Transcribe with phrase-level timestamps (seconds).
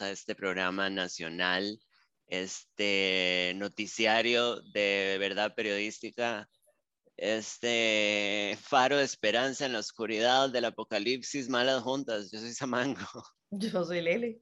[0.00, 1.80] a este programa nacional,
[2.26, 6.48] este noticiario de verdad periodística,
[7.16, 12.30] este faro de esperanza en la oscuridad del apocalipsis, malas juntas.
[12.30, 13.00] Yo soy Samango.
[13.50, 14.40] Yo soy Lele.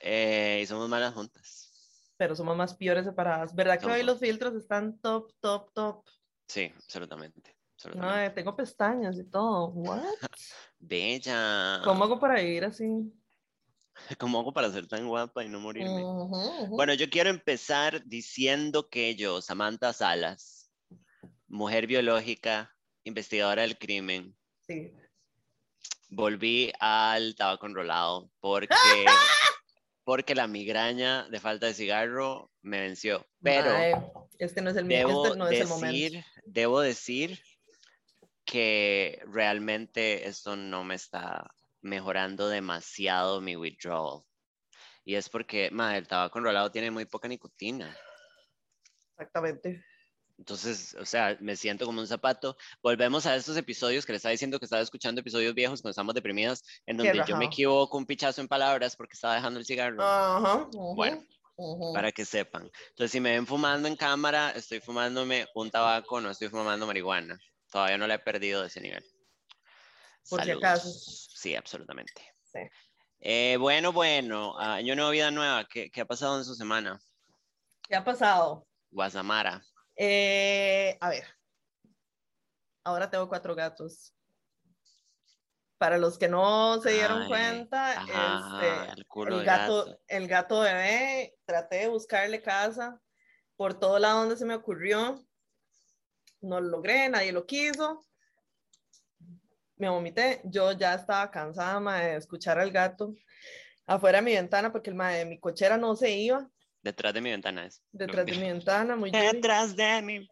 [0.00, 2.12] Eh, y somos malas juntas.
[2.16, 3.54] Pero somos más peores separadas.
[3.54, 6.04] ¿Verdad que hoy los filtros están top, top, top?
[6.48, 7.50] Sí, absolutamente.
[7.50, 8.24] No, absolutamente.
[8.24, 9.68] eh, tengo pestañas y todo.
[9.68, 10.02] ¿What?
[10.78, 11.82] Bella.
[11.84, 13.12] ¿Cómo hago para vivir así?
[14.18, 16.02] ¿Cómo hago para ser tan guapa y no morirme?
[16.02, 16.76] Ujú, ujú.
[16.76, 20.70] Bueno, yo quiero empezar diciendo que yo, Samantha Salas,
[21.48, 24.92] mujer biológica, investigadora del crimen, Sí.
[26.08, 28.68] volví al tabaco enrolado porque,
[30.04, 33.26] porque la migraña de falta de cigarro me venció.
[33.42, 33.92] Pero Mae,
[34.38, 35.96] este no es el, debo, este no es el momento.
[35.96, 37.40] decir, debo decir
[38.44, 41.52] que realmente esto no me está
[41.86, 44.22] mejorando demasiado mi withdrawal.
[45.04, 47.96] Y es porque, madre, el tabaco enrolado tiene muy poca nicotina.
[49.12, 49.84] Exactamente.
[50.38, 52.56] Entonces, o sea, me siento como un zapato.
[52.82, 56.14] Volvemos a estos episodios que le estaba diciendo que estaba escuchando episodios viejos cuando estamos
[56.14, 60.02] deprimidas, en donde yo me equivoco un pichazo en palabras porque estaba dejando el cigarro,
[60.02, 60.68] Ajá.
[60.68, 61.24] ujú, Bueno,
[61.56, 61.94] ujú.
[61.94, 62.70] para que sepan.
[62.90, 67.38] Entonces, si me ven fumando en cámara, estoy fumándome un tabaco, no estoy fumando marihuana.
[67.70, 69.04] Todavía no la he perdido de ese nivel.
[70.28, 70.64] Por si Saludos.
[70.64, 70.90] acaso.
[70.90, 72.22] Sí, absolutamente.
[72.42, 72.58] Sí.
[73.20, 75.64] Eh, bueno, bueno, año nuevo, vida nueva.
[75.66, 77.00] ¿Qué, qué ha pasado en su semana?
[77.88, 78.66] ¿Qué ha pasado?
[78.90, 79.62] Guasamara.
[79.96, 81.24] Eh, a ver.
[82.84, 84.12] Ahora tengo cuatro gatos.
[85.78, 90.00] Para los que no se dieron Ay, cuenta, Ajá, este, el el gato, gato.
[90.08, 92.98] el gato bebé, traté de buscarle casa
[93.56, 95.22] por todo lado donde se me ocurrió.
[96.40, 98.06] No lo logré, nadie lo quiso.
[99.76, 100.40] Me vomité.
[100.44, 103.14] Yo ya estaba cansada mae, de escuchar al gato
[103.86, 106.48] afuera de mi ventana porque el mae de mi cochera no se iba
[106.82, 107.82] Detrás de mi ventana es.
[107.92, 110.28] detrás de mi ventana, muy Yuri, Detrás de mí.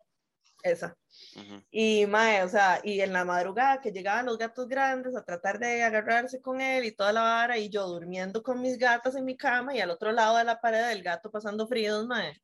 [0.62, 0.96] esa.
[1.36, 1.62] Ujú.
[1.70, 5.58] Y mae, o sea, y en la madrugada que llegaban los gatos grandes a tratar
[5.58, 9.24] de agarrarse con él y toda la vara, y yo durmiendo con mis gatas en
[9.24, 12.40] mi cama y al otro lado de la pared el gato pasando fríos, mae.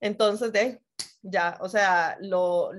[0.00, 0.80] Entonces, de,
[1.22, 2.70] ya, o sea, lo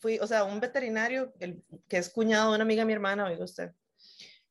[0.00, 3.26] fui, o sea, un veterinario el, que es cuñado de una amiga de mi hermana,
[3.26, 3.72] oiga usted.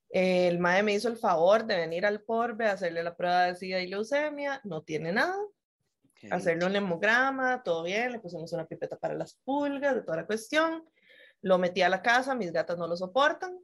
[0.09, 3.55] El mae me hizo el favor de venir al porbe a hacerle la prueba de
[3.55, 5.37] SIDA y leucemia, no tiene nada,
[6.15, 10.17] Qué hacerle un hemograma, todo bien, le pusimos una pipeta para las pulgas, de toda
[10.17, 10.83] la cuestión.
[11.41, 13.57] Lo metí a la casa, mis gatas no lo soportan.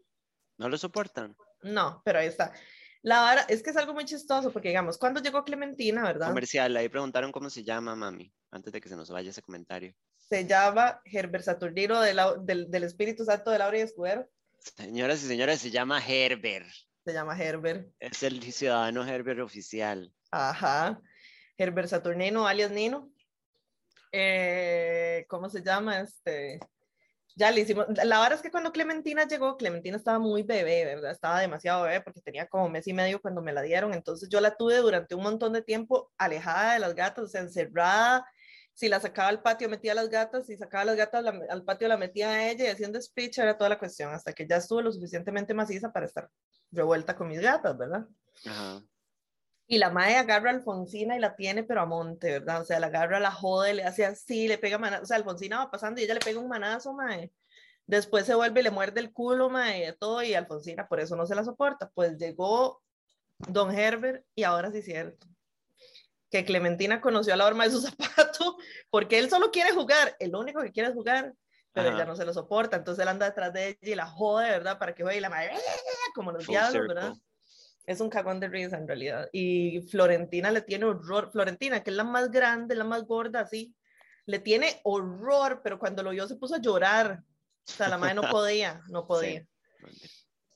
[0.57, 1.35] ¿No lo soportan?
[1.63, 2.53] No, pero ahí está.
[3.01, 6.27] La vara, es que es algo muy chistoso porque, digamos, cuando llegó Clementina, ¿verdad?
[6.27, 9.93] Comercial, ahí preguntaron cómo se llama, mami, antes de que se nos vaya ese comentario.
[10.29, 14.27] Se llama Herbert Saturnino de la- del, del Espíritu Santo de Laura y Escudero.
[14.59, 16.67] Señoras y señores, se llama Herbert.
[17.05, 17.87] Se llama Herbert.
[17.99, 20.11] Es el ciudadano Herbert oficial.
[20.31, 20.99] Ajá.
[21.57, 23.11] Herbert Saturnino, alias Nino.
[24.11, 25.99] Eh, ¿Cómo se llama?
[25.99, 26.59] Este.
[27.35, 27.85] Ya le hicimos.
[28.05, 31.11] La verdad es que cuando Clementina llegó, Clementina estaba muy bebé, ¿verdad?
[31.11, 33.93] Estaba demasiado bebé porque tenía como mes y medio cuando me la dieron.
[33.93, 37.41] Entonces yo la tuve durante un montón de tiempo alejada de las gatas, o sea,
[37.41, 38.25] encerrada.
[38.75, 40.45] Si la sacaba al patio, metía a las gatas.
[40.47, 43.37] Si sacaba a las gatas la- al patio, la metía a ella y haciendo speech
[43.39, 44.13] era toda la cuestión.
[44.13, 46.29] Hasta que ya estuvo lo suficientemente maciza para estar
[46.71, 48.05] revuelta con mis gatas, ¿verdad?
[48.45, 48.83] Ajá.
[49.67, 52.61] Y la madre agarra a Alfonsina y la tiene, pero a monte, ¿verdad?
[52.61, 55.03] O sea, la agarra, la jode, le hace así, le pega manazo.
[55.03, 57.31] O sea, Alfonsina va pasando y ella le pega un manazo, mae.
[57.87, 60.21] Después se vuelve y le muerde el culo, mae, de todo.
[60.21, 61.89] Y Alfonsina por eso no se la soporta.
[61.95, 62.83] Pues llegó
[63.37, 65.27] Don Herbert y ahora sí es cierto.
[66.35, 68.57] Que Clementina conoció a la horma de su zapato
[68.89, 70.17] porque él solo quiere jugar.
[70.19, 71.33] El único que quiere es jugar,
[71.71, 71.95] pero Ajá.
[71.97, 72.75] ella no se lo soporta.
[72.75, 74.77] Entonces él anda detrás de ella y la jode, ¿verdad?
[74.77, 75.53] Para que juegue y la madre,
[76.13, 76.87] como los diablos.
[76.89, 77.13] ¿verdad?
[77.85, 79.29] es un cagón de risa en realidad.
[79.31, 81.31] Y Florentina le tiene horror.
[81.31, 83.73] Florentina, que es la más grande, la más gorda, así,
[84.25, 87.23] le tiene horror, pero cuando lo vio se puso a llorar.
[87.65, 89.47] O sea, la madre no podía, no podía.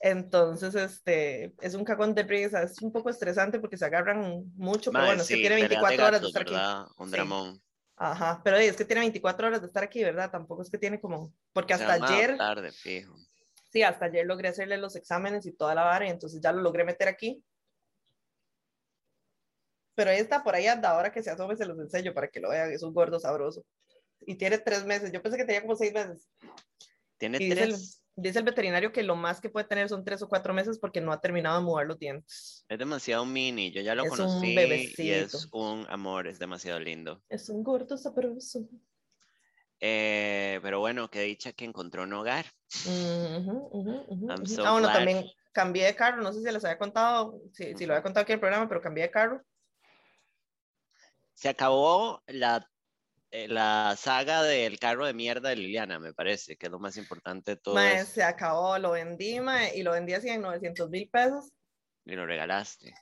[0.02, 2.64] Entonces, este, es un cagón de risa.
[2.64, 5.56] Es un poco estresante porque se agarran mucho, pero Mae, bueno, es que sí, tiene
[5.56, 6.54] peleas 24 horas de estar aquí.
[6.54, 6.88] ¿verdad?
[6.98, 7.12] Un Sí.
[7.12, 7.62] dramón.
[7.98, 10.32] Ajá, pero es que tiene 24 horas de estar aquí, ¿verdad?
[10.32, 13.14] Tampoco es que tiene como, porque hasta ayer, adaptar de fijo.
[13.74, 16.62] sí, hasta ayer logré hacerle los exámenes y toda la vara, y entonces ya lo
[16.62, 17.44] logré meter aquí.
[19.96, 22.40] Pero ahí está, por ahí anda, ahora que se asome se los enseño para que
[22.40, 23.66] lo vean, es un gordo sabroso.
[24.22, 26.30] Y tiene tres meses, yo pensé que tenía como seis meses.
[27.18, 27.99] Tiene Y tres.
[28.22, 31.02] Dice el veterinario que lo más que puede tener son tres o cuatro meses porque
[31.02, 32.66] no ha terminado de mover los dientes.
[32.68, 33.72] Es demasiado mini.
[33.72, 35.38] Yo ya lo Es un conocí y bebecito.
[35.38, 37.22] es un amor, es demasiado lindo.
[37.30, 38.68] Es un gordo sabroso.
[39.80, 42.46] Eh, pero bueno, qué dicha que encontró un hogar.
[42.68, 44.94] So ah, bueno, glad.
[44.94, 48.24] también, cambié de carro, no sé si les había contado, si, si lo había contado
[48.24, 49.42] aquí en el programa, pero cambié de carro.
[51.34, 52.70] Se acabó la,
[53.32, 56.98] eh, la saga del carro de mierda de Liliana, me parece, que es lo más
[56.98, 57.76] importante de todo.
[57.76, 61.52] Mae, se acabó, lo vendí, mae, y lo vendí así en 900 mil pesos.
[62.06, 62.94] Y lo regalaste.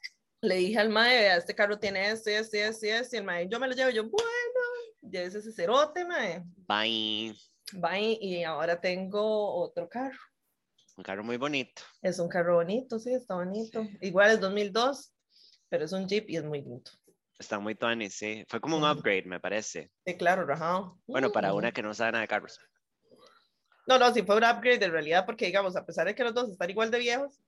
[0.42, 3.26] Le dije al mae, vea, este carro tiene esto esto esto y esto, y el
[3.26, 4.60] mae, yo me lo llevo, yo, bueno,
[5.02, 6.44] llévese ese cerote, mae.
[6.68, 7.34] Bye.
[7.74, 10.20] Bye, y ahora tengo otro carro.
[10.98, 11.84] Un carro muy bonito.
[12.02, 13.86] Es un carro bonito, sí, está bonito.
[14.02, 15.14] Igual es 2002,
[15.70, 16.92] pero es un Jeep y es muy lindo.
[17.40, 18.44] Está muy tuanis, sí.
[18.48, 19.92] Fue como un upgrade, me parece.
[20.06, 21.00] Sí, claro, rajado.
[21.08, 22.60] Bueno, para una que no sabe nada de carros.
[23.88, 26.34] No, no, sí fue un upgrade en realidad, porque digamos, a pesar de que los
[26.34, 27.40] dos están igual de viejos,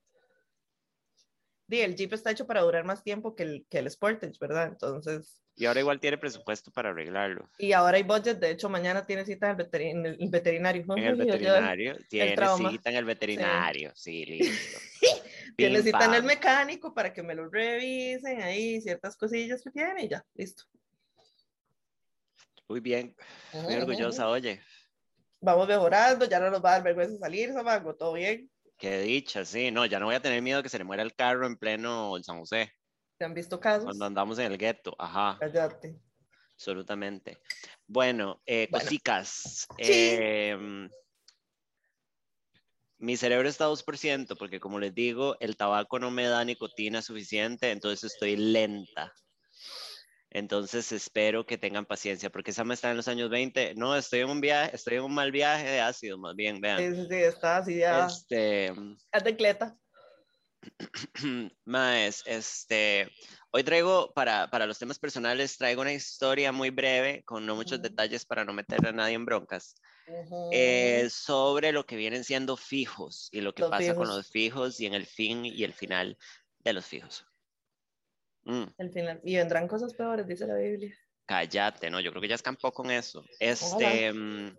[1.68, 4.68] el Jeep está hecho para durar más tiempo que el, que el Sportage, ¿verdad?
[4.68, 7.48] Entonces, Y ahora igual tiene presupuesto para arreglarlo.
[7.58, 10.84] y ahora hay budget, de hecho, mañana tiene cita en el, veterin- el veterinario.
[10.96, 11.96] En el veterinario.
[12.08, 13.92] Tiene cita en el veterinario.
[13.94, 14.78] Sí, listo.
[15.82, 20.08] Cita en el mecánico para que me lo revisen ahí, ciertas cosillas que tiene y
[20.08, 20.64] ya, listo.
[22.68, 23.16] Muy bien.
[23.52, 24.62] Muy orgullosa, oye.
[25.40, 28.50] Vamos mejorando, ya no nos va a dar vergüenza salir, Samago, todo bien.
[28.78, 29.70] Qué dicha, sí.
[29.70, 32.16] No, ya no voy a tener miedo que se le muera el carro en pleno
[32.22, 32.72] San José.
[33.18, 33.84] ¿Te han visto casos?
[33.84, 34.94] Cuando andamos en el gueto.
[34.98, 36.00] Ajá, Cállate.
[36.54, 37.38] absolutamente.
[37.86, 38.84] Bueno, eh, Bueno.
[38.84, 39.66] cosicas.
[39.78, 39.92] Sí.
[39.92, 40.88] Em,
[43.00, 47.02] mi cerebro está a 2%, porque como les digo, el tabaco no me da nicotina
[47.02, 49.12] suficiente, entonces estoy lenta.
[50.30, 53.74] Entonces espero que tengan paciencia, porque esa me está en los años 20.
[53.74, 56.78] No, estoy en un viaje, estoy en un mal viaje de ácido, más bien, vean.
[56.78, 58.06] Sí, sí, está así ya.
[58.06, 58.72] Este,
[59.12, 59.76] Es de cleta.
[61.64, 63.10] Maes, este,
[63.50, 67.78] hoy traigo para, para los temas personales, traigo una historia muy breve, con no muchos
[67.78, 67.88] Ujú.
[67.88, 69.74] detalles para no meter a nadie en broncas,
[70.52, 74.80] Eh, sobre lo que vienen siendo fijos y lo que Los pasa con los fijos
[74.80, 76.18] y en el fin y el final
[76.58, 77.26] de los fijos.
[78.44, 79.20] Mm, El final.
[79.24, 80.94] Y vendrán cosas peores, dice la Biblia.
[81.26, 82.00] cállate, ¿no?
[82.00, 83.24] Yo creo que ya escampó con eso.
[83.38, 84.58] Este, mm,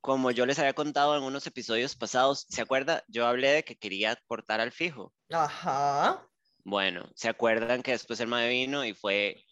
[0.00, 3.02] como yo les había contado en unos episodios pasados, ¿se acuerda?
[3.08, 5.14] Yo hablé de que quería cortar al fijo.
[5.30, 6.28] Ajá.
[6.64, 9.45] Bueno, ¿se acuerdan que después el mae vino y fue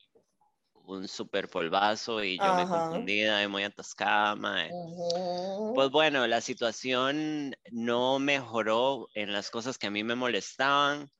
[0.86, 4.76] un super polvazo y yo me confundida y muy atascada, mae?
[4.78, 5.74] Ujú.
[5.74, 11.10] Pues bueno, la situación no mejoró en las cosas que a mí me molestaban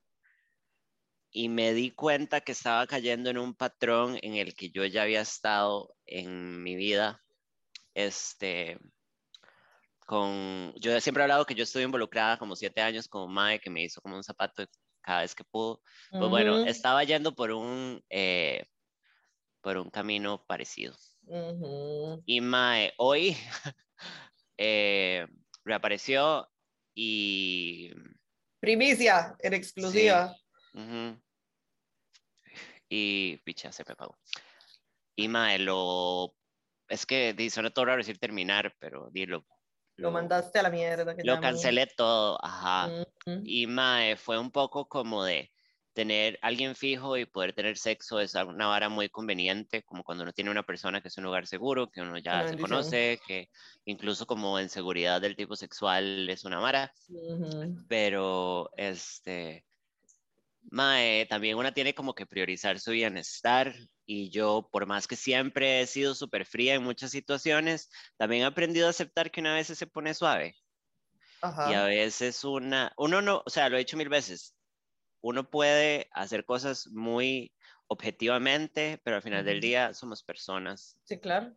[1.31, 5.03] y me di cuenta que estaba cayendo en un patrón en el que yo ya
[5.03, 7.23] había estado en mi vida.
[7.95, 8.79] Este,
[10.05, 13.69] con, yo siempre he hablado que yo estuve involucrada como siete años con mae que
[13.69, 14.65] me hizo como un zapato
[15.01, 15.81] cada vez que pudo.
[16.17, 16.63] Pues bueno, Ujú.
[16.63, 18.63] estaba yendo por un, eh,
[19.65, 20.95] por un camino parecido.
[21.25, 22.21] Ujú.
[22.27, 23.35] Y Mae, hoy
[24.59, 25.25] eh,
[25.63, 26.47] reapareció
[26.93, 27.91] y...
[28.59, 30.35] Primicia, en exclusiva.
[30.71, 31.19] ujú,
[32.87, 34.19] y picha, se me apagó.
[35.15, 36.35] Y Mae, lo...
[36.87, 39.47] Es que di, suena todo raro decir terminar, pero dilo.
[39.97, 41.15] Lo mandaste a la mierda.
[41.15, 42.91] que Lo cancelé todo, ajá.
[43.25, 43.41] Ujú.
[43.43, 45.51] Y Mae, fue un poco como de
[45.95, 50.33] tener alguien fijo y poder tener sexo es una vara muy conveniente, como cuando uno
[50.33, 53.49] tiene una persona que es un lugar seguro, que uno ya se conoce, que
[53.85, 57.85] incluso como en seguridad del tipo sexual es una vara, Ujú.
[57.87, 59.65] pero este,
[60.71, 63.73] Mae, también una tiene como que priorizar su bienestar
[64.05, 68.45] y yo, por más que siempre he sido súper fría en muchas situaciones, también he
[68.45, 70.55] aprendido a aceptar que una vez se pone suave.
[71.41, 71.69] Ajá.
[71.69, 74.54] Y a veces una, uno no, o sea, lo he dicho mil veces,
[75.25, 77.51] uno puede hacer cosas muy
[77.87, 80.99] objetivamente, pero al final del día somos personas.
[81.03, 81.51] Sí, claro.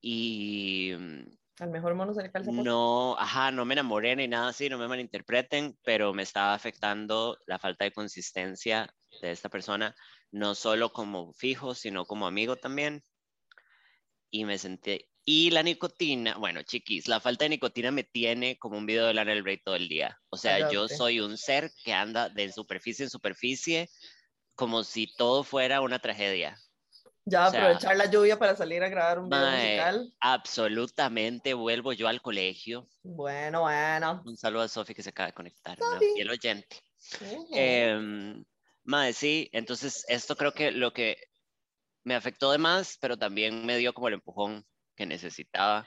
[0.00, 1.24] Y mm,
[1.58, 4.78] Al mejor mono se le calza no, ajá, no me enamoré ni nada así, no
[4.78, 9.92] me malinterpreten, pero me estaba afectando la falta de consistencia de esta persona,
[10.30, 13.02] no solo como fijo, sino como amigo también.
[14.30, 18.76] Y me sentí, y la nicotina, bueno, chiquis, la falta de nicotina me tiene como
[18.76, 20.18] un video de Lana del Rey todo el día.
[20.28, 20.96] O sea, yo Cállate.
[20.96, 23.88] soy un ser que anda de superficie en superficie
[24.54, 26.58] como si todo fuera una tragedia.
[27.24, 30.14] Ya o sea, aprovechar la lluvia para salir a grabar un video Mae, musical.
[30.20, 32.86] absolutamente vuelvo yo al colegio.
[33.02, 34.22] Bueno, bueno.
[34.26, 36.04] Un saludo a Sofi que se acaba de conectar, Sofi.
[36.16, 36.80] y el oyente.
[37.20, 37.48] Ujú.
[37.54, 38.44] Em,
[38.82, 41.16] mae, sí, entonces esto creo que lo que
[42.02, 45.86] me afectó de más, pero también me dio como el empujón que necesitaba.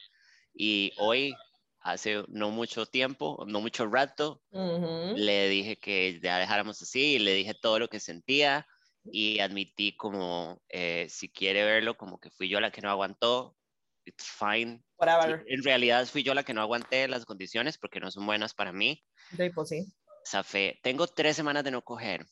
[0.53, 1.33] Y hoy,
[1.79, 5.15] hace no mucho tiempo, no mucho rato, Ujú.
[5.15, 8.67] le dije que ya dejáramos así, y le dije todo lo que sentía
[9.09, 13.57] y admití como, eh, si quiere verlo, como que fui yo la que no aguantó,
[14.05, 14.83] it's fine.
[14.97, 15.43] Whatever.
[15.47, 18.73] En realidad fui yo la que no aguanté las condiciones porque no son buenas para
[18.73, 19.05] mí.
[19.37, 19.85] Sí, pues sí.
[20.25, 20.79] Zafé.
[20.83, 22.25] Tengo tres semanas de no coger,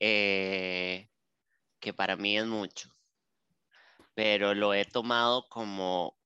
[0.00, 1.08] eh,
[1.80, 2.90] que para mí es mucho,
[4.16, 6.16] pero lo he tomado como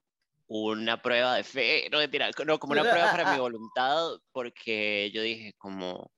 [0.47, 5.23] una prueba de fe, no, mentira, no como una prueba para mi voluntad, porque yo
[5.23, 6.12] dije como,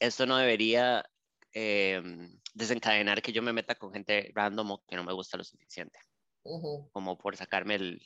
[0.00, 1.04] esto no debería
[1.52, 5.44] em, desencadenar que yo me meta con gente random o que no me gusta lo
[5.44, 6.00] suficiente,
[6.90, 8.02] como por sacarme el,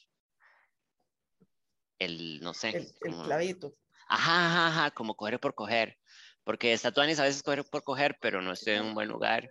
[2.00, 2.70] el no sé.
[2.70, 3.76] El, el clavito.
[4.08, 5.96] Ajá, ajá, ajá, como coger por coger.
[6.42, 9.48] Porque está a veces coger por coger, pero no estoy en un buen lugar.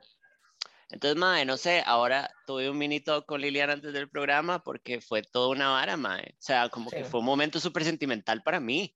[0.91, 4.99] Entonces, madre, no sé, ahora tuve un mini talk con Liliana antes del programa porque
[4.99, 6.33] fue toda una vara, madre.
[6.33, 8.95] O sea, como que fue un momento súper sentimental para mí.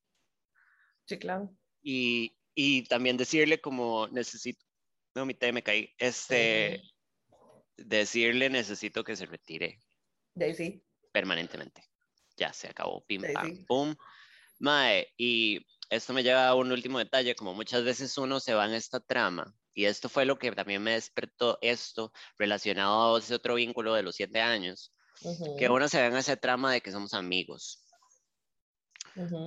[1.05, 1.55] Sí, claro.
[1.81, 4.63] Y, y también decirle como necesito,
[5.15, 6.81] no, mi té me caí, este,
[7.77, 9.79] decirle necesito que se retire.
[10.53, 10.83] Sí.
[11.13, 11.81] Permanentemente.
[12.35, 13.95] Ya se acabó, pim, pam, pum.
[14.59, 18.65] Mae, y esto me lleva a un último detalle, como muchas veces uno se va
[18.65, 23.35] en esta trama, y esto fue lo que también me despertó esto relacionado a ese
[23.35, 24.93] otro vínculo de los siete años,
[25.59, 27.81] que uno se va en esa trama de que somos amigos.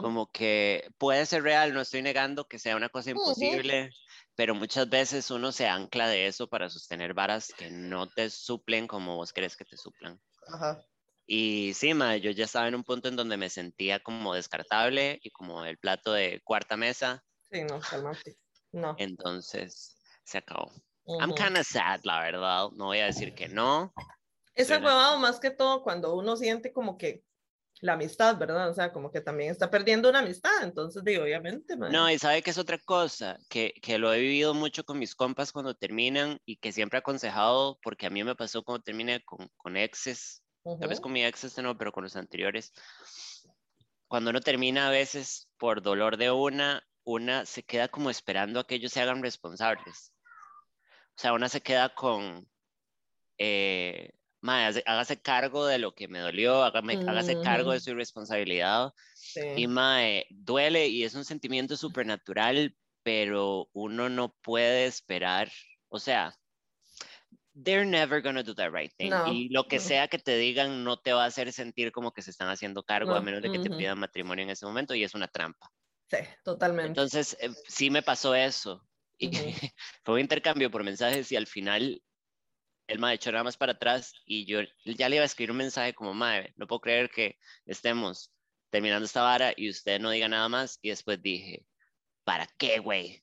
[0.00, 3.90] Como que puede ser real, no estoy negando que sea una cosa imposible,
[4.34, 8.86] pero muchas veces uno se ancla de eso para sostener varas que no te suplen
[8.86, 10.18] como vos crees que te suplan.
[10.46, 10.82] Ajá.
[11.26, 15.18] Y sí, ma, yo ya estaba en un punto en donde me sentía como descartable
[15.22, 17.22] y como el plato de cuarta mesa.
[17.50, 18.38] Sí, no, calmate.
[18.72, 18.94] No.
[18.98, 19.97] Entonces,
[20.28, 20.72] se acabó.
[21.06, 22.68] I'm kind of sad, la verdad.
[22.74, 23.92] No voy a decir que no.
[24.54, 27.22] Es huevado más que todo cuando uno siente como que
[27.80, 28.68] la amistad, ¿verdad?
[28.68, 31.76] O sea, como que también está perdiendo una amistad, entonces digo, obviamente.
[31.76, 35.14] No, y sabe que es otra cosa, que, que, lo he vivido mucho con mis
[35.14, 39.24] compas cuando terminan y que siempre he aconsejado, porque a mí me pasó cuando terminé
[39.24, 40.42] con, con exes,
[40.76, 42.72] Tal vez con mi ex este no, pero con los anteriores.
[44.06, 48.66] Cuando uno termina a veces por dolor de una, una se queda como esperando a
[48.66, 50.12] que ellos se hagan responsables.
[51.18, 52.48] O sea, una se queda con,
[53.38, 58.92] eh, hágase cargo de lo que me dolió, hágase cargo de su responsabilidad.
[59.54, 65.50] Y mae, duele y es un sentimiento supernatural, pero uno no puede esperar,
[65.88, 66.34] o sea,
[67.64, 69.12] they're never gonna do the right thing.
[69.24, 72.22] Y lo que sea que te digan no te va a hacer sentir como que
[72.22, 75.02] se están haciendo cargo, a menos de que te pidan matrimonio en ese momento, y
[75.02, 75.68] es una trampa.
[76.10, 76.88] Sí, totalmente.
[76.88, 78.87] Entonces, eh, sí me pasó eso.
[79.18, 79.30] Y
[80.04, 82.02] fue un intercambio por mensajes y al final
[82.86, 85.50] él me ha hecho nada más para atrás y yo ya le iba a escribir
[85.50, 88.32] un mensaje como, madre, no puedo creer que estemos
[88.70, 90.78] terminando esta vara y usted no diga nada más.
[90.82, 91.66] Y después dije,
[92.24, 93.22] ¿para qué, güey?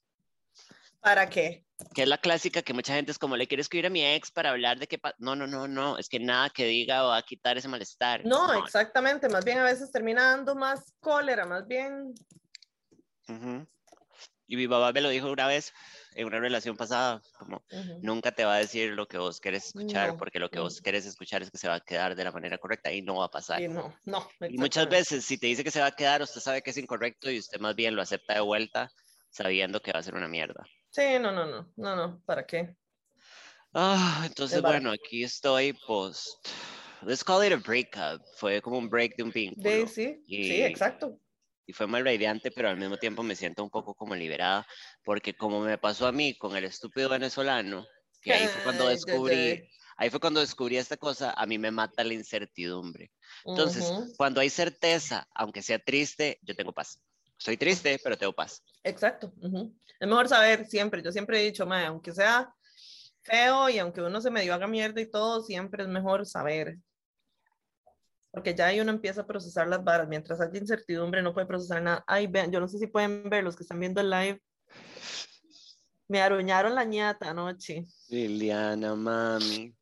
[0.99, 1.65] ¿Para qué?
[1.93, 4.31] Que es la clásica que mucha gente es como, le quiero escribir a mi ex
[4.31, 4.99] para hablar de que...
[5.17, 8.25] No, no, no, no, es que nada que diga va a quitar ese malestar.
[8.25, 12.13] No, exactamente, más bien a veces termina dando más cólera, más bien...
[14.47, 15.73] Y mi papá me lo dijo una vez
[16.13, 17.63] en una relación pasada, como
[17.99, 21.05] nunca te va a decir lo que vos querés escuchar, porque lo que vos querés
[21.05, 23.31] escuchar es que se va a quedar de la manera correcta y no va a
[23.31, 23.61] pasar.
[23.61, 24.27] Y no, no.
[24.47, 26.77] Y muchas veces si te dice que se va a quedar, usted sabe que es
[26.77, 28.89] incorrecto y usted más bien lo acepta de vuelta
[29.29, 30.63] sabiendo que va a ser una mierda.
[30.89, 32.75] Sí, no, no, no, no, no, ¿para qué?
[33.73, 36.47] Ah, entonces, bueno, aquí estoy post.
[37.01, 38.21] Let's call it a breakup.
[38.37, 39.85] Fue como un break de un vínculo.
[39.87, 41.19] Sí, sí, sí, exacto.
[41.65, 44.67] Y fue muy radiante, pero al mismo tiempo me siento un poco como liberada,
[45.03, 47.85] porque como me pasó a mí con el estúpido venezolano,
[48.21, 49.67] que ahí fue cuando descubrí,
[49.97, 53.11] ahí fue cuando descubrí esta cosa, a mí me mata la incertidumbre.
[53.45, 56.99] Entonces, cuando hay certeza, aunque sea triste, yo tengo paz.
[57.37, 58.63] Estoy triste, pero tengo paz.
[58.83, 59.33] Exacto.
[59.99, 61.01] Es mejor saber siempre.
[61.03, 62.53] Yo siempre he dicho, mae, aunque sea
[63.21, 66.77] feo y aunque uno se medio haga mierda y todo, siempre es mejor saber.
[68.35, 70.09] Porque ya ahí uno empieza a procesar las varas.
[70.09, 72.03] Mientras haya incertidumbre, no puede procesar nada.
[72.05, 74.41] Ay, vean, yo no sé si pueden ver los que están viendo el live.
[76.09, 77.85] Me aruñaron la ñata anoche.
[78.09, 79.73] Liliana, mami.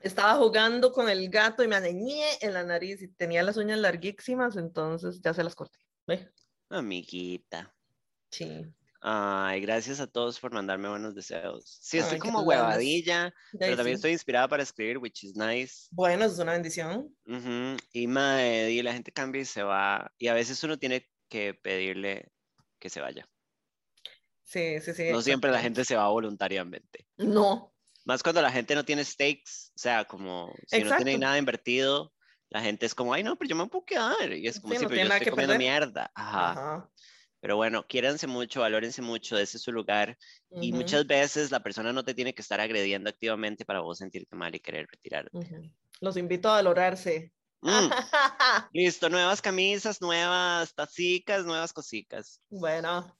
[0.00, 3.78] Estaba jugando con el gato y me aneñé en la nariz y tenía las uñas
[3.78, 5.78] larguísimas, entonces ya se las corté.
[6.06, 6.30] ¿Ve?
[6.68, 7.74] Amiguita.
[8.30, 8.70] Sí.
[9.06, 11.78] Ay, gracias a todos por mandarme buenos deseos.
[11.82, 15.88] Sí, estoy como huevadilla, pero también estoy inspirada para escribir, which is nice.
[15.90, 17.14] Bueno, es una bendición.
[17.92, 20.10] Y mae, y la gente cambia y se va.
[20.16, 22.32] Y a veces uno tiene que pedirle
[22.78, 23.28] que se vaya.
[24.42, 25.10] Sí, sí, sí.
[25.10, 27.06] No siempre la gente se va voluntariamente.
[27.18, 27.74] No.
[28.06, 32.14] Más cuando la gente no tiene stakes, o sea, como si no tiene nada invertido,
[32.48, 34.32] la gente es como, ay, no, pero yo me puedo quedar.
[34.32, 36.10] Y es como, si pero yo estoy comiendo mierda.
[36.14, 36.50] Ajá.
[36.52, 36.90] Ajá.
[37.44, 40.16] Pero bueno, quiéranse mucho, valórense mucho, ese es su lugar.
[40.62, 44.34] Y muchas veces la persona no te tiene que estar agrediendo activamente para vos sentirte
[44.34, 45.70] mal y querer retirarte.
[46.00, 47.34] Los invito a valorarse.
[47.60, 47.90] Mm.
[48.72, 52.40] Listo, nuevas camisas, nuevas tacicas, nuevas cositas.
[52.48, 53.14] Bueno.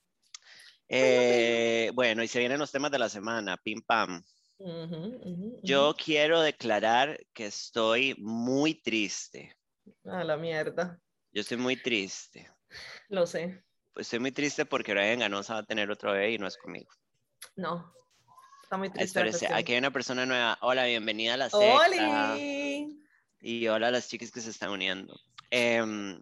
[0.89, 4.23] Eh, bueno, y se vienen los temas de la semana, pim pam.
[5.61, 9.55] Yo quiero declarar que estoy muy triste.
[10.03, 10.99] A la mierda.
[11.31, 12.49] Yo estoy muy triste.
[13.09, 13.63] Lo sé.
[13.95, 16.57] Pues estoy muy triste porque Brian Ganosa va a tener otro bebé y no es
[16.57, 16.91] conmigo.
[17.55, 17.93] No.
[18.61, 19.05] Está muy triste.
[19.05, 20.57] Espérese, aquí hay una persona nueva.
[20.59, 21.85] Hola, bienvenida a la secta.
[21.85, 23.01] ¡Oli!
[23.39, 25.17] Y hola a las chicas que se están uniendo.
[25.49, 26.21] Em,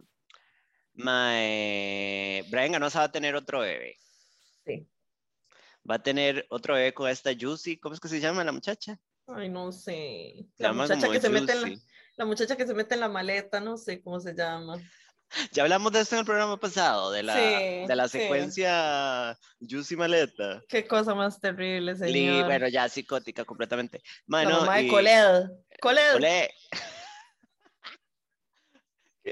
[0.93, 3.97] mae, Brian Ganosa va a tener otro bebé.
[4.63, 4.87] Sí.
[5.89, 7.77] Va a tener otro bebé con esta Juicy.
[7.77, 8.99] ¿Cómo es que se llama la muchacha?
[9.25, 10.45] Ay, no sé.
[10.57, 11.83] Se La llama muchacha, como que se mete en la, Juicy.
[12.17, 14.79] la muchacha que se mete en la maleta, no sé cómo se llama.
[15.51, 18.19] Ya hablamos de esto en el programa pasado, de la, Sí, de la sí.
[18.19, 20.61] secuencia Juicy Maleta.
[20.69, 22.45] Qué cosa más terrible, señor.
[22.45, 24.01] bueno, ya psicótica completamente.
[24.27, 25.49] Mae, la no, mamá de y- Coled.
[25.81, 26.15] Coled.
[26.15, 26.53] Olé.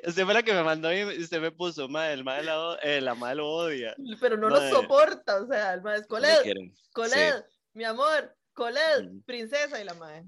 [0.08, 3.02] Usted fue la que me mandó y usted me puso, mae, el mae la, eh,
[3.02, 3.94] la mae lo odia.
[4.22, 4.70] Pero no Madre.
[4.72, 6.74] lo soporta, o sea, el No lo Coled, quieren.
[6.94, 7.44] Coled,
[7.74, 9.22] mi amor, Coled, Mm.
[9.24, 10.24] princesa y la madre.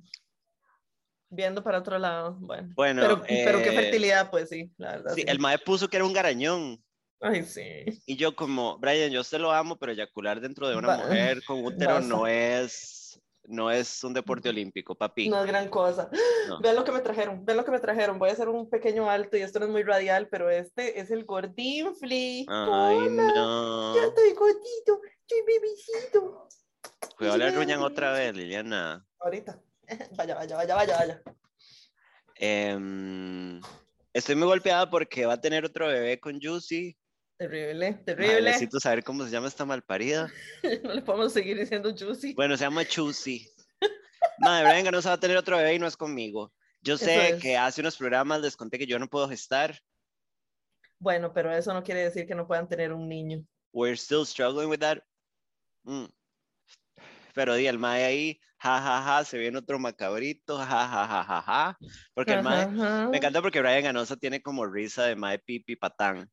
[1.35, 2.71] Viendo para otro lado, bueno.
[2.75, 5.13] Bueno, pero, pero qué eh, fertilidad, pues sí, la verdad.
[5.15, 5.27] Sí, sí.
[5.27, 6.83] el mae puso que era un garañón.
[7.19, 7.85] Ay, sí.
[8.05, 11.43] Y yo como, Brian, yo usted lo amo, pero eyacular dentro de una Ba- mujer
[11.45, 12.07] con útero basta.
[12.07, 15.27] no es, no es un deporte olímpico, papi.
[15.29, 16.09] No es gran cosa.
[16.49, 16.59] No.
[16.59, 18.19] Vean lo que me trajeron, vean lo que me trajeron.
[18.19, 21.09] Voy a hacer un pequeño alto y esto no es muy radial, pero este es
[21.11, 22.45] el gordinfli.
[22.49, 23.95] Ay, Hola, no.
[23.95, 26.47] ya estoy gordito, estoy bebecito.
[27.17, 29.03] Cuidado, le arruñan otra vez, Liliana.
[29.19, 29.59] Ahorita.
[30.17, 31.21] Vaya, vaya, vaya, vaya, vaya.
[32.35, 33.61] Em,
[34.13, 36.97] estoy muy golpeada porque va a tener otro bebé con Juicy.
[37.37, 38.41] Terrible, terrible.
[38.41, 40.31] necesito saber cómo se llama esta malparida.
[40.83, 42.33] No le podemos seguir diciendo juicy.
[42.33, 43.49] Bueno, se llama Chusi.
[44.39, 46.53] Madre, Brian Ganosa va a tener otro bebé y no es conmigo.
[46.81, 47.41] Yo sé es.
[47.41, 49.77] que hace unos programas les conté que yo no puedo gestar.
[50.99, 53.45] Bueno, pero eso no quiere decir que no puedan tener un niño.
[53.73, 54.99] We're still struggling with that.
[55.83, 56.05] Mm.
[57.33, 61.23] Pero di, el mae ahí, ja, ja, ja, se viene otro macabrito, ja, ja, ja,
[61.27, 61.77] ja, ja.
[62.13, 65.75] Porque el mae, Ajá, me encanta porque Brian Ganosa tiene como risa de mae pipi
[65.75, 66.31] patán.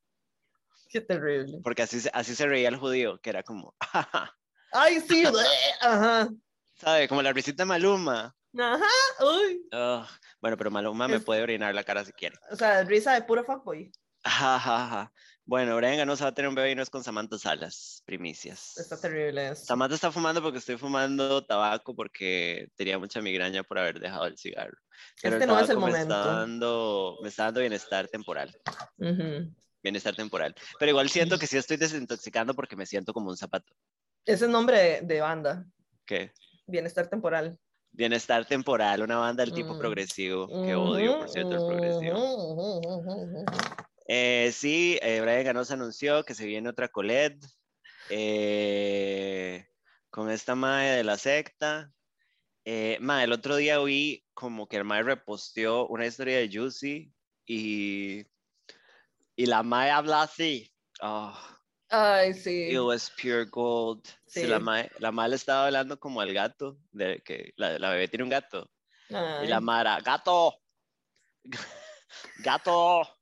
[0.88, 1.58] Qué terrible.
[1.62, 4.36] Porque así, se- así se reía el judío, que era como, ja, ja.
[4.72, 5.24] Ay, sí.
[5.80, 6.28] Ajá.
[6.76, 7.08] ¿sabe?
[7.08, 8.34] Como la risita de Maluma.
[8.58, 9.24] Ajá.
[9.24, 9.68] Uy.
[10.40, 12.36] Bueno, pero Maluma me puede orinar la cara si quiere.
[12.50, 13.90] O sea, risa de puro fuckboy.
[14.24, 15.12] Ja, ja, ja.
[15.46, 18.76] Bueno, Brian Ganosa va a tener un bebé y no es con Samantha Salas, primicias.
[18.76, 19.64] Está terrible eso.
[19.64, 24.38] Samantha está fumando porque estoy fumando tabaco porque tenía mucha migraña por haber dejado el
[24.38, 24.76] cigarro.
[25.20, 26.14] Pero Este no es el tabaco me momento.
[26.14, 28.55] Está dando, me está dando bienestar temporal.
[29.83, 30.55] Bienestar temporal.
[30.79, 33.72] Pero igual siento que sí estoy desintoxicando porque me siento como un zapato.
[34.24, 35.64] Ese es nombre de, de banda.
[36.05, 36.33] ¿Qué?
[36.66, 37.59] Bienestar temporal.
[37.92, 39.79] Bienestar temporal, una banda del tipo Mm.
[39.81, 42.14] progresivo, que odio, por cierto, el progresivo.
[44.12, 47.46] Eh, sí, eh, Brian Ganosa anunció que se viene otra Colette
[48.09, 49.68] eh,
[50.11, 51.92] con esta mae de la secta.
[52.64, 57.14] Eh, mae, el otro día vi como que el mae reposteó una historia de Juicy
[57.46, 58.27] y,
[59.37, 60.68] y la mae habla así.
[61.01, 61.38] Oh,
[61.88, 62.68] Ay, sí.
[62.68, 64.05] it was pure gold.
[64.27, 67.90] Sí, la mae, la mae le estaba hablando como al gato, de que la, la
[67.90, 68.68] bebé tiene un gato.
[69.09, 69.62] Y la Ay.
[69.62, 70.57] mae era, gato,
[72.38, 73.19] gato,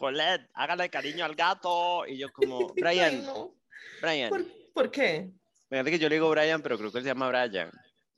[0.00, 2.06] Colette, hágale cariño al gato.
[2.06, 3.54] Y yo como, Ay, Brian, no.
[4.00, 4.30] Brian.
[4.30, 5.30] ¿Por, por qué?
[5.68, 7.70] Fíjate que yo le digo Brian, pero creo que él se llama Brian.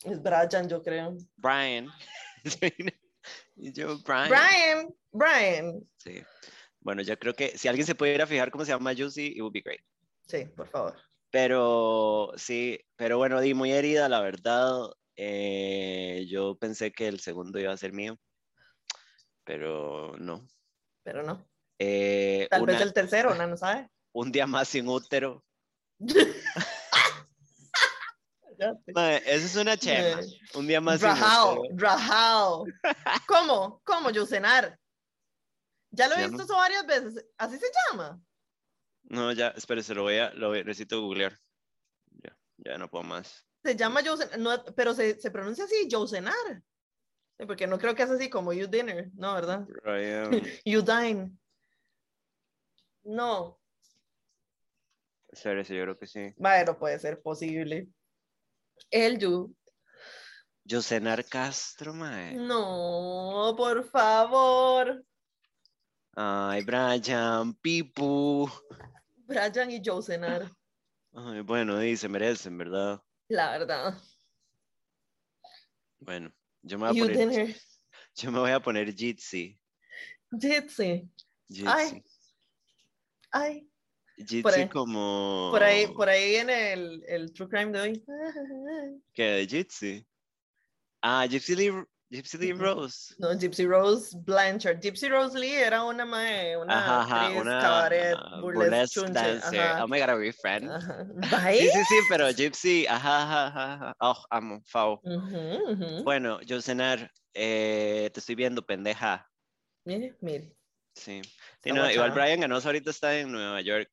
[0.05, 1.17] Es Brian, yo creo.
[1.37, 1.89] Brian.
[3.57, 4.29] y yo, Brian.
[4.29, 5.81] Brian, Brian.
[5.97, 6.23] Sí.
[6.79, 9.53] Bueno, yo creo que si alguien se pudiera fijar cómo se llama Juicy, it would
[9.53, 9.81] be great.
[10.29, 10.97] Sí, por favor.
[11.31, 14.89] Pero sí, pero bueno, di muy herida, la verdad.
[15.17, 18.21] Eh, yo pensé que el segundo iba a ser mío,
[19.45, 20.47] pero no.
[21.03, 21.52] Pero no.
[21.85, 23.45] Eh, Tal vez una- el tercero, ¿no?
[23.47, 23.89] ¿No sabe?
[24.15, 25.45] Un día más sin útero.
[28.95, 30.21] Mae, eso es una chema.
[30.21, 31.63] Eh, Un día más sin útero.
[31.75, 32.65] rajao.
[33.27, 33.81] ¿Cómo?
[33.85, 34.11] ¿Cómo?
[34.11, 34.79] Yucenar.
[35.91, 37.25] Ya lo he visto eso varias veces.
[37.37, 38.23] ¿Así se llama?
[39.05, 41.37] No, ya, espérese, lo voy a, lo voy- necesito googlear.
[42.23, 43.45] Ya, ya no puedo más.
[43.65, 46.63] Se llama Yucenar, no, pero se, se pronuncia así, Yucenar.
[47.39, 49.67] Sí, Porque no creo que es así como you dinner, no, ¿verdad?
[50.65, 51.33] You dine.
[53.05, 53.59] No,
[55.29, 56.35] espérese, yo creo que sí.
[56.37, 57.89] bueno, puede ser posible.
[58.91, 59.55] El you.
[60.65, 62.35] Yosenar Castro, mae.
[62.35, 65.05] No, por favor.
[66.15, 68.49] Ay, Brian, Pipu.
[69.27, 70.51] Brian y Josenar,
[71.15, 73.01] Ay, bueno, dice, merecen, ¿verdad?
[73.29, 73.95] la verdad.
[76.01, 77.57] Bueno, yo me voy a You poner, dinner.
[78.17, 79.59] yo me voy a poner Jitsi.
[80.39, 81.09] Jitsi.
[81.49, 81.65] Jitsi.
[81.67, 82.05] Ay.
[83.33, 83.67] Ay,
[84.19, 85.49] Gypsy Por ahí- como...
[85.51, 88.05] Por ahí, por ahí viene el, el true crime de hoy.
[89.15, 89.23] ¿Qué?
[89.25, 90.07] ¿De Gypsy?
[91.03, 91.73] Ah, Gypsy Lee,
[92.11, 92.53] Gypsy Lee.
[92.53, 93.15] Rose.
[93.19, 94.81] No, Gypsy Rose Blanchard.
[94.81, 99.13] Gypsy Rose Lee era una mae, una Ajá, ajá, actriz, una cabaret, burlesque, burlesque chunche,
[99.15, 99.61] dancer.
[99.61, 100.85] ajá, Oh my god, are we friends?
[101.59, 103.97] Sí, sí, sí, pero Gypsy, ajá, ajá, ajá.
[104.01, 105.01] Oh, amo, Fau.
[105.03, 106.05] Ujú, ujú.
[106.05, 109.29] Bueno, Josenar, eh, te estoy viendo, pendeja.
[109.85, 110.55] Mire, mire.
[110.95, 111.21] Sí.
[111.63, 112.11] Sí, Está no, igual.
[112.11, 113.91] Brian Ganoso ahorita está en Nueva York.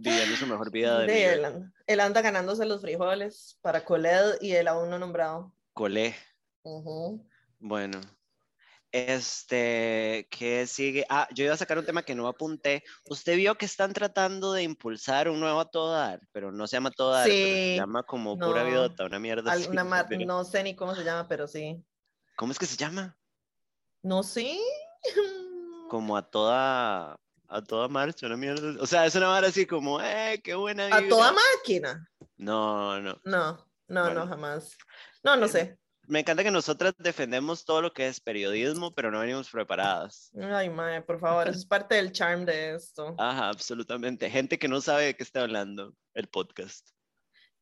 [0.00, 4.36] Viviendo su mejor vida de De él, anda- él anda ganándose los frijoles para Coled
[4.40, 5.52] y él aún no nombrado.
[5.72, 6.14] Colé.
[7.58, 8.00] Bueno.
[8.92, 11.04] Este, ¿qué sigue?
[11.10, 12.84] Ah, yo iba a sacar un tema que no apunté.
[13.04, 16.76] Usted vio que están tratando de impulsar un nuevo a todo dar, pero no se
[16.76, 18.70] llama todo dar, pero se llama como pura no.
[18.70, 19.52] vidota, una mierda.
[19.52, 21.84] Alguna pero- no sé ni cómo se llama, pero sí.
[22.36, 23.18] ¿Cómo es que se llama?
[24.02, 24.56] No sé.
[25.88, 28.80] Como a toda, a toda marcha, una mierda.
[28.80, 31.08] O sea, es una vara así como, eh, qué buena A vibra".
[31.08, 32.08] toda máquina.
[32.36, 33.20] No, no.
[33.24, 34.14] No, no, Bueno.
[34.20, 34.76] no, jamás.
[35.22, 35.78] No, no Eh, sé.
[36.06, 40.30] Me encanta que nosotras defendemos todo lo que es periodismo, pero no venimos preparadas.
[40.40, 43.14] Ay, mae, por favor, eso es parte del charm de esto.
[43.18, 44.30] Ajá, absolutamente.
[44.30, 46.88] Gente que no sabe de qué está hablando el podcast.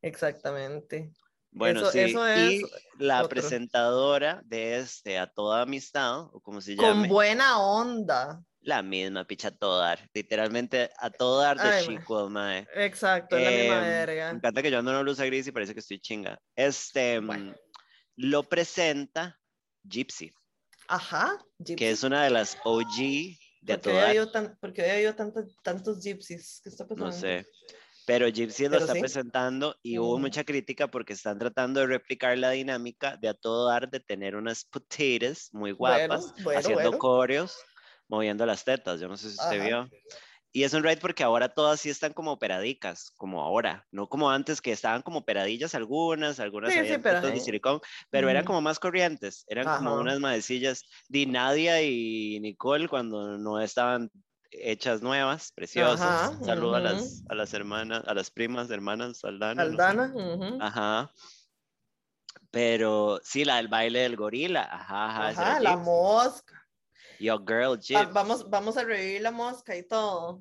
[0.02, 1.12] Exactamente.
[1.56, 2.00] Bueno, Eso- sí.
[2.00, 2.62] eso y
[2.98, 3.30] la otro.
[3.30, 8.42] presentadora de este A Toda Amistad, o como se llama, Con buena onda.
[8.60, 9.98] la misma, picha a todo dar.
[10.12, 12.66] Literalmente a todo dar de Ay, chico, mae.
[12.74, 14.30] Exacto, es la misma Em, Me verga.
[14.30, 16.38] encanta que yo ando en una blusa gris y parece que estoy chinga.
[16.54, 17.52] Este Bueno.
[17.52, 17.54] mm,
[18.16, 19.38] lo presenta
[19.82, 20.32] Gypsy,
[20.88, 21.38] Ajá.
[21.58, 21.84] que gypsy.
[21.86, 25.14] es una de las OG de A ¿Por qué habido tan- por qué hoy habido
[25.14, 26.60] tantos, tantos gypsies?
[26.62, 27.06] ¿Qué está pasando?
[27.06, 27.46] No sé.
[28.06, 28.98] Pero Gypsy lo Pero está sí.
[28.98, 30.20] presentando y hubo Mm.
[30.20, 34.36] mucha crítica porque están tratando de replicar la dinámica de a todo dar de tener
[34.36, 36.98] unas potatoes muy guapas Bueno, bueno, haciendo bueno.
[36.98, 37.56] coreos,
[38.08, 39.00] moviendo las tetas.
[39.00, 39.60] Yo no sé si usted Ajá.
[39.60, 39.90] vio.
[40.52, 44.30] Y es un ride porque ahora todas sí están como operadicas, como ahora, no como
[44.30, 48.46] antes que estaban como operadillas algunas, algunas Sí, sí, pero de silicón, pero eran Ujú.
[48.46, 50.84] como más corrientes, eran como unas maecillas.
[51.08, 54.10] Di Nadia y Nicole cuando no estaban
[54.50, 56.32] hechas nuevas, preciosas.
[56.32, 59.64] Ajá, Saludo a las a las hermanas, a las primas, hermanas, Aldana.
[59.64, 59.82] no sé.
[59.82, 60.58] Aldana.
[60.66, 61.10] Ajá.
[62.50, 64.62] Pero sí, la del baile del gorila.
[64.70, 65.28] Ajá, ajá.
[65.28, 66.66] Ajá, la mosca.
[67.18, 68.12] Yo girl, Va- Gypsy.
[68.12, 70.40] vamos, vamos a revivir la mosca y todo.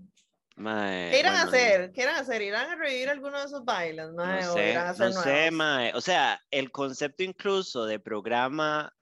[0.58, 1.92] Mae, ¿Qué irán a hacer?
[1.92, 2.42] ¿Qué irán a hacer?
[2.42, 4.12] ¿Irán a revivir alguno de esos bailes?
[4.14, 5.94] mae, No ¿O sé, no sé, mae.
[5.96, 8.94] O sea, el concepto incluso de programa,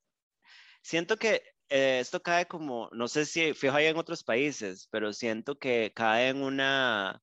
[0.81, 5.13] siento que eh, esto cae como, no sé si fijo ahí en otros países, pero
[5.13, 7.21] siento que cae en una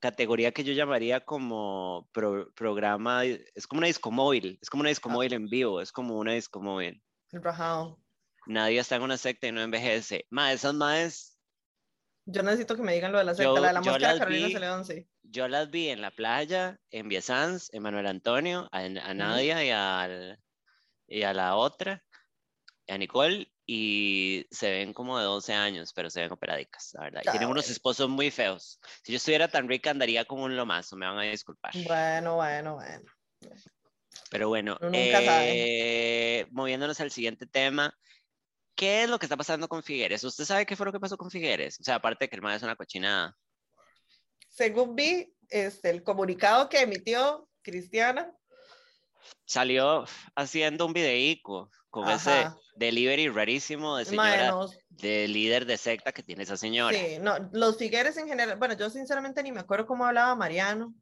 [0.00, 4.88] categoría que yo llamaría como pro- programa, es como una disco móvil, es como una
[4.88, 5.12] disco Ah.
[5.12, 7.02] móvil en vivo, es como una disco móvil.
[7.32, 8.00] El rajado.
[8.46, 10.26] Nadie está en una secta y no envejece.
[10.30, 11.36] Ma, esas maes,
[12.26, 13.44] Yo necesito que me digan lo de la secta.
[13.54, 15.08] Yo- la de la mosca de Carolina vi- Celedón, sí.
[15.22, 19.70] yo las vi en la playa, en Viesans, en Manuel Antonio, a, a Nadia y,
[19.70, 20.38] al-
[21.08, 22.04] y a la otra,
[22.90, 27.22] a Nicole, y se ven como de 12 años, pero se ven operadicas, la verdad.
[27.24, 27.72] Y tienen unos Cabrón.
[27.72, 28.80] esposos muy feos.
[29.02, 31.72] Si yo estuviera tan rica, andaría como un lomazo, me van a disculpar.
[31.86, 33.10] Bueno, bueno, bueno.
[34.30, 37.96] Pero bueno, eh, moviéndonos al siguiente tema.
[38.74, 40.24] ¿Qué es lo que está pasando con Figueres?
[40.24, 41.78] ¿Usted sabe qué fue lo que pasó con Figueres?
[41.80, 43.36] O sea, aparte de que el man es una cochinada.
[44.48, 48.34] Según vi, este, el comunicado que emitió Cristiana,
[49.44, 56.12] Salió haciendo un videico con ese delivery rarísimo de señora, no, de líder de secta
[56.12, 56.96] que tiene esa señora.
[56.96, 60.94] sí, no, los Figueres en general, bueno, yo sinceramente ni me acuerdo cómo hablaba Mariano,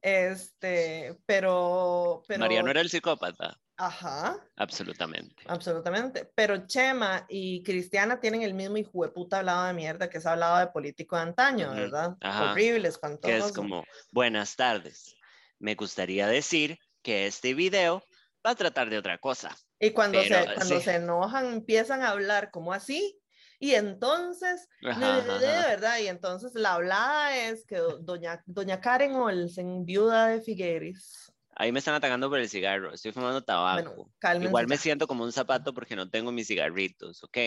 [0.00, 5.42] este, pero, pero, Mariano era el psicópata, ajá, absolutamente.
[5.46, 10.20] absolutamente, pero Chema y Cristiana tienen el mismo hijo de puta hablado de mierda que
[10.20, 12.16] se ha hablado de político de antaño, ¿verdad?
[12.20, 12.52] ajá.
[12.52, 13.46] Horrible, Que espantoso.
[13.46, 15.14] es como, buenas tardes.
[15.58, 18.02] Me gustaría decir que este video
[18.44, 19.56] va a tratar de otra cosa.
[19.84, 20.82] Y cuando, Pero, se, cuando sí.
[20.82, 23.20] se enojan, empiezan a hablar como así,
[23.58, 25.66] y entonces, Ajá, ajá, de ajá.
[25.68, 31.30] verdad, y entonces la hablada es que do- doña, doña Karen Olsen, viuda de Figueres,
[31.56, 32.92] Ahí me están atacando por el cigarro.
[32.92, 34.10] Estoy fumando tabaco.
[34.20, 34.82] bueno, Igual me ya.
[34.82, 37.38] siento como un zapato porque no tengo mis cigarritos, ¿ok?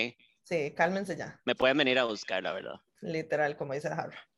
[0.43, 2.75] Sí, cálmense ya, Me pueden venir a buscar, la verdad.
[3.01, 4.29] literal, como dice la jarra.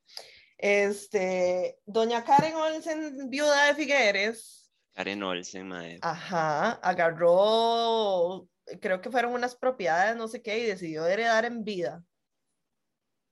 [0.58, 4.59] Este, doña Karen Olsen, viuda de Figueres,
[5.00, 6.00] Karen Olsen, madre.
[6.02, 8.50] ajá, agarró,
[8.82, 12.04] creo que fueron unas propiedades, no sé qué, y decidió heredar en vida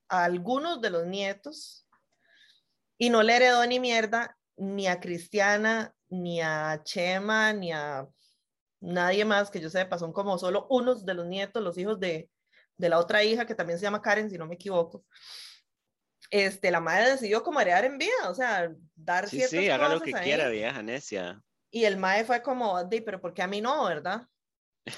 [0.09, 1.87] a algunos de los nietos
[2.97, 8.07] y no le heredó ni mierda ni a Cristiana, ni a Chema, ni a
[8.79, 12.29] nadie más que yo sepa, son como solo unos de los nietos, los hijos de,
[12.77, 15.05] de la otra hija que también se llama Karen, si no me equivoco.
[16.31, 19.89] este, la madre decidió como heredar en vida, o sea, dar Sí, ciertas sí, haga
[19.89, 20.23] lo que ahí.
[20.23, 21.43] quiera, vieja necia.
[21.69, 24.21] Y el mae fue como, di, pero ¿por qué a mí no, verdad?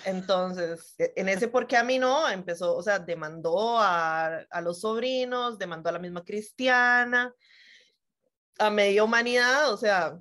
[0.06, 4.62] Entonces, e- en ese por qué a mí no, empezó, o sea, demandó a, a
[4.62, 7.34] los sobrinos, demandó a la misma cristiana,
[8.60, 10.20] a media humanidad, o sea,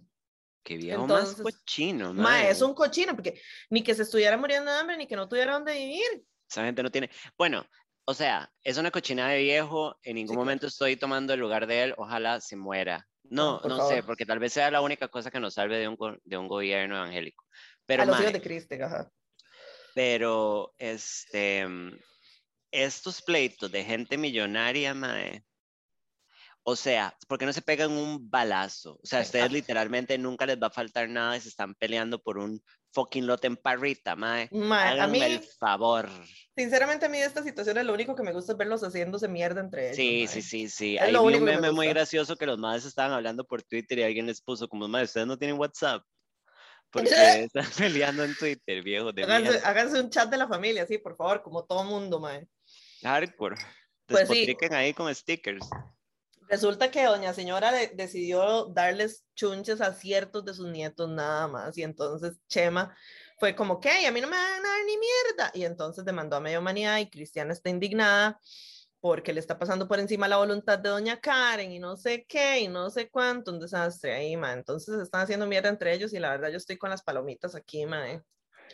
[0.64, 2.50] Qué viejo Entonces, más cochino, mae, mae.
[2.50, 5.54] es un cochino, porque ni que se estuviera muriendo de hambre, ni que no tuviera
[5.54, 6.24] dónde vivir.
[6.50, 7.08] Esa gente no tiene.
[7.38, 7.64] Bueno,
[8.04, 9.96] o sea, es una cochina de viejo.
[10.02, 10.44] En ningún Sí, claro.
[10.44, 11.94] momento estoy tomando el lugar de él.
[11.96, 13.06] Ojalá se muera.
[13.30, 15.78] No, No, por no sé, porque tal vez sea la única cosa que nos salve
[15.78, 17.44] de un, de un gobierno evangélico.
[17.86, 19.10] Pero, a los hijos de Cristo, ajá.
[19.94, 21.66] pero este,
[22.70, 25.44] estos pleitos de gente millonaria, mae.
[26.62, 28.98] O sea, ¿por qué no se pegan un balazo?
[29.02, 29.54] O sea, ustedes Exacto.
[29.54, 32.62] literalmente nunca les va a faltar nada y se están peleando por un
[32.92, 34.48] fucking lote en parrita, mae.
[34.52, 36.08] Mae, a Háganme mí, el favor.
[36.56, 39.60] sinceramente, a mí de estas situaciones lo único que me gusta es verlos haciéndose mierda
[39.60, 39.96] entre ellos.
[39.96, 40.28] Sí, mae.
[40.28, 40.96] sí, sí, sí.
[40.96, 43.44] Es Ahí lo vi único un me meme muy gracioso que los madres estaban hablando
[43.44, 46.02] por Twitter y alguien les puso como, madre, ustedes no tienen WhatsApp.
[46.90, 47.10] Porque
[47.52, 51.42] están peleando en Twitter, viejo de Háganse, un chat de la familia, sí, por favor,
[51.42, 52.46] como todo mundo, mae.
[53.02, 53.56] Hardcore.
[54.06, 54.46] Pues sí.
[54.46, 55.68] Despotriquen ahí con stickers.
[56.48, 61.76] Resulta que doña señora le- decidió darles chunches a ciertos de sus nietos nada más.
[61.76, 62.96] Y entonces Chema
[63.38, 64.06] fue como, ¿qué?
[64.06, 65.50] A mí no me van a dar ni mierda.
[65.54, 68.40] Y entonces demandó a media humanidad y Cristiana está indignada
[69.00, 72.60] porque le está pasando por encima la voluntad de doña Karen y no sé qué
[72.60, 74.52] y no sé cuánto, un desastre ahí, ma.
[74.52, 77.86] Entonces están haciendo mierda entre ellos y la verdad yo estoy con las palomitas aquí,
[77.86, 78.10] ma.
[78.10, 78.22] eh.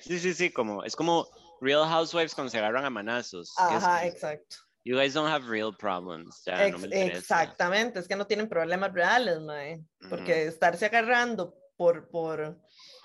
[0.01, 1.27] Sí, sí, sí, como, es como
[1.61, 3.53] Real Housewives cuando se agarran a manazos.
[3.55, 4.57] que es Ajá, como, exacto.
[4.85, 6.43] You guys don't have real problems.
[6.47, 7.19] Ya, no Ex- interesa.
[7.19, 9.83] exactamente, es que no tienen problemas reales, mae.
[10.11, 12.59] Porque estarse agarrando por, por,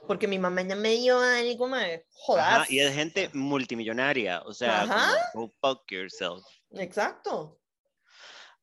[0.07, 2.45] porque mi mamá ya me dio algo, mae, jodas.
[2.45, 6.43] Ajá, y es gente multimillonaria, o sea, como, go fuck yourself.
[6.73, 7.55] Exacto.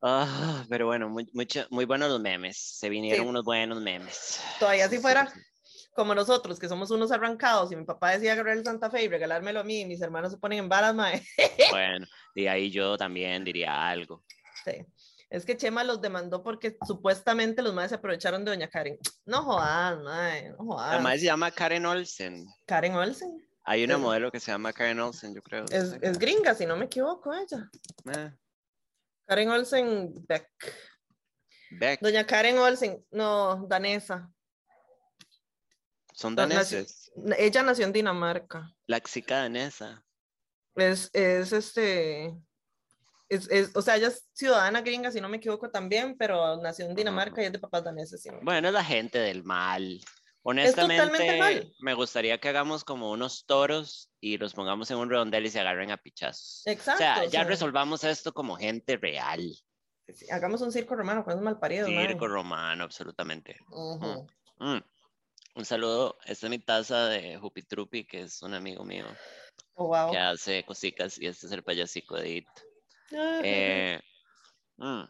[0.03, 2.59] Ah, pero bueno, muy, mucho- muy buenos los memes.
[2.59, 3.29] Se vinieron Sí.
[3.31, 4.41] unos buenos memes.
[4.61, 5.33] Todavía si fuera.
[5.97, 9.09] Como nosotros, que somos unos arrancados, y mi papá decía agarrar el Santa Fe y
[9.09, 11.23] regalármelo a mí, y mis hermanos se ponen en balas, mae.
[11.71, 14.23] Bueno, y ahí yo también diría algo.
[14.65, 14.87] Sí.
[15.29, 18.97] Es que Chema los demandó porque supuestamente los madres se aprovecharon de doña Karen.
[19.25, 20.77] No jodas, mae, no.
[20.79, 22.47] La madre se llama Karen Olsen.
[22.65, 23.45] Karen Olsen.
[23.65, 24.01] Hay una Sí.
[24.01, 25.65] modelo que se llama Karen Olsen, yo creo.
[25.71, 27.69] Es, es gringa, si no me equivoco, ella.
[28.17, 28.33] Eh,
[29.27, 30.49] Karen Olsen Beck.
[31.73, 34.31] Beck, Doña Karen Olsen, no, danesa.
[36.17, 37.13] Son no, nació- daneses.
[37.39, 38.73] Ella nació en Dinamarca.
[38.87, 40.03] La chica danesa.
[40.75, 42.35] Es, es este.
[43.29, 46.87] Es, es- o sea, ella es ciudadana gringa, si no me equivoco también, pero nació
[46.87, 48.23] en Dinamarca y es de papás daneses.
[48.23, 50.01] si no Bueno, es la gente del mal.
[50.43, 51.73] Honestamente, mal.
[51.81, 55.59] me gustaría que hagamos como unos toros y los pongamos en un redondel y se
[55.61, 56.63] agarren a pichazos.
[56.67, 56.95] Exacto.
[56.95, 59.53] o sea, o ya sea, resolvamos esto como gente real.
[60.31, 61.91] Hagamos un circo romano con esos malparidos.
[61.91, 62.07] mae.
[62.07, 63.57] Circo romano, absolutamente.
[63.71, 64.25] Ujú.
[64.61, 64.79] Mm.
[65.57, 66.19] Un saludo.
[66.27, 69.07] Esta es mi taza de Jupi Trupi, que es un amigo mío
[69.75, 70.11] Oh, wow.
[70.11, 72.47] que hace cositas y este es el payasico de It.
[73.13, 74.01] Ah, Eh,
[74.77, 75.03] mm,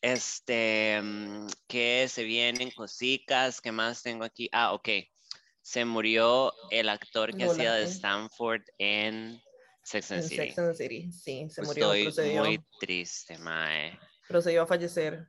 [0.00, 4.48] Este, mm, que se vienen cositas, ¿qué más tengo aquí?
[4.52, 4.88] Ah, ok.
[5.60, 7.84] Se murió el actor que hacía de.
[7.84, 9.40] Stanford en
[9.82, 10.60] Sex and en the Sex City.
[10.60, 13.98] and City, sí, se murió, Estoy muy triste, mae.
[14.28, 15.26] procedió a fallecer.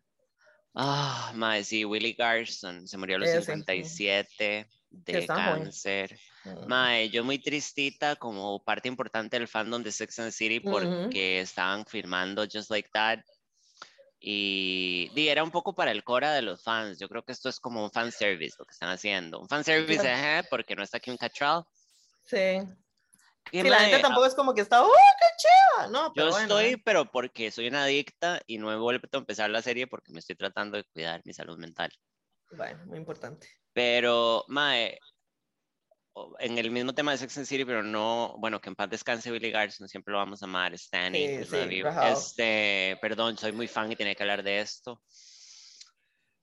[0.81, 3.45] Ah, mae, sí, Willie Garson se murió a los Ese, sí.
[3.47, 6.17] 57 de cáncer.
[6.45, 6.67] Mm.
[6.67, 11.85] Mae, yo muy tristita como parte importante del fandom de Sex and City porque estaban
[11.85, 13.19] filmando Just Like That
[14.21, 16.97] y, di, era un poco para el cora de los fans.
[16.97, 19.41] Yo creo que esto es como un fan service lo que están haciendo.
[19.41, 21.65] Un fan service, ajá, porque no está Kim Cattrall.
[22.25, 22.61] Sí.
[23.51, 25.87] Y, Sí, la gente tampoco es como que está, ¡oh, qué chiva!
[25.87, 26.81] No, Yo pero bueno, estoy, eh.
[26.83, 30.19] pero porque soy una adicta y no he vuelto a empezar la serie porque me
[30.19, 31.91] estoy tratando de cuidar mi salud mental.
[32.51, 33.47] Bueno, muy importante.
[33.73, 34.99] Pero, Mae,
[36.39, 39.31] en el mismo tema de Sex and City, pero no, bueno, que en paz descanse
[39.31, 41.83] Billy Garson, siempre lo vamos a amar, Stanley, Sí, sí.
[42.11, 45.01] Este, perdón, soy muy fan y tenía que hablar de esto.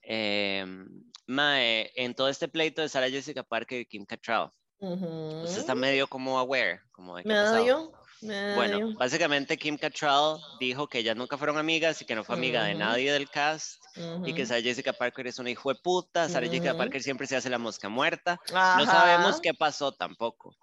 [0.02, 0.86] Em,
[1.26, 6.06] Mae, en todo este pleito de Sarah Jessica Parker y Kim Cattrall, Usted está medio
[6.06, 7.28] como aware, como de qué?
[7.28, 8.54] Medio, medio.
[8.56, 12.64] Bueno, básicamente Kim Cattrall dijo que ellas nunca fueron amigas y que no fue amiga
[12.64, 13.82] de nadie del cast
[14.24, 14.44] y que.
[14.44, 16.76] Sarah Jessica Parker es una hijo de puta, Sarah Jessica.
[16.76, 18.38] Parker siempre se hace la mosca muerta.
[18.52, 20.54] No sabemos qué pasó tampoco.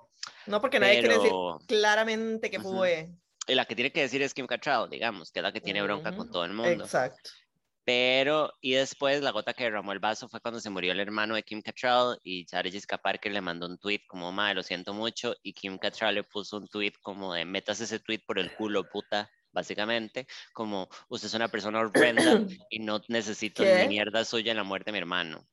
[0.45, 3.10] No, porque nadie quiere decir Pero claramente que fue.
[3.47, 5.82] y la que tiene que decir es Kim Cattrall, digamos, que es la que tiene
[5.82, 6.84] bronca con todo el mundo.
[6.84, 7.32] Exacto.
[7.86, 11.36] Pero, y después la gota que derramó el vaso fue cuando se murió el hermano
[11.36, 14.93] de Kim Cattrall y Sarah Jessica Parker le mandó un tweet como, madre, lo siento
[14.93, 18.54] mucho, y Kim Cattrall le puso un tweet como de, metas ese tweet por el
[18.56, 22.24] culo, puta, básicamente, como usted es una persona horrenda
[22.69, 25.46] y no necesito ni mierda suya en la muerte de mi hermano.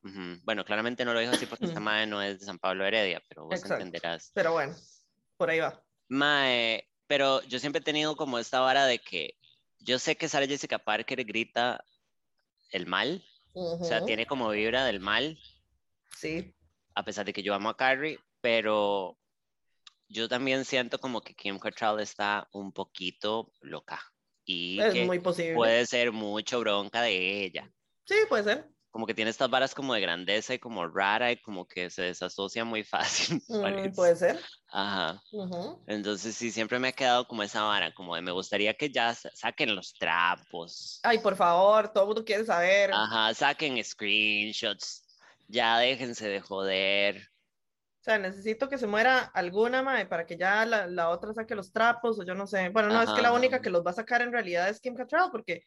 [0.43, 3.23] Bueno, claramente no lo dijo así porque esta madre no es de San Pablo Heredia,
[3.29, 4.31] pero vos entenderás.
[4.35, 4.75] Pero bueno,
[5.37, 5.83] por ahí va.
[6.09, 9.35] Mae, pero yo siempre he tenido como esta vara de que
[9.79, 11.85] yo sé que Sarah Jessica Parker grita
[12.71, 15.39] el mal, o sea, tiene como vibra del mal.
[16.17, 16.55] Sí.
[16.95, 19.19] A pesar de que yo amo a Carrie, pero
[20.09, 24.01] yo también siento como que Kim Cattrall está un poquito loca
[24.45, 25.55] y es muy posible.
[25.55, 27.71] puede ser mucho bronca de ella.
[28.05, 28.69] Sí, puede ser.
[28.91, 32.03] Como que tiene estas varas como de grandeza y como rara y como que se
[32.03, 32.85] desasocia muy
[33.39, 33.43] fácil.
[33.49, 34.41] Mm, puede ser.
[34.69, 35.23] Ajá.
[35.87, 39.15] Entonces sí, siempre me ha quedado como esa vara, como de me gustaría que ya
[39.15, 41.01] saquen los trapos.
[41.03, 42.91] Ay, por favor, todo el mundo quiere saber.
[42.93, 45.07] Ajá, saquen screenshots.
[45.49, 47.31] Ya déjense de joder.
[48.01, 51.55] O sea, necesito que se muera alguna, mae, para que ya la, la, otra saque
[51.55, 52.71] los trapos, o yo no sé.
[52.71, 54.95] Bueno, no, es que la única que los va a sacar en realidad es Kim
[54.95, 55.65] Cattrall, porque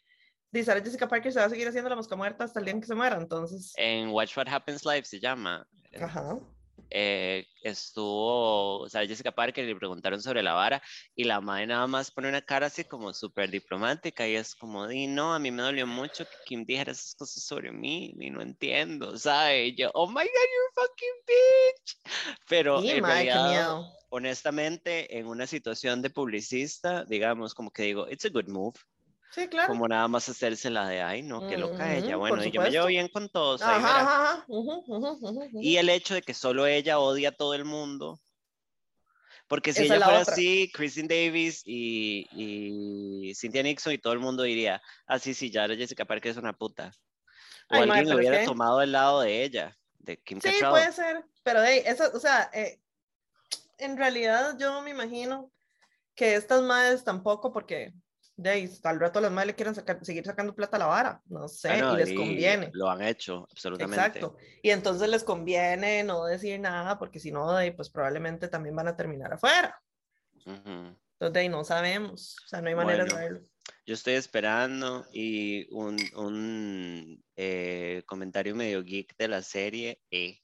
[0.54, 2.82] dice Jessica Parker se va a seguir haciendo la mosca muerta hasta el día en
[2.82, 3.74] que se muera, entonces...
[3.76, 5.68] En Watch What Happens Live se llama.
[6.00, 6.39] Ajá.
[6.96, 10.80] Eh, estuvo Sarah Jessica Parker y le preguntaron sobre la vara
[11.16, 14.88] y la madre nada más pone una cara así como súper diplomática y es como,
[14.88, 18.30] di, no, a mí me dolió mucho que Kim dijera esas cosas sobre mí y
[18.30, 19.68] no entiendo, ¿sabe?
[19.68, 22.38] Y yo, oh my god, you're fucking bitch.
[22.48, 28.30] Pero en realidad, honestamente, en una situación de publicista, digamos, como que digo, it's a
[28.30, 28.78] good move.
[29.34, 29.67] Sí, claro.
[29.67, 32.17] Como nada más hacerse la de, ay, no, qué loca ella.
[32.17, 33.63] Bueno, y yo me llevo bien con todos.
[33.63, 34.46] Ajá,
[35.60, 38.19] y el hecho de que solo ella odia a todo el mundo.
[39.48, 44.43] Porque si ella fuera así, Kristen Davis y, y, Cynthia Nixon y todo el mundo
[44.43, 46.91] diría, ah, sí, sí, ya Jessica Parker es una puta.
[47.69, 51.63] O alguien le hubiera tomado el lado de ella, de Kim Sí, puede ser, pero
[51.63, 52.80] hey, eso, o sea, eh,
[53.80, 55.52] en realidad yo me imagino
[56.15, 57.93] que estas madres tampoco, porque
[58.36, 61.48] de ahí, al rato las madres le quieren seguir sacando plata a la vara, no
[61.48, 62.69] sé, y les conviene.
[62.74, 63.96] Lo han hecho, absolutamente.
[63.96, 68.88] Exacto, y entonces les conviene no decir nada, porque si no, pues probablemente también van
[68.88, 69.80] a terminar afuera.
[70.46, 73.41] Entonces, de ahí no sabemos, o sea, no hay manera de saberlo.
[73.86, 80.39] Yo estoy esperando y un, un eh, comentario medio geek de la serie, eh,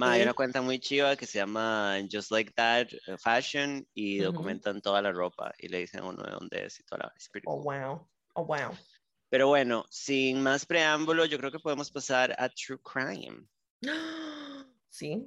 [0.00, 4.80] hay una cuenta muy chiva que se llama Just Like That eh, Fashion y documentan
[4.80, 7.62] toda la ropa y le dicen a uno de dónde es y toda la Oh,
[7.62, 8.08] wow.
[8.34, 8.76] Oh, wow.
[9.28, 13.46] Pero bueno, sin más preámbulo, yo creo que podemos pasar a True Crime.
[14.94, 15.24] Sí.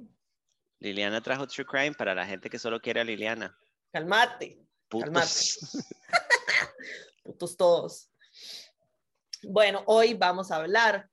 [0.78, 3.58] Liliana trajo True Crime para la gente que solo quiere a Liliana.
[3.92, 4.64] Calmate.
[4.88, 5.26] Calmate.
[7.24, 8.08] Putos todos.
[9.42, 11.10] Bueno, hoy vamos a hablar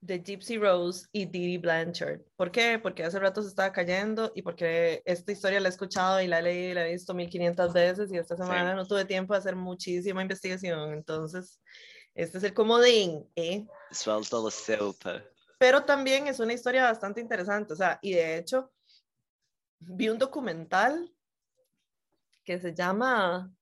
[0.00, 2.20] de Gypsy Rose y Didi Blanchard.
[2.36, 2.78] ¿Por qué?
[2.78, 6.38] Porque hace rato se estaba cayendo y porque esta historia la he escuchado y la
[6.38, 9.40] he leído y la he visto 1500 veces y esta semana no tuve tiempo de
[9.40, 10.94] hacer muchísima investigación.
[10.94, 11.60] Entonces,
[12.14, 13.28] este es el comodín.
[13.36, 13.66] ¿eh?
[13.90, 15.22] Suelta la sopa.
[15.58, 17.74] Pero también es una historia bastante interesante.
[17.74, 18.72] O sea, y de hecho,
[19.78, 21.14] vi un documental
[22.42, 23.52] que se llama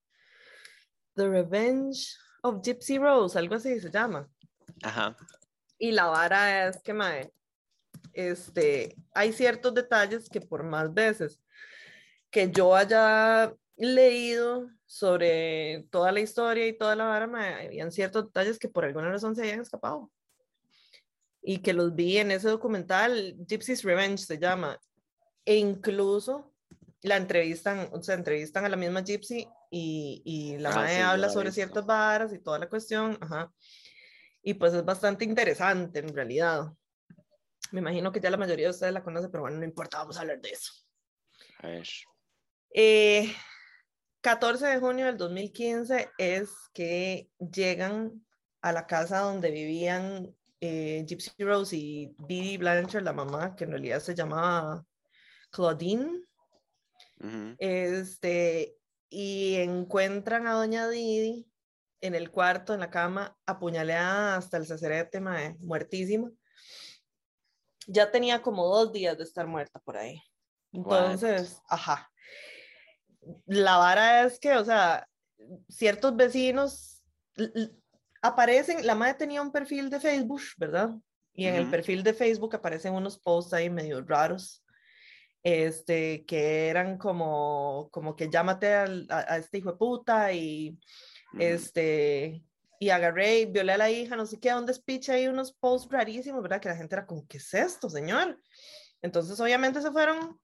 [1.14, 4.30] The Revenge of Gypsy Rose, algo así se llama.
[4.84, 5.16] Ajá.
[5.78, 7.32] Y la vara es que, mae,
[8.12, 11.40] este, hay ciertos detalles que por más veces
[12.30, 18.26] que yo haya leído sobre toda la historia y toda la vara, mae, habían ciertos
[18.26, 20.10] detalles que por alguna razón se habían escapado.
[21.40, 24.78] Y que los vi en ese documental, Gypsy's Revenge se llama.
[25.44, 26.52] E incluso
[27.02, 31.52] la entrevistan, o sea, entrevistan a la misma Gypsy y, y la ah, habla sobre
[31.52, 33.16] ciertas varas y toda la cuestión.
[33.20, 33.50] Ajá.
[34.48, 36.72] Y pues es bastante interesante en realidad.
[37.70, 40.16] Me imagino que ya la mayoría de ustedes la conocen, pero bueno, no importa, vamos
[40.16, 40.72] a hablar de eso.
[41.58, 41.86] A ver.
[44.22, 48.24] 14 eh, de junio del 2015 es que llegan
[48.62, 53.72] a la casa donde vivían eh, Gypsy Rose y Didi Blanchard, la mamá, que en
[53.72, 54.82] realidad se llamaba
[55.50, 56.22] Claudine.
[57.58, 58.78] Este,
[59.10, 61.47] y encuentran a doña Didi
[62.00, 66.30] en el cuarto, en la cama, apuñaleada hasta el sacerete, mae, muertísima.
[67.86, 70.22] Ya tenía como dos días de estar muerta por ahí.
[70.72, 72.10] Entonces, ajá.
[73.46, 75.06] La vara es que, o sea,
[75.68, 77.02] ciertos vecinos
[78.22, 80.90] aparecen, la madre tenía un perfil de Facebook, ¿verdad?
[81.34, 84.64] Y en el perfil de Facebook aparecen unos posts ahí medio raros,
[85.44, 90.76] este, que eran como, como que llámate a, a, este hijo de puta y
[91.38, 92.44] este,
[92.78, 95.90] y agarré y violé a la hija, no sé qué, un despiche ahí, unos posts
[95.90, 96.60] rarísimos, ¿verdad?
[96.60, 98.40] Que la gente era como, ¿qué es esto, señor?
[99.02, 100.40] Entonces, obviamente se fueron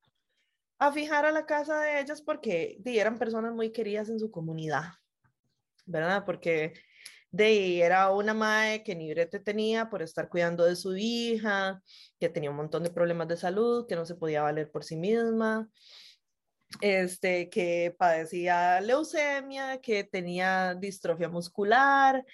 [0.78, 4.84] a fijar a la casa de ellas porque eran personas muy queridas en su comunidad.
[5.86, 6.24] ¿verdad?
[6.24, 6.74] Porque
[7.30, 11.82] de era una madre que ni brete tenía por estar cuidando de su hija,
[12.18, 14.96] que tenía un montón de problemas de salud, que no se podía valer por sí
[14.96, 15.68] misma,
[16.80, 22.24] este, que padecía leucemia, que tenía distrofia muscular,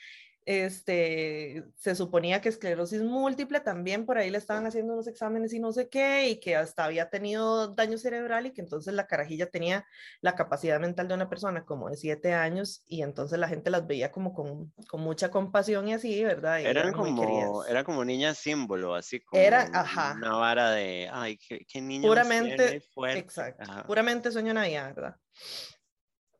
[0.50, 5.60] este, se suponía que esclerosis múltiple también por ahí le estaban haciendo unos exámenes y
[5.60, 9.48] no sé qué, y que hasta había tenido daño cerebral y que entonces la carajilla
[9.48, 9.86] tenía
[10.20, 13.86] la capacidad mental de una persona como de siete años y entonces la gente las
[13.86, 16.58] veía como con, con mucha compasión y así, ¿verdad?
[16.58, 20.14] Y eran, como, era como niña símbolo, así como era, ajá.
[20.16, 22.82] una vara de, ay, qué, qué niña Puramente,
[23.14, 25.16] exacto, puramente sueño Navidad, ¿verdad?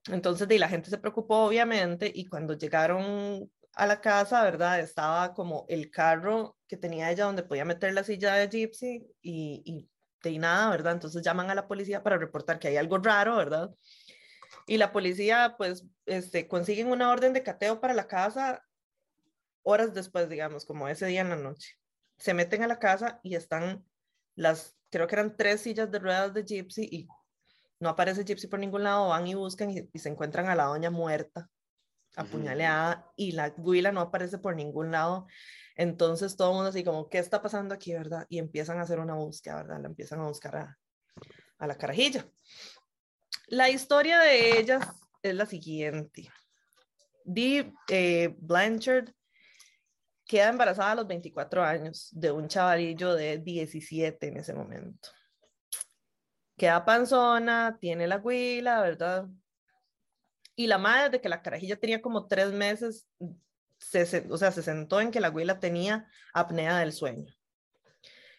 [0.09, 3.49] Entonces, de, la gente se preocupó, obviamente, y cuando llegaron
[3.81, 4.79] a la casa, ¿verdad?
[4.79, 9.63] Estaba como el carro que tenía ella donde podía meter la silla de Gypsy y,
[9.65, 9.89] y
[10.23, 10.93] de nada, ¿verdad?
[10.93, 13.71] Entonces llaman a la policía para reportar que hay algo raro, ¿verdad?
[14.67, 18.63] Y la policía, pues, este, consiguen una orden de cateo para la casa
[19.63, 21.79] horas después, digamos, como ese día en la noche.
[22.19, 23.83] Se meten a la casa y están
[24.35, 27.09] las, creo que eran tres sillas de ruedas de Gypsy y
[27.79, 30.65] no aparece Gypsy por ningún lado, van y buscan y, y se encuentran a la
[30.65, 31.49] doña muerta
[32.17, 35.27] apuñaleada y la huila no aparece por ningún lado.
[35.77, 38.27] Entonces todo el mundo así como, ¿qué está pasando aquí, verdad?
[38.29, 39.81] Y empiezan a hacer una búsqueda, ¿verdad?
[39.81, 40.79] La empiezan a buscar a,
[41.59, 42.27] a la carajilla.
[43.49, 44.87] La historia de ellas
[45.23, 46.31] es la siguiente.
[47.25, 49.11] Dee eh, Blanchard
[50.31, 55.09] queda embarazada a los 24 años de un chavalillo de 17 en ese momento.
[56.57, 59.27] Queda panzona, tiene la huila, ¿verdad?
[60.61, 63.09] Y la madre, desde que la carajilla tenía como tres meses,
[63.79, 67.35] se, o sea, se sentó en que la abuela tenía apnea del sueño.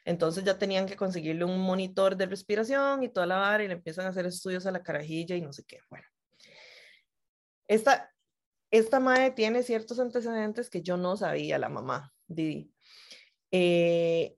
[0.06, 3.74] Entonces ya tenían que conseguirle un monitor de respiración y toda la vara y le
[3.74, 5.80] empiezan a hacer estudios a la carajilla y no sé qué.
[5.90, 6.06] Bueno,
[7.68, 8.14] esta,
[8.70, 12.72] esta madre tiene ciertos antecedentes que yo no sabía, la mamá, Didi.
[13.50, 14.36] Eh,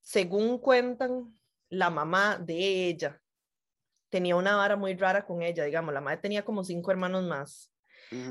[0.00, 1.38] según cuentan,
[1.68, 3.20] la mamá de ella
[4.16, 7.70] tenía una vara muy rara con ella, digamos, la madre tenía como cinco hermanos más,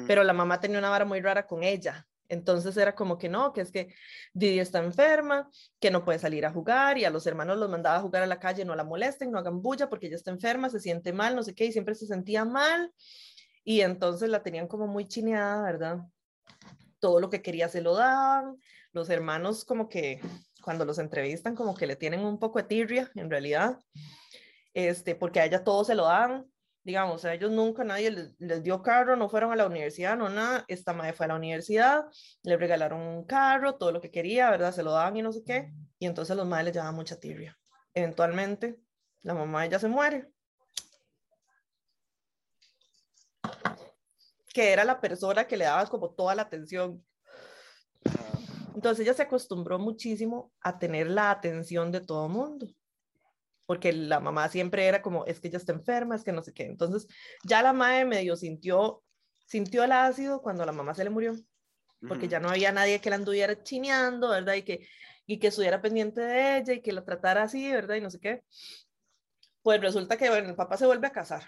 [0.08, 2.08] pero la mamá tenía una vara muy rara con ella.
[2.28, 3.94] Entonces era como que no, que es que
[4.34, 5.48] Didi está enferma,
[5.80, 8.26] que no puede salir a jugar y a los hermanos los mandaba a jugar a
[8.26, 11.36] la calle, no la molesten, no hagan bulla porque ella está enferma, se siente mal,
[11.36, 12.92] no sé qué, y siempre se sentía mal.
[13.64, 16.00] Y entonces la tenían como muy chineada, ¿verdad?
[16.98, 18.58] Todo lo que quería se lo daban.
[18.92, 20.20] Los hermanos como que
[20.64, 23.78] cuando los entrevistan como que le tienen un poco de tirria en realidad
[24.76, 26.46] este, porque a ella todo se lo dan,
[26.84, 30.66] digamos, a ellos nunca nadie les, dio carro, no fueron a la universidad, no nada,
[30.68, 32.06] esta madre fue a la universidad,
[32.44, 34.74] le regalaron un carro, todo lo que quería, ¿verdad?
[34.74, 37.58] Se lo daban y no sé qué, y entonces los madres le llevaban mucha tirria.
[37.94, 38.78] Eventualmente,
[39.24, 40.28] la mamá de ella se muere.
[44.54, 47.04] Que era la persona que le daba como toda la atención.
[48.76, 52.68] Entonces ella se acostumbró muchísimo a tener la atención de todo mundo
[53.66, 56.54] porque la mamá siempre era como, es que ella está enferma, es que no sé
[56.54, 56.64] qué.
[56.64, 57.08] Entonces,
[57.44, 59.04] ya la madre medio sintió,
[59.46, 61.36] sintió el ácido cuando la mamá se le murió,
[62.08, 64.54] porque ya no había nadie que la anduviera chineando, ¿verdad?
[64.54, 64.88] Y que,
[65.26, 67.96] y que estuviera pendiente de ella y que la tratara así, ¿verdad?
[67.96, 68.44] Y no sé qué.
[69.64, 71.44] Pues resulta que, bueno, el papá se vuelve a casar.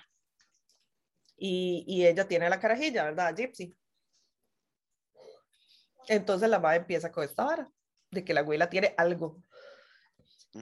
[1.35, 3.35] Y, y ella tiene la carajilla, ¿verdad?
[3.35, 3.77] Gypsy.
[6.07, 7.71] Entonces la madre empieza con esta vara,
[8.09, 9.43] de que la abuela tiene algo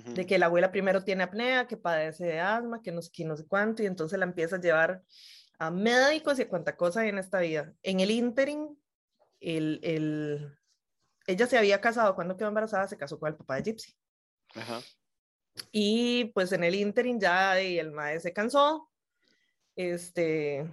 [0.04, 3.24] de que la abuela primero tiene apnea, que padece de asma, que no sé qué,
[3.26, 5.04] no sé cuánto, y entonces la empieza a llevar
[5.58, 7.74] a médicos y a cuánta cosa hay en esta vida.
[7.82, 8.76] En el interim,
[9.40, 10.58] el, el,
[11.28, 13.96] ella se había casado, cuando quedó embarazada, se casó con el papá de Gypsy.
[15.72, 18.90] Y pues en el interim ya y el maestro se cansó,
[19.76, 20.70] este,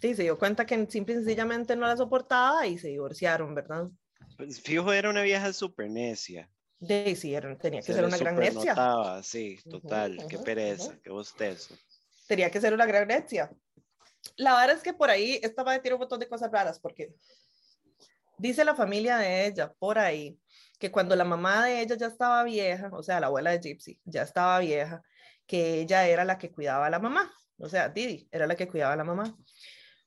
[0.00, 3.88] sí, se dio cuenta que simple y sencillamente no la soportaba y se divorciaron, ¿verdad?
[4.36, 6.50] Pues fijo, era una vieja súper necia.
[6.80, 9.20] De, sí, tenía que ser una gran herencia.
[9.22, 11.74] sí, total, qué pereza, qué bostezo.
[12.28, 13.50] Tenía que ser una gran herencia.
[14.36, 17.14] La verdad es que por ahí esta madre tiene un montón de cosas raras porque
[18.36, 20.38] dice la familia de ella por ahí
[20.78, 24.00] que cuando la mamá de ella ya estaba vieja, o sea, la abuela de Gypsy
[24.04, 25.02] ya estaba vieja,
[25.46, 28.68] que ella era la que cuidaba a la mamá, o sea, Didi era la que
[28.68, 29.36] cuidaba a la mamá.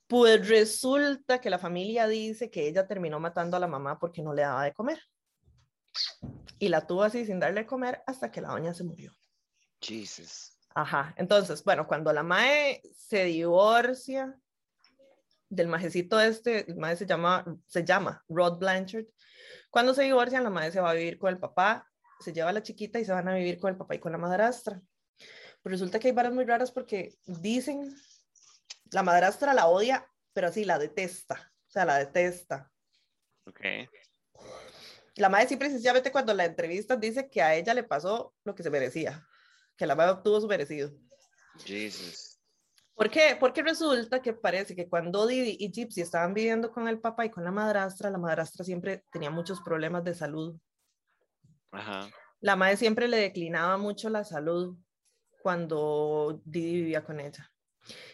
[0.07, 4.33] Pues resulta que la familia dice que ella terminó matando a la mamá porque no
[4.33, 4.99] le daba de comer
[6.59, 9.13] y la tuvo así sin darle a comer hasta que la doña se murió.
[9.81, 10.57] Jesus.
[10.73, 14.37] Ajá, entonces, bueno, cuando la mae se divorcia
[15.49, 19.05] del majecito este, el mae se llama, se llama Rod Blanchard,
[19.69, 21.89] cuando se divorcian, la madre se va a vivir con el papá,
[22.19, 24.11] se lleva a la chiquita y se van a vivir con el papá y con
[24.11, 24.81] la madrastra.
[25.61, 27.93] Pero resulta que hay varas muy raras porque dicen,
[28.91, 32.71] la madrastra la odia pero así la detesta, o sea, la detesta.
[33.45, 33.61] Ok.
[35.15, 38.63] La madre sí precisamente cuando la entrevista dice que a ella le pasó lo que
[38.63, 39.27] se merecía,
[39.75, 40.91] que la madre obtuvo su merecido.
[41.65, 42.39] Jesus.
[42.95, 43.35] ¿Por qué?
[43.39, 47.31] Porque resulta que parece que cuando Didi y Gypsy estaban viviendo con el papá y
[47.31, 50.55] con la madrastra, la madrastra siempre tenía muchos problemas de salud.
[51.71, 52.09] Ajá.
[52.41, 54.77] La madre siempre le declinaba mucho la salud
[55.41, 57.51] cuando Didi vivía con ella.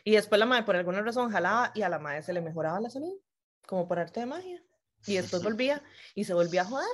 [0.03, 2.79] Y después la madre por alguna razón jalaba y a la madre se le mejoraba
[2.79, 3.19] la salud,
[3.65, 4.63] como por arte de magia.
[5.05, 5.83] Y después volvía
[6.15, 6.87] y se volvía a joder.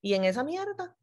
[0.00, 0.96] Y en esa mierda.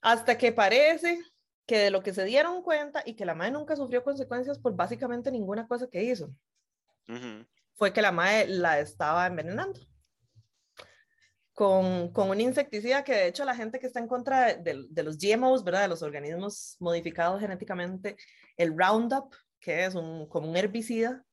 [0.00, 1.18] Hasta que parece
[1.66, 4.74] que de lo que se dieron cuenta y que la madre nunca sufrió consecuencias por
[4.76, 6.34] básicamente ninguna cosa que hizo,
[7.74, 9.80] fue que la madre la estaba envenenando.
[11.52, 14.86] Con, con un insecticida que de hecho la gente que está en contra de, de-
[14.90, 15.82] de los GMOs, ¿verdad?
[15.82, 18.16] De los organismos modificados genéticamente,
[18.56, 21.24] el Roundup, que es un, como un herbicida,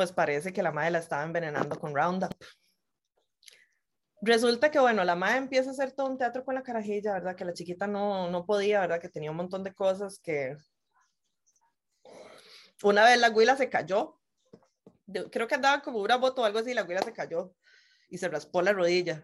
[0.00, 2.32] pues parece que la madre la estaba envenenando con Roundup.
[4.22, 7.36] Resulta que, bueno, la madre empieza a hacer todo un teatro con la carajilla, ¿verdad?
[7.36, 8.98] Que la chiquita no, no podía, ¿verdad?
[8.98, 10.56] Que tenía un montón de cosas que...
[12.82, 14.18] Una vez la huila se cayó,
[15.30, 17.52] creo que andaba como una moto o algo así, la huila se cayó
[18.08, 19.22] y se raspó la rodilla.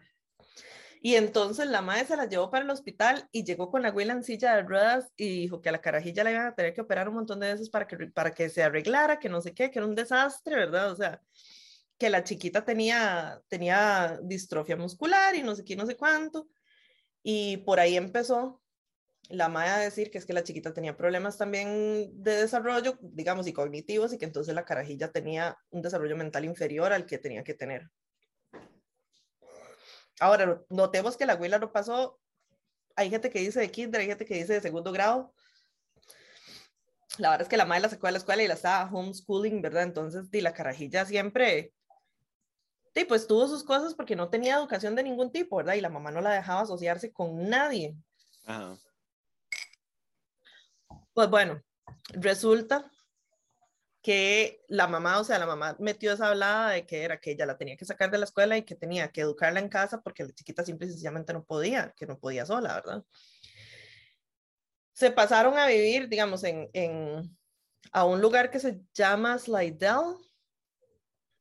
[1.07, 4.13] Y entonces la madre se la llevó para el hospital y llegó con la huila
[4.13, 6.81] en silla de ruedas y dijo que a la carajilla la iban a tener que
[6.81, 9.71] operar un montón de veces para que, para que se arreglara, que no sé qué,
[9.71, 10.91] que era un desastre, ¿verdad?
[10.91, 11.23] O sea,
[11.97, 16.49] que la chiquita tenía, tenía distrofia muscular y no sé qué, no sé cuánto.
[17.23, 18.61] Y por ahí empezó
[19.29, 23.47] la madre a decir que es que la chiquita tenía problemas también de desarrollo, digamos,
[23.47, 27.45] y cognitivos, y que entonces la carajilla tenía un desarrollo mental inferior al que tenía
[27.45, 27.93] que tener.
[30.21, 32.19] Ahora, notemos que la abuela no pasó.
[32.95, 35.35] Hay gente que dice de kinder, hay gente que dice de segundo grado.
[37.19, 39.63] La verdad es que la madre la sacó de la escuela y la estaba homeschooling,
[39.63, 39.83] ¿verdad?
[39.85, 41.73] Entonces, di, la carajilla siempre,
[42.95, 45.75] sí, pues tuvo sus cosas porque no tenía educación de ningún tipo, ¿verdad?
[45.75, 47.97] Y la mamá no la dejaba asociarse con nadie.
[48.45, 48.77] Ajá.
[51.17, 51.63] Pues bueno,
[52.11, 52.91] resulta
[54.07, 57.45] que la mamá, o sea, la mamá metió esa hablada de que era que ella
[57.45, 60.23] la tenía que sacar de la escuela y que tenía que educarla en casa porque
[60.23, 63.05] la chiquita simple y sencillamente no podía, que no podía sola, ¿verdad?
[64.93, 67.37] Se pasaron a vivir, digamos, en, en
[67.91, 70.15] a un lugar que se llama Slidell,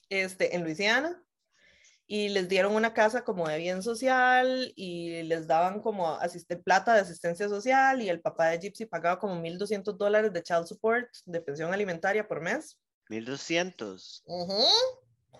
[0.09, 1.24] este, en Luisiana,
[2.08, 6.93] y les dieron una casa como de bien social y les daban como asiste, plata
[6.93, 11.10] de asistencia social y el papá de Gypsy pagaba como 1.200 dólares de child support,
[11.26, 12.78] de pensión alimentaria por mes.
[13.10, 14.24] 1200.
[14.26, 14.64] Ujú.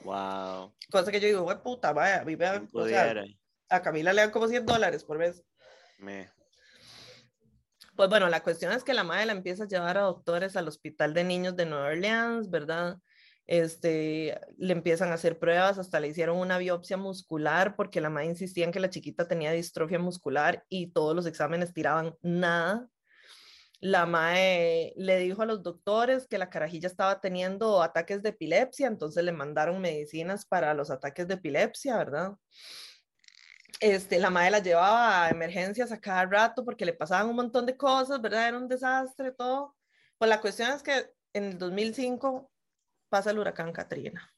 [0.04, 0.74] Wow.
[0.92, 3.24] Cosa que yo digo, güey, puta, vaya, vive, ¿Quién o sea,
[3.70, 5.44] a Camila le dan como 100 dólares por mes.
[6.00, 6.30] Me.
[7.96, 10.68] Pues bueno, la cuestión es que la madre la empieza a llevar a doctores al
[10.68, 12.98] hospital de niños de Nueva Orleans, ¿verdad?
[13.48, 18.28] Este, le empiezan a hacer pruebas, hasta le hicieron una biopsia muscular porque la madre
[18.28, 22.90] insistía en que la chiquita tenía distrofia muscular y todos los exámenes tiraban nada.
[23.82, 28.88] La madre le dijo a los doctores que la carajilla estaba teniendo ataques de epilepsia,
[28.88, 32.32] entonces le mandaron medicinas para los ataques de epilepsia, ¿verdad?
[33.80, 37.66] Este, la madre la llevaba a emergencias a cada rato porque le pasaban un montón
[37.66, 38.48] de cosas, ¿verdad?
[38.48, 39.76] Era un desastre, todo.
[40.18, 42.50] Pues la cuestión es que en el 2005
[43.16, 44.36] pasa el huracán Katrina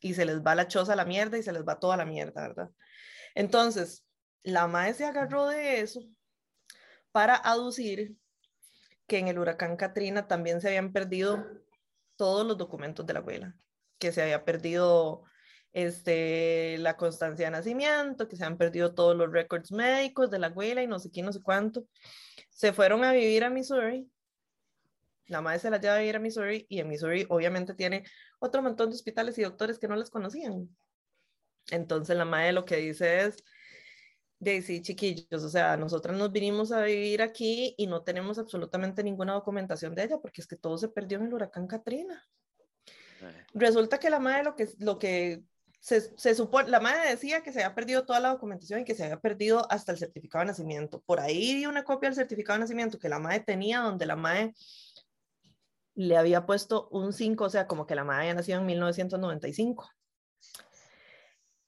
[0.00, 2.06] y se les va la choza a la mierda y se les va toda la
[2.06, 2.70] mierda, ¿verdad?
[3.34, 4.06] Entonces,
[4.42, 6.00] la madre se agarró de eso
[7.10, 8.16] para aducir
[9.06, 11.44] que en el huracán Katrina también se habían perdido
[12.16, 13.54] todos los documentos de la abuela,
[13.98, 15.24] que se había perdido
[15.74, 20.46] este, la constancia de nacimiento, que se han perdido todos los récords médicos de la
[20.46, 21.86] abuela y no sé quién, no sé cuánto.
[22.48, 24.10] Se fueron a vivir a Missouri.
[25.26, 28.04] La madre se la lleva a vivir a Missouri y en Missouri obviamente tiene
[28.38, 30.68] otro montón de hospitales y doctores que no les conocían.
[31.70, 33.44] Entonces la madre lo que dice es,
[34.64, 39.34] sí, chiquillos, o sea, nosotras nos vinimos a vivir aquí y no tenemos absolutamente ninguna
[39.34, 42.28] documentación de ella porque es que todo se perdió en el huracán Katrina.
[43.20, 45.44] Eh, Resulta que la madre lo que, lo que
[45.78, 48.94] se, se supone, la madre decía que se había perdido toda la documentación y que
[48.94, 51.00] se había perdido hasta el certificado de nacimiento.
[51.02, 54.16] Por ahí vi una copia del certificado de nacimiento que la madre tenía, donde la
[54.16, 54.54] madre
[55.94, 59.90] le había puesto un 5, o sea, como que la madre había nacido en 1995.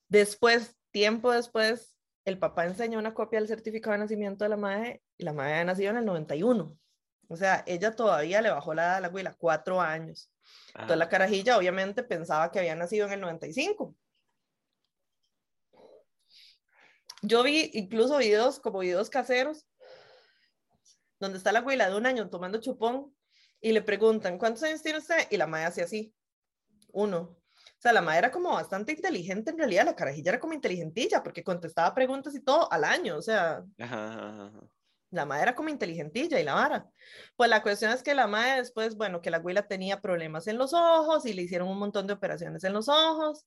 [0.09, 5.03] Después, tiempo después, el papá enseñó una copia del certificado de nacimiento de la madre
[5.18, 6.79] y la madre había nacido en el 91.
[7.29, 10.31] O sea, ella todavía le bajó la edad a la abuela, cuatro años.
[10.68, 11.11] Entonces la ajá.
[11.11, 13.95] carajilla obviamente pensaba que había nacido en el 95.
[17.22, 19.66] Yo vi incluso videos como videos caseros
[21.18, 23.14] donde está la abuela de un año tomando chupón
[23.65, 25.27] y le preguntan, ¿cuántos años tiene usted?
[25.31, 26.15] Y la madre hace así.
[26.93, 27.19] uno.
[27.19, 31.23] O sea, la madre era como bastante inteligente en realidad, la carajilla era como inteligentilla
[31.23, 36.45] porque contestaba preguntas y todo al año, o sea, la madre era como inteligentilla y
[36.45, 36.87] la vara.
[37.37, 40.59] Pues la cuestión es que la madre después, bueno, que la abuela tenía problemas en
[40.59, 43.47] los ojos y le hicieron un montón de operaciones en los ojos.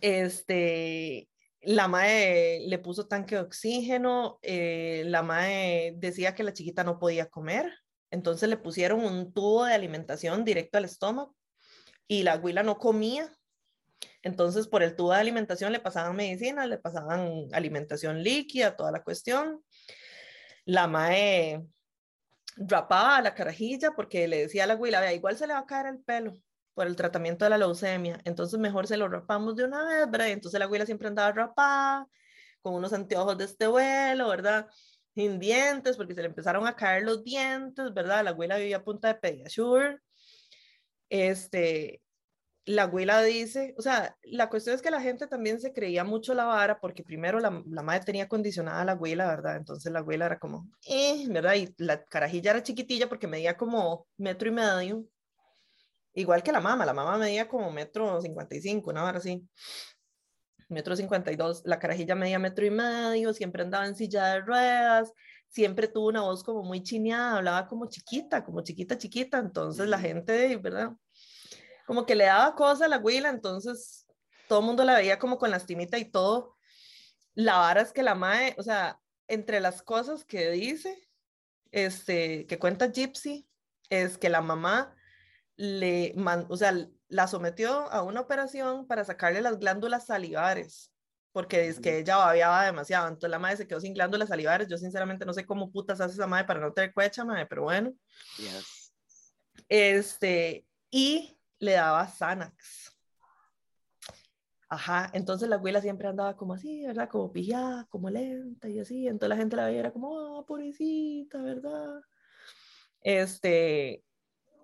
[0.00, 1.28] Este,
[1.60, 7.00] la madre le puso tanque de oxígeno, eh, la madre decía que la chiquita no
[7.00, 7.72] podía comer,
[8.16, 11.36] entonces le pusieron un tubo de alimentación directo al estómago
[12.08, 13.30] y la abuela no comía.
[14.22, 19.04] Entonces, por el tubo de alimentación le pasaban medicina, le pasaban alimentación líquida, toda la
[19.04, 19.62] cuestión.
[20.64, 21.62] La mae
[22.56, 25.66] rapaba a la carajilla porque le decía a la abuela, igual se le va a
[25.66, 26.38] caer el pelo
[26.72, 30.28] por el tratamiento de la leucemia, entonces mejor se lo rapamos de una vez, ¿verdad?
[30.28, 32.06] entonces la abuela siempre andaba rapada,
[32.60, 34.68] con unos anteojos de este vuelo, ¿verdad?
[35.16, 38.22] Sin dientes, porque se le empezaron a caer los dientes, ¿verdad?
[38.22, 39.98] La abuela vivía a punta de Pediasure
[41.08, 42.02] este,
[42.64, 46.34] la abuela dice, o sea, la cuestión es que la gente también se creía mucho
[46.34, 49.56] la vara porque primero la, la madre tenía condicionada a la abuela, ¿verdad?
[49.56, 51.54] Entonces la abuela era como, eh, ¿verdad?
[51.54, 55.04] Y la carajilla era chiquitilla porque medía como metro y medio,
[56.14, 59.00] igual que la mamá, la mamá medía como metro cincuenta y cinco, ¿no?
[59.00, 59.46] Ahora sí,
[60.68, 64.40] metro cincuenta y dos, la carajilla medía metro y medio, siempre andaba en silla de
[64.40, 65.12] ruedas,
[65.48, 69.98] siempre tuvo una voz como muy chineada, hablaba como chiquita, como chiquita, chiquita, entonces la
[69.98, 70.92] gente, ¿verdad?
[71.86, 74.06] Como que le daba cosas a la abuela, entonces
[74.48, 76.56] todo el mundo la veía como con lastimita y todo.
[77.34, 81.08] La vara es que la mae, o sea, entre las cosas que dice,
[81.70, 83.48] este, que cuenta Gypsy,
[83.88, 84.96] es que la mamá
[85.56, 86.14] le,
[86.48, 86.74] o sea,
[87.08, 90.92] la sometió a una operación para sacarle las glándulas salivares
[91.36, 94.78] porque es que ella babiaba demasiado, entonces la madre se quedó sin glándulas salivares, yo
[94.78, 97.92] sinceramente no sé cómo putas hace esa madre para no tener cuecha, madre, pero bueno.
[99.68, 102.96] Este, y le daba Xanax.
[104.70, 107.10] Ajá, entonces la abuela siempre andaba como así, ¿verdad?
[107.10, 111.42] Como pillada, como lenta y así, entonces la gente la veía era como, oh, pobrecita,
[111.42, 112.00] ¿verdad?
[113.02, 114.05] Este,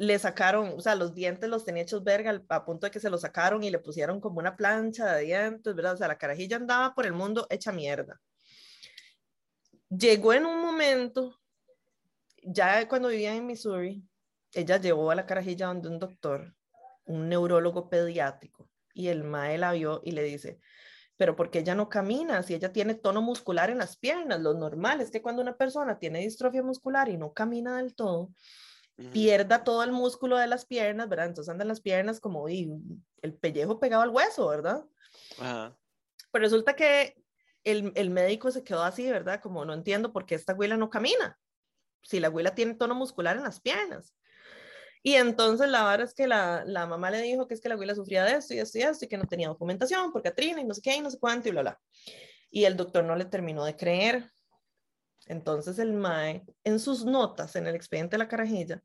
[0.03, 3.09] le sacaron, o sea, los dientes los tenía hechos verga a punto de que se
[3.09, 5.94] los sacaron y le pusieron como una plancha de dientes, ¿verdad?
[5.94, 8.20] O sea, la carajilla andaba por el mundo hecha mierda.
[9.88, 11.38] Llegó en un momento,
[12.42, 14.03] ya cuando vivía en Missouri,
[14.53, 16.53] ella llevó a la carajilla donde un doctor,
[17.05, 20.59] un neurólogo pediátrico, y el mae la vio y le dice,
[21.16, 22.42] pero ¿por qué ella no camina?
[22.42, 26.00] Si ella tiene tono muscular en las piernas, lo normal es que cuando una persona
[26.00, 28.32] tiene distrofia muscular y no camina del todo,
[29.12, 31.26] pierda todo el músculo de las piernas, ¿verdad?
[31.26, 32.70] Entonces andan las piernas como y,
[33.22, 34.84] el pellejo pegado al hueso, ¿verdad?
[35.38, 35.76] Ajá.
[36.30, 37.16] Pero resulta que
[37.64, 39.40] el, el, médico se quedó así, ¿verdad?
[39.40, 41.38] Como no entiendo por qué esta abuela no camina.
[42.03, 44.14] Si la abuela tiene tono muscular en las piernas.
[45.05, 47.74] Y entonces la verdad es que la, la, mamá le dijo que es que la
[47.74, 50.61] abuela sufría de esto y esto y esto y que no tenía documentación por Catrina
[50.61, 51.80] y no sé qué y no sé cuánto y bla, bla.
[52.51, 54.30] Y el doctor no le terminó de creer.
[55.27, 58.83] Entonces el MAE, en sus notas, en el expediente de la carajilla,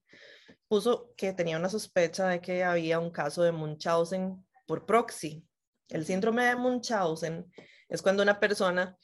[0.68, 5.46] puso que tenía una sospecha de que había un caso de Munchausen por proxy.
[5.90, 7.52] El síndrome de Munchausen
[7.90, 8.98] es cuando una persona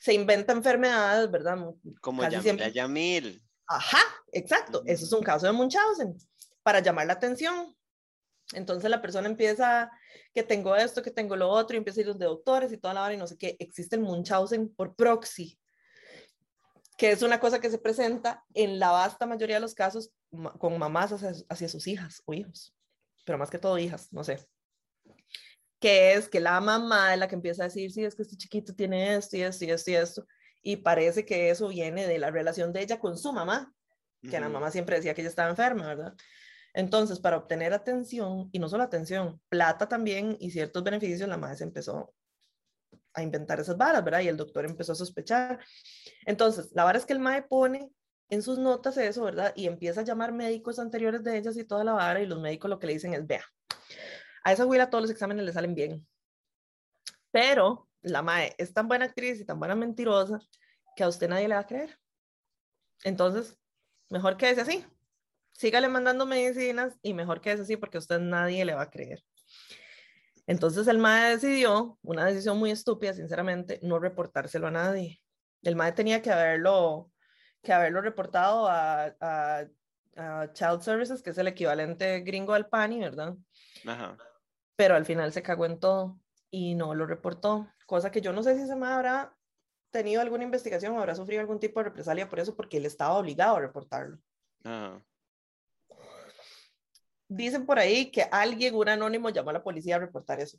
[0.00, 1.58] se inventa enfermedades, ¿verdad?
[2.00, 2.72] Como Casi siempre...
[2.72, 3.42] Yamil.
[3.66, 4.02] Ajá,
[4.32, 4.82] exacto.
[4.86, 6.16] Eso es un caso de Munchausen
[6.62, 7.74] para llamar la atención.
[8.52, 9.90] Entonces la persona empieza
[10.34, 12.94] que tengo esto, que tengo lo otro, y empieza a ir los doctores y toda
[12.94, 13.56] la hora y no sé qué.
[13.60, 15.56] Existe el Munchausen por proxy
[17.00, 20.12] que es una cosa que se presenta en la vasta mayoría de los casos
[20.58, 21.10] con mamás
[21.48, 22.76] hacia, sus hijas o hijos,
[23.24, 24.46] pero más que todo hijas, no sé.
[25.78, 28.36] Que es que la mamá es la que empieza a decir, sí, es que este
[28.36, 30.26] chiquito tiene esto y esto y esto y esto,
[30.62, 33.74] y parece que eso viene de la relación de ella con su mamá,
[34.20, 36.14] que la mamá siempre decía que ella estaba enferma, ¿verdad?
[36.74, 41.56] Entonces, para obtener atención, y no solo atención, plata también y ciertos beneficios, la madre
[41.56, 42.12] se empezó
[43.14, 44.20] a inventar esas varas, ¿verdad?
[44.20, 45.58] Y el doctor empezó a sospechar.
[46.26, 47.90] Entonces, la vara es que el MAE pone
[48.28, 49.52] en sus notas eso, ¿verdad?
[49.56, 52.70] Y empieza a llamar médicos anteriores de ellas y toda la vara, y los médicos
[52.70, 53.44] lo que le dicen es, vea,
[54.44, 56.06] a esa abuela todos los exámenes le salen bien.
[57.30, 60.40] Pero la MAE es tan buena actriz y tan buena mentirosa
[60.96, 61.98] que a usted nadie le va a creer.
[63.04, 63.58] Entonces,
[64.08, 64.84] mejor que quédese así.
[65.52, 68.90] Sígale mandando medicinas y mejor que quédese así porque a usted nadie le va a
[68.90, 69.22] creer.
[70.50, 75.22] Entonces el MAE decidió, una decisión muy estúpida, sinceramente, no reportárselo a nadie.
[75.62, 77.12] El MAE tenía que haberlo,
[77.62, 79.66] que haberlo reportado a, a,
[80.52, 83.36] Child Services, que es el equivalente gringo al PANI, ¿verdad?
[83.86, 84.16] Ajá.
[84.74, 86.18] Pero al final se cagó en todo
[86.50, 89.36] y no lo reportó, cosa que yo no sé si ese MAE habrá
[89.92, 93.16] tenido alguna investigación o habrá sufrido algún tipo de represalia por eso, porque él estaba
[93.16, 94.18] obligado a reportarlo.
[94.64, 95.00] Ajá.
[97.30, 100.58] Dicen por ahí que alguien, un anónimo, llamó a la policía a reportar eso.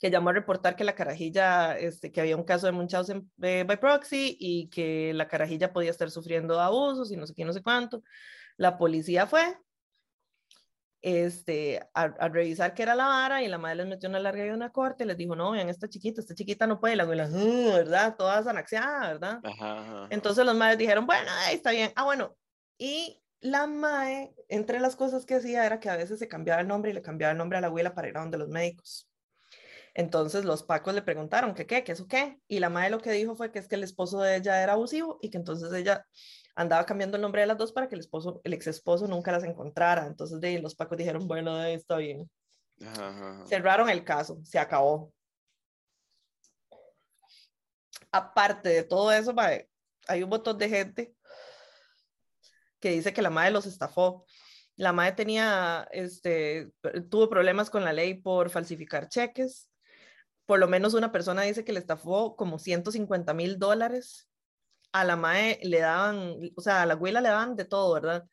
[0.00, 3.64] Que llamó a reportar que la carajilla, este, que había un caso de Munchausen eh,
[3.66, 7.52] by proxy y que la carajilla podía estar sufriendo abusos y no sé qué, no
[7.52, 8.02] sé cuánto.
[8.56, 9.56] La policía fue,
[11.02, 14.50] este, a, revisar qué era la vara y la madre les metió una larga y
[14.50, 17.28] una corte y les dijo, no, vean, esta chiquita, esta chiquita no puede, la abuela,
[17.28, 18.16] uh, ¿verdad?
[18.16, 19.40] Toda anaxiada, ¿verdad?
[20.10, 22.34] Entonces los madres dijeron, bueno, está bien, ah, bueno,
[22.78, 26.68] y la mae, entre las cosas que hacía era que a veces se cambiaba el
[26.68, 29.08] nombre y le cambiaba el nombre a la abuela para ir a donde los médicos.
[29.94, 31.82] Entonces los pacos le preguntaron, ¿qué qué?
[31.82, 32.38] ¿Qué eso qué?
[32.46, 34.74] Y la madre lo que dijo fue que es que el esposo de ella era
[34.74, 36.06] abusivo y que entonces ella
[36.54, 39.32] andaba cambiando el nombre de las dos para que el esposo, el ex esposo nunca
[39.32, 40.06] las encontrara.
[40.06, 42.30] Entonces de los pacos dijeron, bueno, está bien.
[43.46, 45.12] Cerraron el caso, se acabó.
[48.10, 49.34] Aparte de todo eso,
[50.06, 51.14] hay un montón de gente
[52.80, 54.24] que dice que la madre los estafó.
[54.76, 56.72] La madre tenía, este,
[57.10, 59.70] tuvo problemas con la ley por falsificar cheques.
[60.46, 64.28] Por lo menos una persona dice que le estafó como 150 mil dólares
[64.92, 68.26] a la mae le daban, o sea, a la abuela le daban de todo, ¿verdad?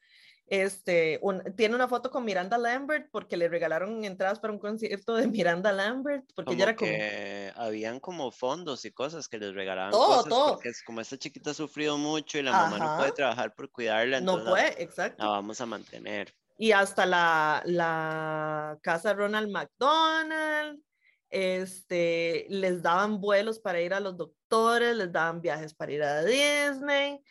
[0.47, 1.19] Este,
[1.55, 5.71] tiene una foto con Miranda Lambert porque le regalaron entradas para un concierto de Miranda
[5.71, 10.07] Lambert porque ella era como que habían como fondos y cosas que les regalaban todo,
[10.07, 10.53] cosas todo.
[10.53, 13.71] porque es como esta chiquita ha sufrido mucho y la mamá no puede trabajar por
[13.71, 20.79] cuidarla no puede exacto la vamos a mantener y hasta la, la casa Ronald McDonald
[21.29, 26.23] este, les daban vuelos para ir a los doctores, les daban viajes para ir a
[26.23, 27.21] Disney.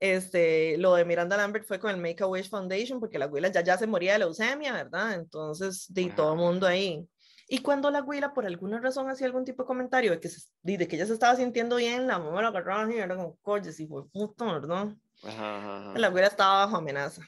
[0.00, 3.48] Este, lo de Miranda Lambert fue con el Make a Wish Foundation porque la abuela
[3.48, 5.12] ya, ya se moría de leucemia, ¿verdad?
[5.12, 7.06] Entonces, de todo el mundo ahí.
[7.46, 10.30] Y cuando la abuela, por alguna razón, hacía algún tipo de comentario de que,
[10.62, 13.70] de que ella se estaba sintiendo bien, la mamá la agarraba y era como, coño,
[13.72, 14.88] si fue puto, ¿verdad?
[15.22, 17.22] La abuela estaba bajo amenaza.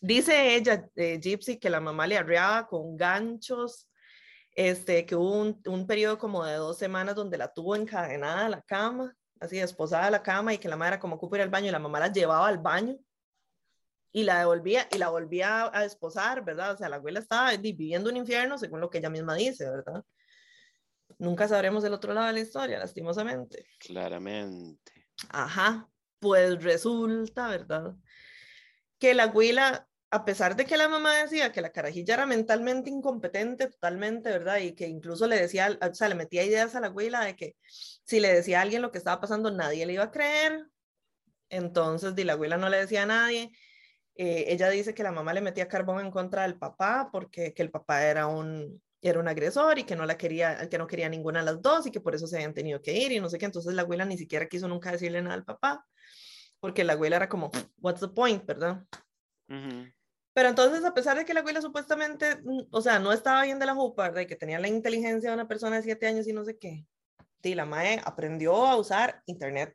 [0.00, 3.88] Dice ella, eh, Gypsy, que la mamá le arreaba con ganchos
[4.58, 8.48] este, que hubo un, un, periodo como de dos semanas donde la tuvo encadenada a
[8.48, 11.42] la cama, así esposada a la cama y que la madre era como ocupa ir
[11.42, 12.96] al baño y la mamá la llevaba al baño
[14.12, 16.74] y la devolvía y la volvía a esposar, ¿verdad?
[16.74, 20.04] O sea, la abuela estaba viviendo un infierno según lo que ella misma dice, ¿verdad?
[21.18, 23.66] Nunca sabremos el otro lado de la historia, lastimosamente.
[23.78, 25.08] Claramente.
[25.30, 27.94] Ajá, pues resulta, ¿verdad?
[28.98, 32.88] Que la abuela a pesar de que la mamá decía que la carajilla era mentalmente
[32.88, 34.58] incompetente totalmente, ¿verdad?
[34.58, 37.56] Y que incluso le decía, o sea, le metía ideas a la abuela de que
[37.62, 40.66] si le decía a alguien lo que estaba pasando, nadie le iba a creer.
[41.50, 43.50] Entonces, di, la abuela no le decía a nadie.
[44.14, 47.62] Eh, ella dice que la mamá le metía carbón en contra del papá porque que
[47.62, 51.08] el papá era un, era un agresor y que no la quería, que no quería
[51.08, 53.28] ninguna de las dos y que por eso se habían tenido que ir y no
[53.28, 53.44] sé qué.
[53.44, 55.86] Entonces la abuela ni siquiera quiso nunca decirle nada al papá
[56.60, 57.50] porque la abuela era como,
[57.80, 58.84] what's the point, ¿verdad?
[60.38, 63.58] Pero entonces, a pesar de que la abuela supuestamente, mm, o sea, no estaba bien
[63.58, 66.32] de la jupa, de que tenía la inteligencia de una persona de siete años y
[66.32, 66.86] no sé qué,
[67.42, 69.74] y la mae aprendió a usar internet.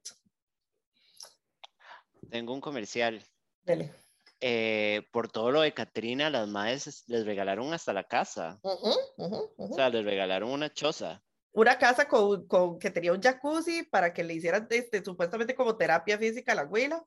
[2.30, 3.22] Tengo un comercial.
[3.64, 3.94] Dele.
[4.40, 8.58] Eh, por todo lo de Katrina, las maes les regalaron hasta la casa.
[8.64, 11.22] O sea, les regalaron una choza.
[11.52, 15.76] Una casa con, con, que tenía un jacuzzi para que le hicieran este, supuestamente como
[15.76, 17.06] terapia física a la abuela.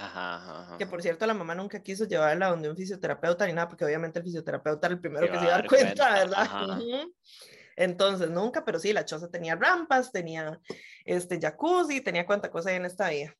[0.00, 3.84] Ajá, Que por cierto, la mamá nunca quiso llevarla donde un fisioterapeuta ni nada, porque
[3.84, 6.78] obviamente el fisioterapeuta era el primero que se iba a dar cuenta, ¿verdad?
[7.74, 10.60] Entonces, nunca, pero sí, la choza tenía rampas, tenía
[11.04, 13.36] este jacuzzi, tenía cuánta cosa en esta vida.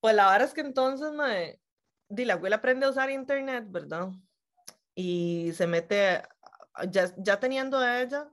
[0.00, 1.60] Pues la verdad es que entonces, me,
[2.08, 4.08] di, la abuela aprende a usar internet, ¿verdad?
[4.94, 6.22] Y se mete,
[6.90, 8.30] ya, ya teniendo a ella,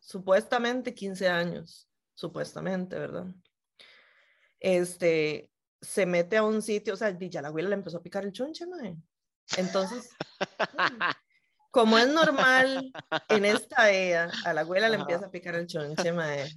[0.00, 3.26] supuestamente 15 años, supuestamente, ¿verdad?
[4.60, 5.50] Este,
[5.80, 8.32] se mete a un sitio, o sea, ya la abuela le empezó a picar el
[8.32, 8.96] chunche, mae.
[9.56, 10.10] Entonces,
[11.70, 12.92] como es normal
[13.28, 16.50] en esta era, a la abuela le empieza a picar el chunche, mae.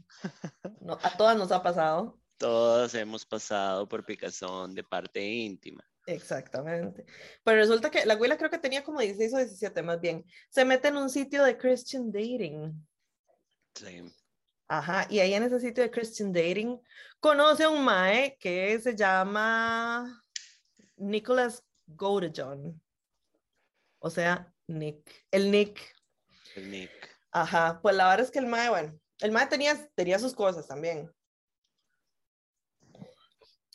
[0.82, 2.20] No, a todas nos ha pasado.
[2.38, 5.86] Todas hemos pasado por picazón de parte íntima.
[6.08, 7.06] Exactamente.
[7.44, 10.26] Pero resulta que la abuela creo que tenía como 16 o 17 más bien.
[10.50, 12.88] Se mete en un sitio de Christian dating.
[13.76, 14.12] Sí.
[14.74, 16.82] Ajá, y ahí en ese sitio de Christian Dating
[17.20, 20.24] conoce a un mae que se llama
[20.96, 22.82] Nicholas Godejohn.
[24.00, 25.26] O sea, Nick.
[25.30, 25.78] El Nick.
[26.56, 26.90] El Nick.
[27.34, 30.66] Ajá, pues la verdad es que el mae, bueno, el mae tenía, tenía sus cosas
[30.66, 31.14] también.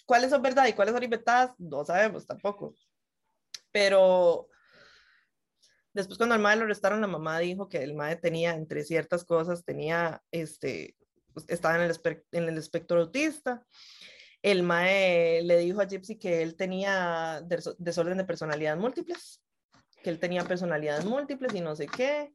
[0.06, 1.50] ¿Cuáles son verdad y cuáles son inventadas?
[1.58, 2.74] No sabemos tampoco.
[3.70, 4.48] Pero
[5.96, 9.24] Después cuando al madre lo arrestaron, la mamá dijo que el madre tenía, entre ciertas
[9.24, 10.94] cosas, tenía, este,
[11.32, 11.90] pues, estaba en
[12.44, 13.64] el, espectro autista.
[14.42, 17.42] el mae le dijo a Gypsy que él tenía
[17.78, 19.42] desorden de personalidad múltiples,
[20.02, 22.30] que él tenía personalidades múltiples y no sé qué,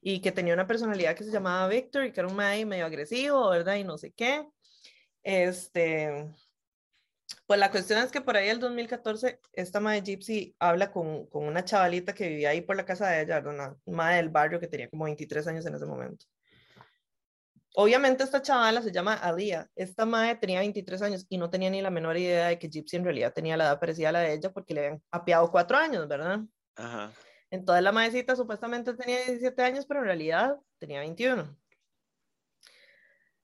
[0.00, 2.86] y que tenía una personalidad que se llamaba Victor y que era un mae medio
[2.86, 3.74] agresivo, ¿verdad?
[3.74, 4.46] Y no sé qué.
[5.24, 6.30] Este,
[7.50, 11.42] pues la cuestión es que por ahí el 2014, esta madre Gypsy habla con, con,
[11.48, 14.68] una chavalita que vivía ahí por la casa de ella, una madre del barrio que
[14.68, 16.26] tenía como 23 años en ese momento.
[17.74, 19.68] Obviamente esta chavala se llama Alia.
[19.74, 22.98] Esta madre tenía 23 años y no tenía ni la menor idea de que Gypsy
[22.98, 25.76] en realidad tenía la edad parecida a la de ella porque le habían apiado cuatro
[25.76, 26.42] años, ¿verdad?
[26.76, 27.10] Ajá.
[27.50, 31.52] Entonces la madrecita supuestamente tenía 17 años, pero en realidad tenía 21.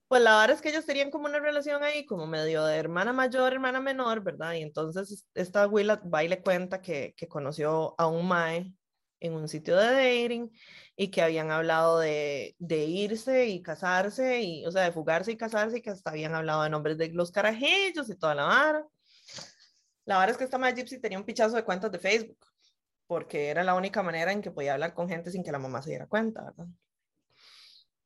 [0.07, 3.11] Pues la verdad es que ellos tenían como una relación ahí, como medio de hermana
[3.11, 4.53] mayor, hermana menor, ¿verdad?
[4.53, 8.73] Y entonces esta abuela va y le cuenta que, que conoció a un mae
[9.19, 10.51] en un sitio de dating
[10.95, 15.37] y que habían hablado de, de, irse y casarse, y, o sea, de fugarse y
[15.37, 18.85] casarse, y que hasta habían hablado de nombres de los carajillos y toda la vara.
[20.05, 22.39] La verdad es que esta madre Gypsy tenía un pichazo de cuentas de Facebook,
[23.07, 25.81] porque era la única manera en que podía hablar con gente sin que la mamá
[25.81, 26.67] se diera cuenta, ¿verdad?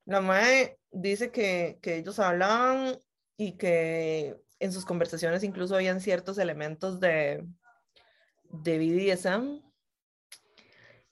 [0.05, 2.97] La madre dice que, que ellos hablaban
[3.37, 7.45] y que en sus conversaciones incluso habían ciertos elementos de,
[8.43, 9.61] de BDSM,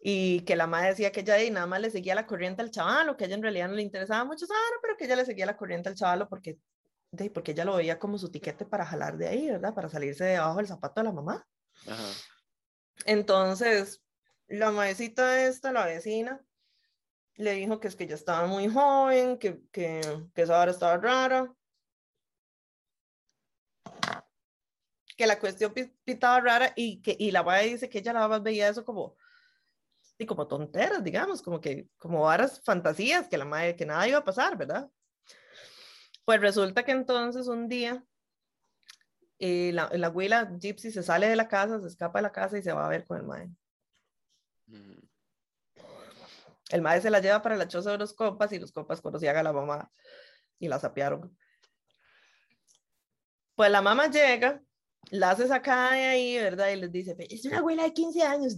[0.02, 2.72] y que la madre decía que ella y nada más le seguía la corriente al
[2.72, 4.46] chaval, o que a ella en realidad no le interesaba mucho
[4.82, 6.58] pero que ella le seguía la corriente al chaval porque,
[7.12, 9.74] de, porque ella lo veía como su tiquete para jalar de ahí, ¿verdad?
[9.74, 11.46] Para salirse de abajo del zapato de la mamá.
[13.06, 14.02] Entonces,
[14.48, 16.42] la maecita esta, la vecina,
[17.40, 20.02] le dijo que es que ella estaba muy joven, que, que,
[20.36, 21.54] que esa hora estaba rara.
[25.16, 25.74] Que la cuestión
[26.04, 29.16] pitaba rara y que y la madre dice que ella nada más veía eso como
[30.18, 34.18] y como tonteras, digamos, como que, como varas fantasías, que la madre, que nada iba
[34.18, 34.90] a pasar, ¿verdad?
[36.26, 38.04] Pues resulta que entonces un día
[39.40, 42.58] eh, la, la abuela Gypsy se sale de la casa, se escapa de la casa
[42.58, 43.50] y se va a ver con el madre.
[44.68, 45.09] Mm.
[46.70, 49.36] El madre se la lleva para la choza de los compas y los compas conocían
[49.36, 49.92] a la mamá
[50.60, 51.36] y la sapearon.
[53.56, 54.62] Pues la mamá llega
[55.12, 56.70] la hace sacar de ahí, ¿verdad?
[56.70, 58.58] Y les dice, es una abuela de 15 años,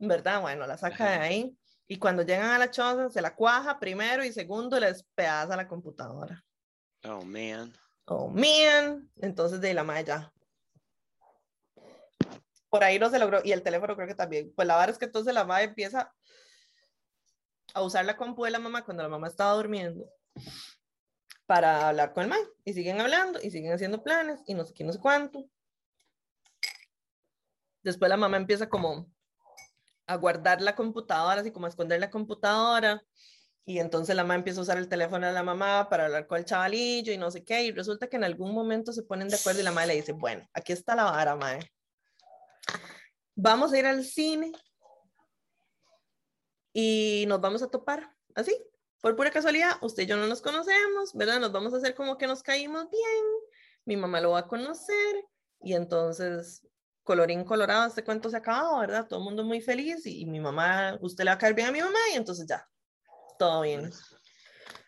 [0.00, 0.40] ¿verdad?
[0.40, 1.56] Bueno, la saca de ahí.
[1.86, 5.68] Y cuando llegan a la choza, se la cuaja primero y segundo les pedaza la
[5.68, 6.42] computadora.
[7.04, 7.72] Oh, man.
[8.06, 9.10] Oh, man.
[9.16, 10.32] Entonces, de la madre ya.
[12.68, 13.40] Por ahí no se logró.
[13.44, 14.52] Y el teléfono creo que también.
[14.54, 16.14] Pues la verdad es que entonces la madre empieza
[17.74, 20.08] a usar la compu de la mamá cuando la mamá estaba durmiendo
[21.46, 22.40] para hablar con el man.
[22.64, 25.44] Y siguen hablando y siguen haciendo planes y no sé qué, no sé cuánto.
[27.82, 29.10] Después la mamá empieza como
[30.06, 33.02] a guardar la computadora, así como a esconder la computadora.
[33.64, 36.38] Y entonces la mamá empieza a usar el teléfono de la mamá para hablar con
[36.38, 37.64] el chavalillo y no sé qué.
[37.64, 40.12] Y resulta que en algún momento se ponen de acuerdo y la mamá le dice,
[40.12, 41.70] bueno, aquí está la vara, madre.
[43.34, 44.52] Vamos a ir al cine
[46.72, 48.56] y nos vamos a topar, así,
[49.00, 51.40] por pura casualidad, usted y yo no nos conocemos, ¿verdad?
[51.40, 53.24] Nos vamos a hacer como que nos caímos bien,
[53.84, 55.24] mi mamá lo va a conocer
[55.62, 56.66] y entonces,
[57.02, 59.06] colorín colorado, este cuento se acabó, ¿verdad?
[59.08, 61.72] Todo el mundo muy feliz y, mi mamá, usted le va a caer bien a
[61.72, 62.66] mi mamá y entonces ya,
[63.38, 63.90] todo bien.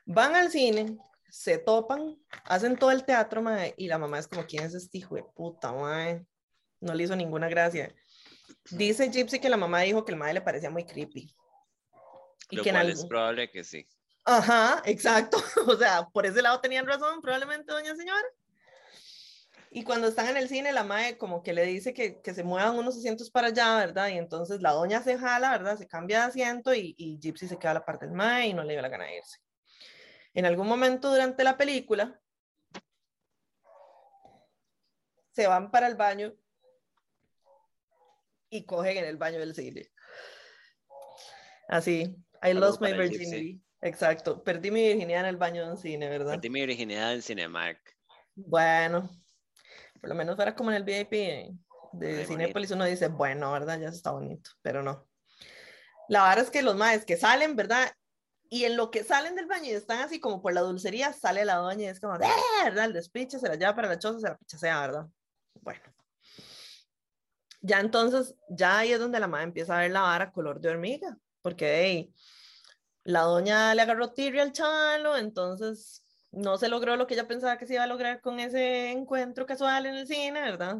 [0.04, 0.98] Van al cine,
[1.30, 4.98] se topan, hacen todo el teatro, madre, y la mamá es como, ¿quién es este
[4.98, 6.26] hijo de puta, madre?
[6.80, 7.94] No le hizo ninguna gracia.
[8.70, 11.34] Dice Gypsy que la mamá dijo que el madre le parecía muy creepy.
[12.52, 13.88] Y Lo que cual es probable que sí.
[14.24, 15.38] Ajá, exacto.
[15.66, 18.26] O sea, por ese lado tenían razón, probablemente, doña señora.
[19.70, 22.44] Y cuando están en el cine, la madre como que le dice que, que, se
[22.44, 24.08] muevan unos asientos para allá, ¿verdad?
[24.08, 25.78] Y entonces la doña se jala, ¿verdad?
[25.78, 28.52] Se cambia de asiento y, y Gypsy se queda a la parte del mae y
[28.52, 29.38] no le dio la gana de irse.
[30.34, 32.20] En algún momento durante la película,
[35.30, 36.34] se van para el baño
[38.50, 39.90] y cogen en el baño del cine.
[41.66, 43.60] Así, I lost my virginity.
[43.80, 46.32] Exacto, perdí mi virginidad en el baño de un cine, ¿verdad?
[46.32, 47.80] Perdí mi virginidad en Cinemark.
[48.34, 49.10] Bueno,
[50.00, 51.56] por lo menos fuera como en el VIP
[51.92, 53.78] de Cinepolis, uno dice, bueno, ¿verdad?
[53.80, 55.08] Ya está bonito, pero no.
[56.08, 57.92] La verdad es que los maes que salen, ¿verdad?
[58.48, 61.44] Y en lo que salen del baño y están así como por la dulcería, sale
[61.44, 62.12] la doña y es como.
[62.12, 62.84] ¿verdad?
[62.84, 65.06] El despiche se la lleva para la choza, se la pichasea, ¿verdad?
[65.60, 65.80] Bueno.
[67.62, 70.68] Ya entonces, ya ahí es donde la madre empieza a ver la vara color de
[70.68, 72.14] hormiga, porque, hey,
[73.04, 77.58] la doña le agarró tirria al chalo, entonces no se logró lo que ella pensaba
[77.58, 80.78] que se iba a lograr con ese encuentro casual en el cine, ¿verdad?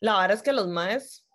[0.00, 1.26] La verdad es que los maes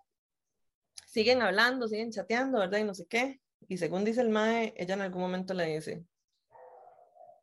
[1.08, 2.80] siguen hablando, siguen chateando, ¿verdad?
[2.80, 3.42] Y no sé qué.
[3.68, 6.06] Y según dice el mae, ella en algún momento le dice,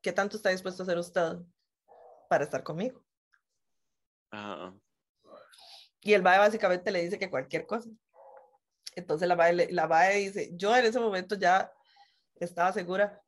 [0.03, 1.39] ¿qué tanto está dispuesto a hacer usted
[2.28, 3.05] para estar conmigo?
[4.30, 4.74] Ajá.
[6.01, 7.91] Y el mae básicamente le dice que cualquier cosa.
[8.97, 11.70] Entonces la mae, le- la dice, yo en ese momento ya
[12.34, 13.22] estaba segura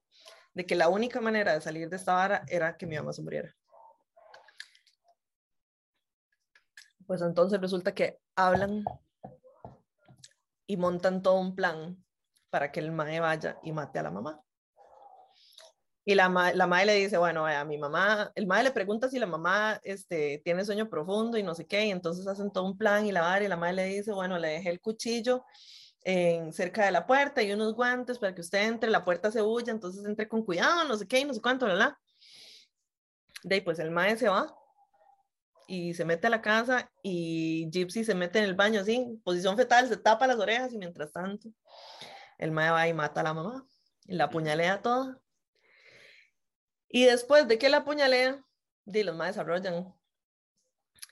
[0.55, 3.23] de que la única manera de salir de esta vara era que mi mamá se
[3.23, 3.55] muriera.
[7.07, 8.83] Pues entonces resulta que hablan
[10.67, 12.03] y montan todo un plan
[12.51, 14.43] para que el mae vaya y mate a la mamá.
[16.09, 19.11] Y la, ma- la mae le dice, bueno, a mi mamá, el mae le pregunta
[19.11, 22.65] si la mamá este, tiene sueño profundo y no sé qué, y entonces hacen todo
[22.65, 25.45] un plan y la vara, y la mae le dice, bueno, le dejé el cuchillo
[26.05, 29.43] en, cerca de la puerta y unos guantes para que usted entre, la puerta se
[29.43, 31.99] bulla, entonces entre con cuidado, no sé qué, y no sé cuánto, la, la.
[33.43, 34.57] De ahí, pues el mae se va
[35.67, 39.59] y se mete a la casa y Gypsy se mete en el baño así, posición
[39.59, 41.51] fetal, se tapa las orejas y mientras tanto
[42.39, 43.67] el mae va y mata a la mamá
[44.07, 45.21] y la apuñalea toda.
[46.89, 48.45] Y después de que la apuñalea,
[48.85, 49.95] di, los maes desarrollan.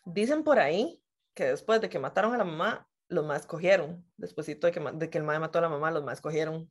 [0.05, 1.03] Dicen por ahí
[1.35, 4.05] que después de que mataron a la mamá, los maes cogieron.
[4.17, 6.71] Despuésito de que, ma- de que el mae mató a la mamá, los maes cogieron.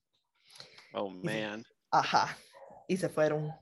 [0.93, 1.63] Oh, man.
[1.91, 2.37] Ajá.
[2.87, 3.53] Y se fueron.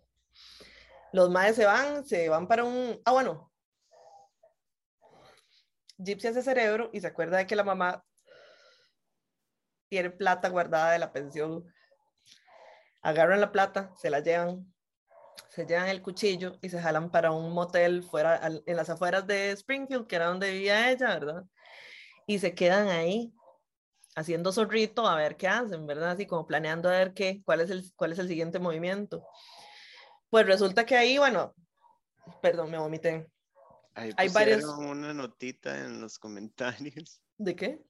[1.11, 2.99] Los maes se van, se van para un...
[3.05, 3.51] Ah, bueno.
[5.97, 8.03] Gypsy hace cerebro y se acuerda de que la mamá
[9.89, 11.71] tiene plata guardada de la pensión.
[13.01, 14.72] Agarran la plata, se la llevan,
[15.49, 19.25] se llevan el cuchillo y se jalan para un motel fuera, al- en las afueras
[19.27, 21.43] de Springfield, que era donde vivía ella, ¿verdad?
[22.25, 23.34] Y se quedan ahí
[24.15, 26.11] haciendo zorrito a ver qué hacen, ¿verdad?
[26.11, 29.25] Así como planeando a ver qué, cuál es el, cuál es el siguiente movimiento.
[30.29, 31.53] Pues resulta que ahí, bueno,
[32.41, 33.27] perdón, me vomité.
[33.95, 37.84] Ahí Hay varios- una notita en los comentarios ¿De qué?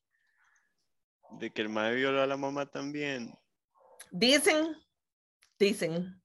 [1.40, 3.34] de que el mae violó a la mamá también.
[4.12, 4.76] Dicen,
[5.58, 6.22] dicen,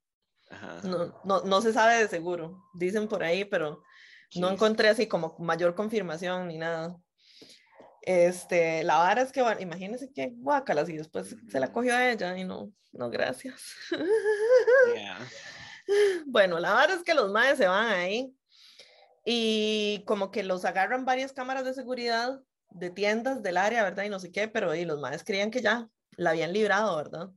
[0.50, 0.80] Ajá.
[0.84, 3.82] no, no, no se sabe de seguro, dicen por ahí, pero
[4.36, 6.96] no encontré así como mayor confirmación ni nada.
[8.02, 12.10] Este, la vara es que, bueno, imagínense que guácalas y después se la cogió a
[12.10, 13.62] ella y no, no, gracias.
[14.94, 15.18] Yeah.
[16.26, 18.36] Bueno, la verdad es que los maes se van ahí
[19.24, 24.04] y como que los agarran varias cámaras de seguridad de tiendas del área, ¿verdad?
[24.04, 27.30] Y no sé qué, pero y los maes creían que ya la habían librado, ¿verdad?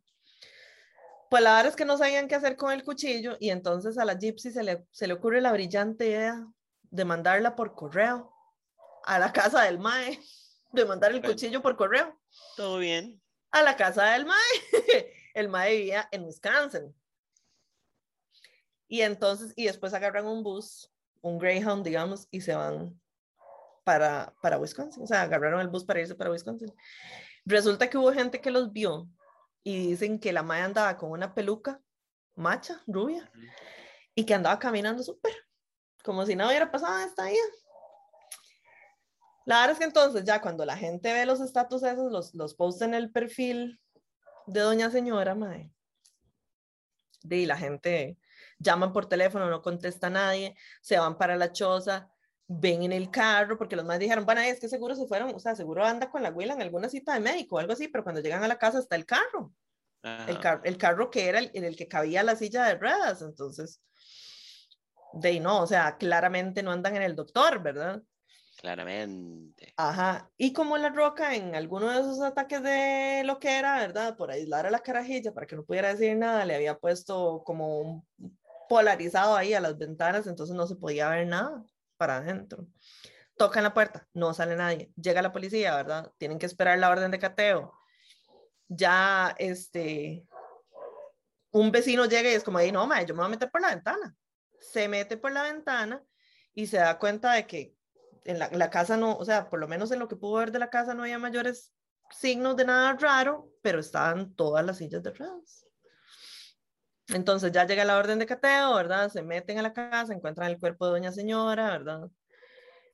[1.31, 4.03] Pues la verdad es que no sabían qué hacer con el cuchillo y entonces a
[4.03, 6.45] la Gypsy se le, se le ocurre la brillante idea
[6.89, 8.33] de mandarla por correo
[9.05, 10.19] a la casa del mae,
[10.73, 12.19] de mandar el cuchillo por correo
[12.57, 13.21] Todo bien.
[13.51, 14.35] a la casa del mae.
[15.33, 16.93] El mae vivía en Wisconsin.
[18.89, 22.99] Y entonces, y después agarran un bus, un Greyhound, digamos, y se van
[23.85, 25.01] para, para Wisconsin.
[25.03, 26.73] O sea, agarraron el bus para irse para Wisconsin.
[27.45, 29.07] Resulta que hubo gente que los vio
[29.63, 31.81] y dicen que la mae andaba con una peluca
[32.35, 33.29] macha, rubia,
[34.15, 35.33] y que andaba caminando súper,
[36.03, 37.41] como si nada hubiera pasado esta vida.
[39.45, 42.53] La verdad es que entonces ya cuando la gente ve los estatus esos, los, los
[42.55, 43.79] posta en el perfil
[44.47, 45.71] de doña señora, mae,
[47.23, 48.17] de la gente
[48.59, 52.10] llaman por teléfono, no contesta nadie, se van para la choza,
[52.53, 55.39] ven en el carro, porque los más dijeron, bueno, es que seguro se fueron, o
[55.39, 58.03] sea, seguro anda con la abuela en alguna cita de médico o algo así, pero
[58.03, 59.53] cuando llegan a la casa está el carro,
[60.03, 63.21] el, car- el carro que era el, en el que cabía la silla de ruedas,
[63.21, 63.81] entonces,
[65.13, 68.01] de no, o sea, claramente no andan en el doctor, ¿verdad?
[68.59, 69.73] Claramente.
[69.77, 74.17] Ajá, y como la roca en alguno de esos ataques de lo que era, ¿verdad?
[74.17, 77.79] Por aislar a la carajilla para que no pudiera decir nada, le había puesto como
[77.79, 78.07] un
[78.67, 81.63] polarizado ahí a las ventanas, entonces no se podía ver nada
[82.01, 82.65] para adentro.
[83.37, 84.91] Tocan la puerta, no sale nadie.
[84.95, 86.11] Llega la policía, ¿verdad?
[86.17, 87.75] Tienen que esperar la orden de cateo.
[88.67, 90.25] Ya, este,
[91.51, 93.61] un vecino llega y es como, "Ey, no, mae, yo me voy a meter por
[93.61, 94.15] la ventana.
[94.59, 96.03] Se mete por la ventana
[96.55, 97.75] y se da cuenta de que
[98.25, 100.51] en la, la casa no, o sea, por lo menos en lo que pudo ver
[100.51, 101.71] de la casa no había mayores
[102.09, 105.67] signos de nada raro, pero estaban todas las sillas de ruedas.
[107.13, 109.09] Entonces ya llega la orden de cateo, ¿verdad?
[109.09, 112.09] Se meten a la casa, encuentran el cuerpo de doña señora, ¿verdad?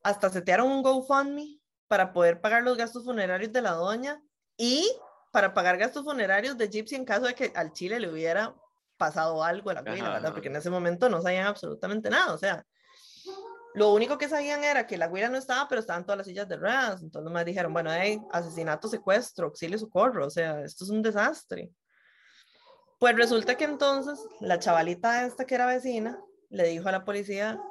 [0.03, 4.21] Hasta setearon un GoFundMe para poder pagar los gastos funerarios de la doña
[4.57, 4.89] y
[5.31, 8.55] para pagar gastos funerarios de Gypsy en caso de que al Chile le hubiera
[8.97, 10.33] pasado algo a la Ajá, ¿verdad?
[10.33, 12.65] Porque en ese momento no sabían absolutamente nada, o sea,
[13.77, 16.47] lo único que sabían era que la güira no estaba, pero estaban todas las sillas
[16.47, 17.03] de ruedas.
[17.03, 20.25] Entonces me dijeron, bueno, hey, asesinato, secuestro, auxilio, socorro.
[20.25, 21.69] O sea, esto es un desastre.
[22.99, 26.19] Pues resulta que entonces la chavalita esta que era vecina
[26.49, 27.61] le dijo a la policía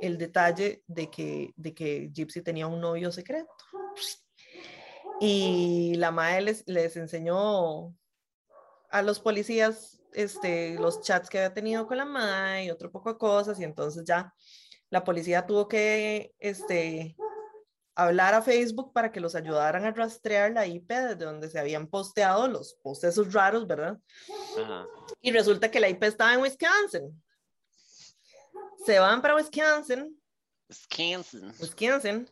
[0.00, 3.52] el detalle de que, de que Gypsy tenía un novio secreto.
[5.20, 7.94] Y la madre les, les enseñó
[8.90, 13.12] a los policías este, los chats que había tenido con la madre y otro poco
[13.12, 13.58] de cosas.
[13.58, 14.32] Y entonces ya
[14.90, 17.16] la policía tuvo que este,
[17.96, 21.88] hablar a Facebook para que los ayudaran a rastrear la IP desde donde se habían
[21.88, 23.98] posteado los posts raros, ¿verdad?
[25.22, 27.24] Y resulta que la IP estaba en Wisconsin.
[28.84, 30.20] Se van para Wisconsin.
[30.68, 31.52] Wisconsin.
[31.60, 32.30] Wisconsin.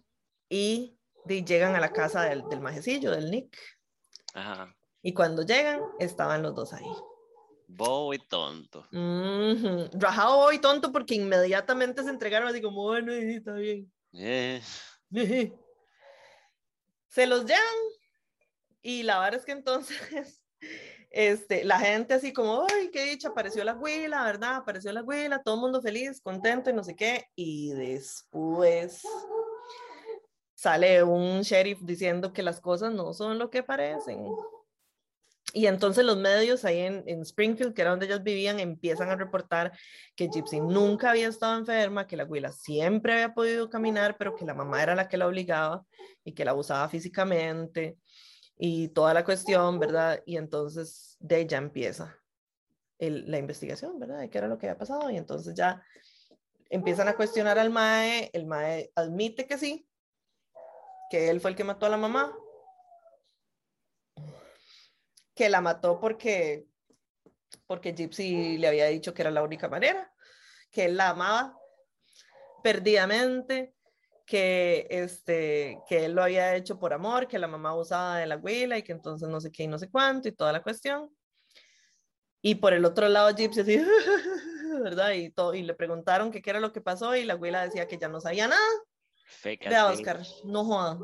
[0.50, 0.96] Y,
[1.26, 3.58] llegan a la casa del, del majecillo, del Nick.
[4.34, 4.76] Ajá.
[5.02, 6.86] Y cuando llegan, estaban los dos ahí.
[7.66, 8.86] Bobo y tonto.
[9.94, 13.90] Rajado y tonto porque inmediatamente se entregaron así como, bueno, está bien.
[14.12, 14.60] Eh.
[17.08, 17.62] Se los llevan
[18.82, 19.98] y la verdad es que entonces
[21.10, 24.56] este, la gente así como, ay, qué dicha, apareció la abuela, ¿verdad?
[24.56, 27.26] Apareció la abuela, todo el mundo feliz, contento y no sé qué.
[27.34, 29.02] Y después
[30.54, 34.26] sale un sheriff diciendo que las cosas no son lo que parecen.
[35.56, 39.72] Y entonces los medios ahí en, Springfield, que era donde ellos vivían, empiezan a reportar
[40.16, 44.44] que Gypsy nunca había estado enferma, que la abuela siempre había podido caminar, pero que
[44.44, 45.86] la mamá era la que la obligaba
[46.24, 47.98] y que la abusaba físicamente
[48.58, 50.20] y toda la cuestión, ¿verdad?
[50.26, 52.18] Y entonces de ella empieza
[52.98, 54.18] la investigación, ¿verdad?
[54.18, 55.80] De qué era lo que había pasado y entonces ya
[56.68, 59.88] empiezan a cuestionar al MAE, el MAE admite que sí,
[61.10, 62.36] que él fue el que mató a la mamá,
[65.34, 66.66] que la mató porque,
[67.66, 70.12] porque Gypsy le había dicho que era la única manera,
[70.70, 71.58] que él la amaba
[72.62, 73.74] perdidamente,
[74.24, 78.36] que, este, que él lo había hecho por amor, que la mamá usaba de la
[78.36, 81.14] abuela y que entonces no sé qué y no sé cuánto y toda la cuestión.
[82.40, 83.78] Y por el otro lado, Gypsy así,
[84.82, 85.12] ¿verdad?
[85.12, 87.98] Y, todo, y le preguntaron qué era lo que pasó y la abuela decía que
[87.98, 88.60] ya no sabía nada.
[89.42, 90.98] de Oscar, no joda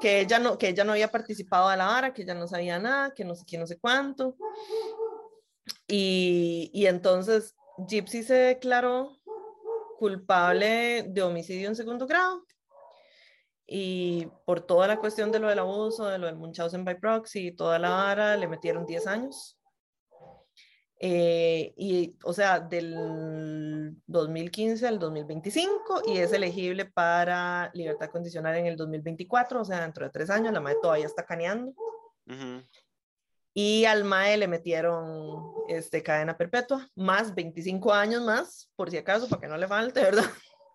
[0.00, 2.78] que ella no, que ella no había participado de la vara, que ella no sabía
[2.78, 4.36] nada, que no sé qué, no sé cuánto.
[5.86, 7.54] Y, y entonces
[7.88, 9.16] Gypsy se declaró
[9.98, 12.44] culpable de homicidio en segundo grado.
[13.66, 17.48] Y por toda la cuestión de lo del abuso, de lo del Munchausen by proxy
[17.48, 19.59] y toda la vara, le metieron 10 años.
[21.02, 28.66] Eh, y, o sea, del 2015 al 2025 y es elegible para libertad condicional en
[28.66, 31.72] el 2024, o sea, dentro de tres años, la MAE todavía está caneando.
[33.54, 39.26] Y al MAE le metieron este, cadena perpetua, más 25 años más, por si acaso,
[39.26, 40.26] para que no le falte, ¿verdad?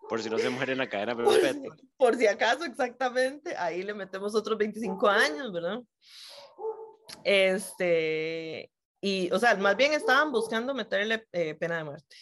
[0.08, 1.76] Por si no se muere en la cadena perpetua.
[1.96, 5.80] Por si acaso, exactamente, ahí le metemos otros 25 años, ¿verdad?
[7.22, 12.16] Este, y, o sea, más bien estaban buscando meterle eh, pena de muerte,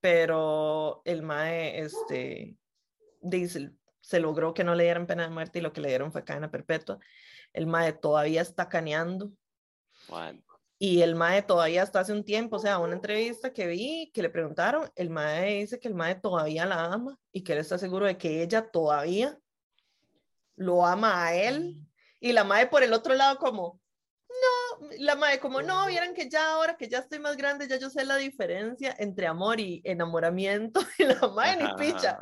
[0.00, 2.56] pero el MAE, este,
[3.20, 3.70] dice,
[4.00, 6.24] se logró que no le dieran pena de muerte y lo que le dieron fue
[6.24, 6.98] cadena perpetua.
[7.52, 9.32] El MAE todavía está caneando.
[10.78, 14.22] Y el MAE todavía hasta hace un tiempo, o sea, una entrevista que vi, que
[14.22, 17.78] le preguntaron, el MAE dice que el MAE todavía la ama y que él está
[17.78, 19.38] seguro de que ella todavía
[20.56, 21.76] lo ama a él.
[21.76, 21.86] Mm.
[22.18, 23.80] Y la MAE por el otro lado como,
[24.98, 27.90] la madre como, no, vieran que ya ahora que ya estoy más grande, ya yo
[27.90, 30.80] sé la diferencia entre amor y enamoramiento.
[30.98, 32.18] Y la madre ni picha,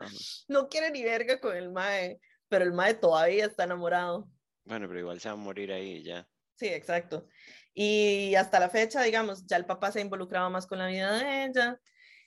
[0.48, 2.18] no quiere ni verga con el mae,
[2.48, 4.28] pero el mae todavía está enamorado.
[4.64, 6.26] Bueno, pero igual se va a morir ahí ya.
[6.56, 7.26] Sí, exacto.
[7.74, 11.18] Y hasta la fecha, digamos, ya el papá se ha involucrado más con la vida
[11.18, 11.80] de ella.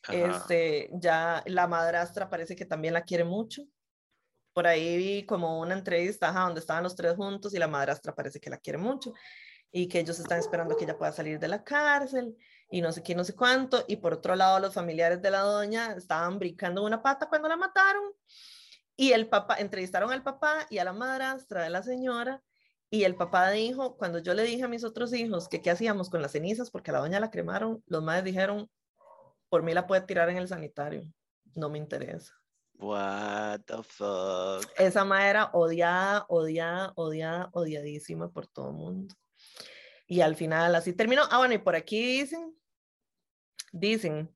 [0.09, 3.63] Este, ya la madrastra parece que también la quiere mucho.
[4.53, 8.39] Por ahí vi como una entrevista donde estaban los tres juntos y la madrastra parece
[8.39, 9.13] que la quiere mucho
[9.75, 12.37] y que ellos están esperando que ella pueda salir de la cárcel
[12.69, 13.83] y no sé qué, no sé cuánto.
[13.87, 17.57] Y por otro lado, los familiares de la doña estaban brincando una pata cuando la
[17.57, 18.03] mataron.
[18.95, 22.43] Y el papá, entrevistaron al papá y a la madrastra de la señora.
[22.91, 26.11] Y el papá dijo, cuando yo le dije a mis otros hijos que qué hacíamos
[26.11, 28.69] con las cenizas, porque a la doña la cremaron, los madres dijeron,
[29.49, 31.01] por mí la puede tirar en el sanitario,
[31.55, 32.31] no me interesa.
[32.75, 34.71] What the fuck.
[34.77, 39.15] Esa madre era odiada, odiada, odiada, odiadísima por todo el mundo.
[40.13, 41.23] Y al final así terminó.
[41.31, 42.55] Ah, bueno, y por aquí dicen,
[43.71, 44.31] dicen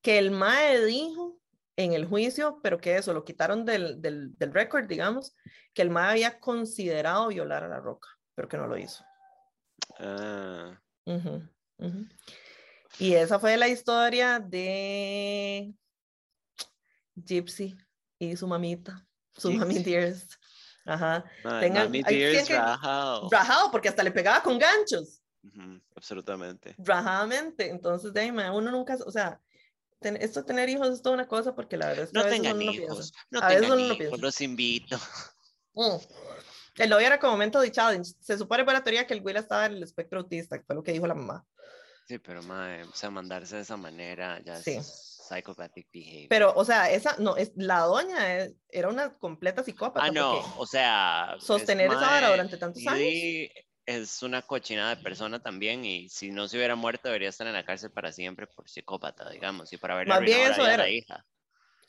[0.00, 1.38] que el MAE dijo
[1.76, 5.36] en el juicio, pero que eso lo quitaron del, del, del récord, digamos,
[5.74, 9.04] que el MAE había considerado violar a la roca, pero que no lo hizo.
[10.00, 10.82] Ah.
[12.98, 15.72] Y esa fue la historia de
[17.14, 17.76] Gypsy
[18.18, 20.34] y su mamita, su mami dearest.
[20.84, 21.24] Ajá.
[21.60, 21.92] Tengan,
[22.48, 23.28] rajado.
[23.30, 25.22] Rajado, porque hasta le pegaba con ganchos.
[25.94, 26.74] absolutamente.
[26.78, 27.70] Rajadamente.
[27.70, 29.40] Entonces, de uno nunca, o sea,
[30.00, 32.24] esto de tener hijos es toda una cosa porque la verdad es que no a
[32.24, 34.98] veces tengan uno hijos, no a veces uno hijos, los invito.
[35.74, 35.96] Mm.
[36.78, 38.12] El novio era como momento de challenge.
[38.20, 40.82] Se supone por la teoría que el Will estaba en el espectro autista, fue lo
[40.82, 41.46] que dijo la mamá.
[42.06, 44.78] Sí, pero madre, o sea, mandarse de esa manera ya Sí,
[45.34, 46.26] psychopathic behavior.
[46.28, 50.06] Pero, o sea, esa, no, es, la doña es- era una completa psicópata.
[50.06, 51.36] ah, no, o sea.
[51.38, 52.98] Sostener es esa vara durante tantos años.
[52.98, 53.50] Didi
[53.84, 57.52] es una cochinada de persona también y si no se hubiera muerto debería estar en
[57.54, 60.82] la cárcel para siempre por psicópata, digamos, y Más bien arruinado a era.
[60.84, 61.26] la hija.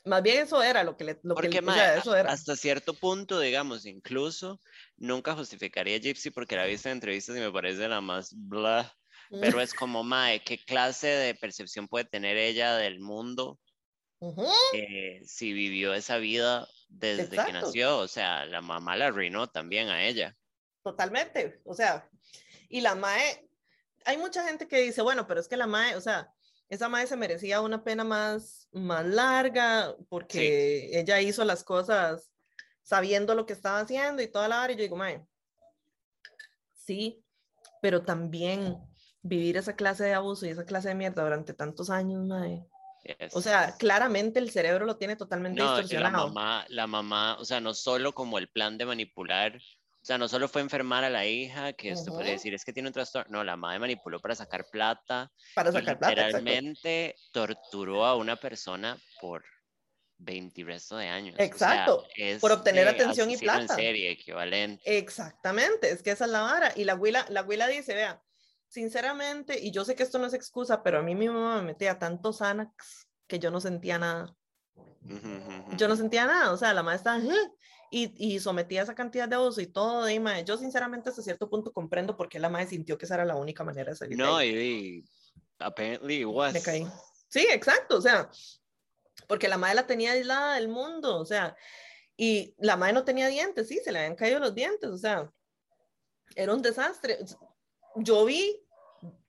[0.06, 2.30] Más bien eso era lo que le, lo que le- o mae, sea, eso era.
[2.30, 4.60] hasta cierto punto, digamos, incluso
[4.98, 8.92] nunca justificaría a Gypsy porque la visto en entrevistas y me parece la más blah,
[9.40, 13.58] pero es como, mae, ¿qué clase de percepción puede tener ella del mundo
[14.72, 17.98] eh, si vivió esa vida desde que nació?
[17.98, 20.36] O sea, la mamá la arruinó también a ella.
[20.82, 21.60] Totalmente.
[21.64, 22.08] O sea,
[22.68, 23.48] y la MAE,
[24.04, 26.32] hay mucha gente que dice, bueno, pero es que la MAE, o sea,
[26.68, 32.30] esa MAE se merecía una pena más, más larga porque ella hizo las cosas
[32.82, 34.72] sabiendo lo que estaba haciendo y toda la hora.
[34.72, 35.24] Y yo digo, MAE,
[36.74, 37.24] sí,
[37.80, 38.78] pero también
[39.24, 42.64] vivir esa clase de abuso y esa clase de mierda durante tantos años, MAE.
[43.32, 46.28] O sea, claramente el cerebro lo tiene totalmente No, y la distorsionado.
[46.28, 50.28] mamá, la mamá, o sea, no solo como el plan de manipular, o sea, no
[50.28, 52.38] solo fue enfermar a la hija, que esto podría Ujú.
[52.38, 55.98] decir es que tiene un trastorno, no, la madre manipuló para sacar plata, para sacar
[55.98, 56.38] plata, exacto.
[56.38, 59.42] literalmente torturó a una persona por
[60.18, 61.34] 20 y resto de años.
[61.36, 62.04] o sea, Exacto,
[62.40, 63.76] por obtener atención y asesino en plata.
[63.76, 64.98] serie, equivalente.
[64.98, 66.72] Exactamente, es que esa es la vara.
[66.76, 68.22] Y la abuela, la abuela dice, vea,
[68.74, 71.68] sinceramente, y yo sé que esto no es excusa, pero a mí mi mamá me
[71.68, 74.34] metía tantos Xanax que yo no sentía nada.
[75.76, 77.56] Yo no sentía nada, o sea, la madre estaba, "Ugh",
[77.92, 81.48] y, y sometía esa cantidad de abuso y todo, y mae, yo sinceramente hasta cierto
[81.48, 84.18] punto comprendo por qué la madre sintió que esa era la única manera de salir
[84.18, 85.04] No, y, y
[85.60, 86.52] apparently it was.
[86.52, 86.84] Me caí.
[87.28, 88.28] Sí, exacto, o sea,
[89.28, 91.54] porque la madre la tenía aislada del mundo, o sea,
[92.16, 95.30] y la madre no tenía dientes, sí, se le habían caído los dientes, o sea,
[96.34, 97.18] era un desastre.
[97.96, 98.63] Yo vi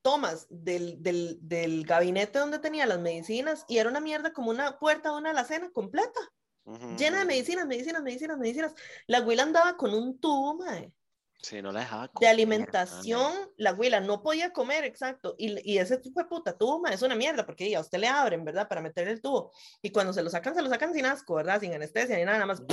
[0.06, 4.78] tomas del, del, del gabinete donde tenía las medicinas y era una mierda como una
[4.80, 6.20] puerta de una alacena completa,
[6.66, 8.76] Ujú, llena de medicinas, medicinas, medicinas, medicinas.
[9.08, 10.94] La abuela andaba con un tubo, mae,
[11.42, 13.36] Sí, no la dejaba de comer, alimentación, mae.
[13.58, 17.02] la abuela no podía comer, exacto, y, y ese tipo de puta tubo, mae, es
[17.02, 18.70] una mierda, porque ya a usted le abren, ¿verdad?
[18.70, 19.52] Para meterle el tubo,
[19.82, 21.60] y cuando se lo sacan, se lo sacan sin asco, ¿verdad?
[21.60, 22.64] Sin anestesia ni nada, nada más,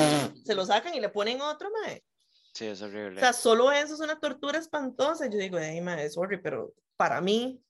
[0.45, 2.05] se lo sacan y le ponen otro, mae.
[2.53, 3.16] Sí, es horrible.
[3.16, 5.27] O sea, solo eso es una tortura espantosa.
[5.27, 7.62] Yo digo, ay, mae, sorry, pero para mí,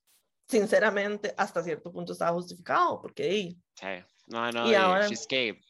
[0.48, 3.86] sinceramente, hasta cierto punto estaba justificado, porque ey, Sí.
[4.26, 5.64] No, no, Y ahora- she escaped.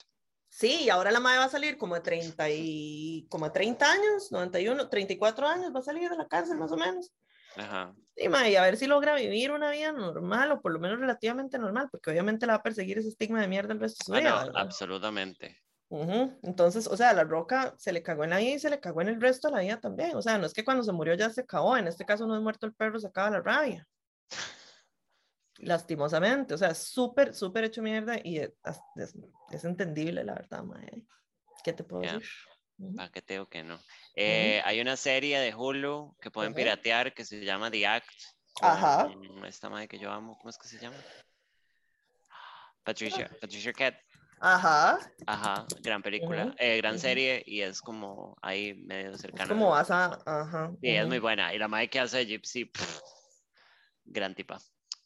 [0.48, 3.90] sí, y ahora la madre va a salir como de 30 y como de 30
[3.90, 7.10] años, 91, 34 años, va a salir de la cárcel más o menos.
[7.56, 7.94] Ajá.
[8.16, 11.58] Y, y a ver si logra vivir una vida normal o por lo menos relativamente
[11.58, 14.14] normal, porque obviamente la va a perseguir ese estigma de mierda el resto de su
[14.14, 14.30] Ah, vida.
[14.30, 14.60] no, ¿verdad?
[15.94, 19.02] Entonces, o sea, la roca se le cagó en la vida y se le cagó
[19.02, 20.16] en el resto de la vida también.
[20.16, 22.34] O sea, no es que cuando se murió ya se acabó, en este caso no
[22.34, 23.86] es muerto el perro, se acaba la rabia.
[25.58, 28.52] Lastimosamente, o sea, es súper, súper hecho mierda y es,
[28.96, 29.14] es-
[29.50, 31.04] es entendible, la verdad, mae.
[31.62, 32.14] ¿Qué te puedo Ya.
[32.14, 32.28] decir?
[32.96, 33.78] ¿Para qué te digo que no?
[34.16, 38.08] Eh, Hay una serie de Hulu que pueden piratear que se llama The Act.
[38.60, 39.08] Ajá.
[39.46, 40.96] Esta madre que yo amo, ¿cómo es que se llama?
[42.82, 44.00] Patricia, Patricia Arquette.
[44.44, 47.00] Ajá, Ajá, gran película, Ujú, eh, gran ujú.
[47.02, 49.48] serie y es como ahí medio es cercana.
[49.48, 50.72] como vas a, ajá.
[50.80, 51.08] Sí, es ujú.
[51.10, 51.54] muy buena.
[51.54, 53.00] Y la madre que hace Gypsy, pff,
[54.04, 54.58] gran tipa.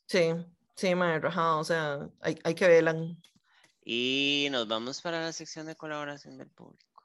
[0.07, 0.33] Sí,
[0.75, 2.97] sí, mae, ajá, o sea, hay, hay que verla.
[3.85, 7.05] Y nos vamos para la sección de colaboración del público.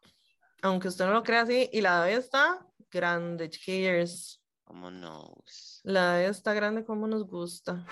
[0.62, 4.42] Aunque usted no lo crea así, y la de está grande, chiquillos.
[4.68, 5.82] Vámonos.
[5.84, 7.86] La de está grande como nos gusta.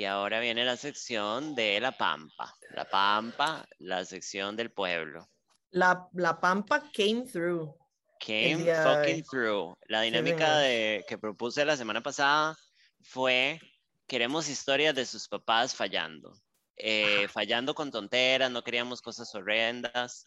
[0.00, 2.56] Y ahora viene la sección de La Pampa.
[2.74, 5.28] La Pampa, la sección del pueblo.
[5.72, 7.76] La, la pampa came through.
[8.18, 9.76] Came fucking through.
[9.88, 12.56] La dinámica de, que propuse la semana pasada
[13.02, 13.60] fue,
[14.06, 16.32] queremos historias de sus papás fallando.
[16.78, 20.24] Eh, fallando con tonteras, no queríamos cosas horrendas.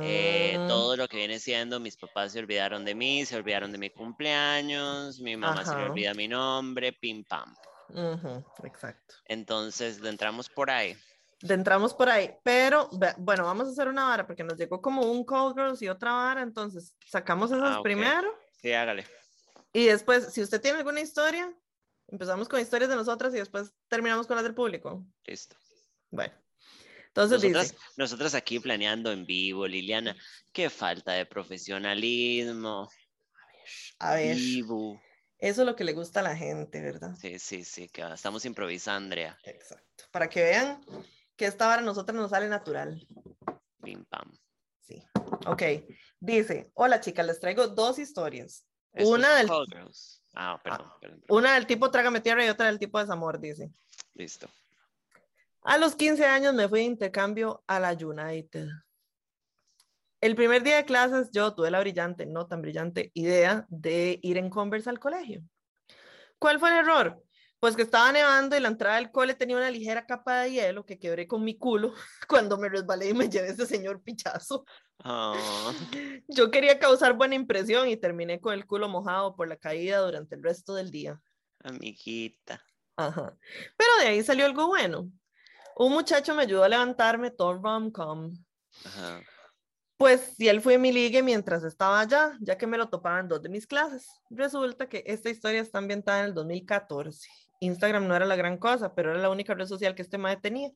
[0.00, 3.76] Eh, todo lo que viene siendo, mis papás se olvidaron de mí, se olvidaron de
[3.76, 7.54] mi cumpleaños, mi mamá se le olvida mi nombre, pim pam.
[8.64, 9.14] Exacto.
[9.26, 10.96] Entonces, le entramos por ahí.
[11.42, 12.88] Entramos por ahí, pero
[13.18, 16.12] bueno, vamos a hacer una vara porque nos llegó como un Cold Girls y otra
[16.12, 19.04] vara, entonces sacamos esas Ah, primero Sí, hágale.
[19.72, 21.52] y después, si usted tiene alguna historia,
[22.06, 25.04] empezamos con historias de nosotras y después terminamos con las del público.
[25.26, 25.56] Listo.
[26.12, 26.32] Bueno,
[27.08, 30.16] entonces Nosotras, dice, nosotras aquí planeando en vivo, Liliana,
[30.52, 32.88] qué falta de profesionalismo.
[33.98, 34.36] A ver.
[34.38, 35.00] Ibu.
[35.42, 37.16] Eso es lo que le gusta a la gente, ¿verdad?
[37.20, 39.36] Sí, sí, sí, que estamos improvisando, Andrea.
[39.42, 40.04] Exacto.
[40.12, 40.80] Para que vean
[41.34, 43.04] que esta hora a nosotros nos sale natural.
[43.82, 44.30] Pim pam.
[44.82, 45.02] Sí.
[45.46, 45.62] Ok.
[46.20, 48.64] Dice, hola chicas, les traigo dos historias.
[48.92, 49.50] Una del.
[50.34, 51.24] Ah, perdón, perdón.
[51.28, 53.72] una del tipo Trágame Tierra y otra del tipo Desamor, dice.
[54.14, 54.48] Listo.
[55.62, 58.68] A los 15 años me fui de intercambio a la United.
[60.22, 64.38] El primer día de clases yo tuve la brillante, no tan brillante, idea de ir
[64.38, 65.42] en Converse al colegio.
[66.38, 67.20] ¿Cuál fue el error?
[67.58, 70.86] Pues que estaba nevando y la entrada del cole tenía una ligera capa de hielo
[70.86, 71.92] que quebré con mi culo
[72.28, 74.64] cuando me resbalé y me llevé ese señor pichazo.
[75.00, 75.72] Ah,
[76.28, 80.36] Yo quería causar buena impresión y terminé con el culo mojado por la caída durante
[80.36, 81.20] el resto del día.
[81.64, 82.64] amiguita.
[82.96, 83.36] Ajá.
[83.76, 85.10] Pero de ahí salió algo bueno.
[85.74, 88.32] Un muchacho me ayudó a levantarme todo rom-com.
[88.84, 89.20] Ajá.
[90.02, 93.28] Pues si él fue mi ligue mientras estaba allá, ya que me lo topaba en
[93.28, 94.10] dos de mis clases.
[94.30, 97.28] Resulta que esta historia está ambientada en el 2014.
[97.60, 100.38] Instagram no era la gran cosa, pero era la única red social que este mae
[100.38, 100.72] tenía.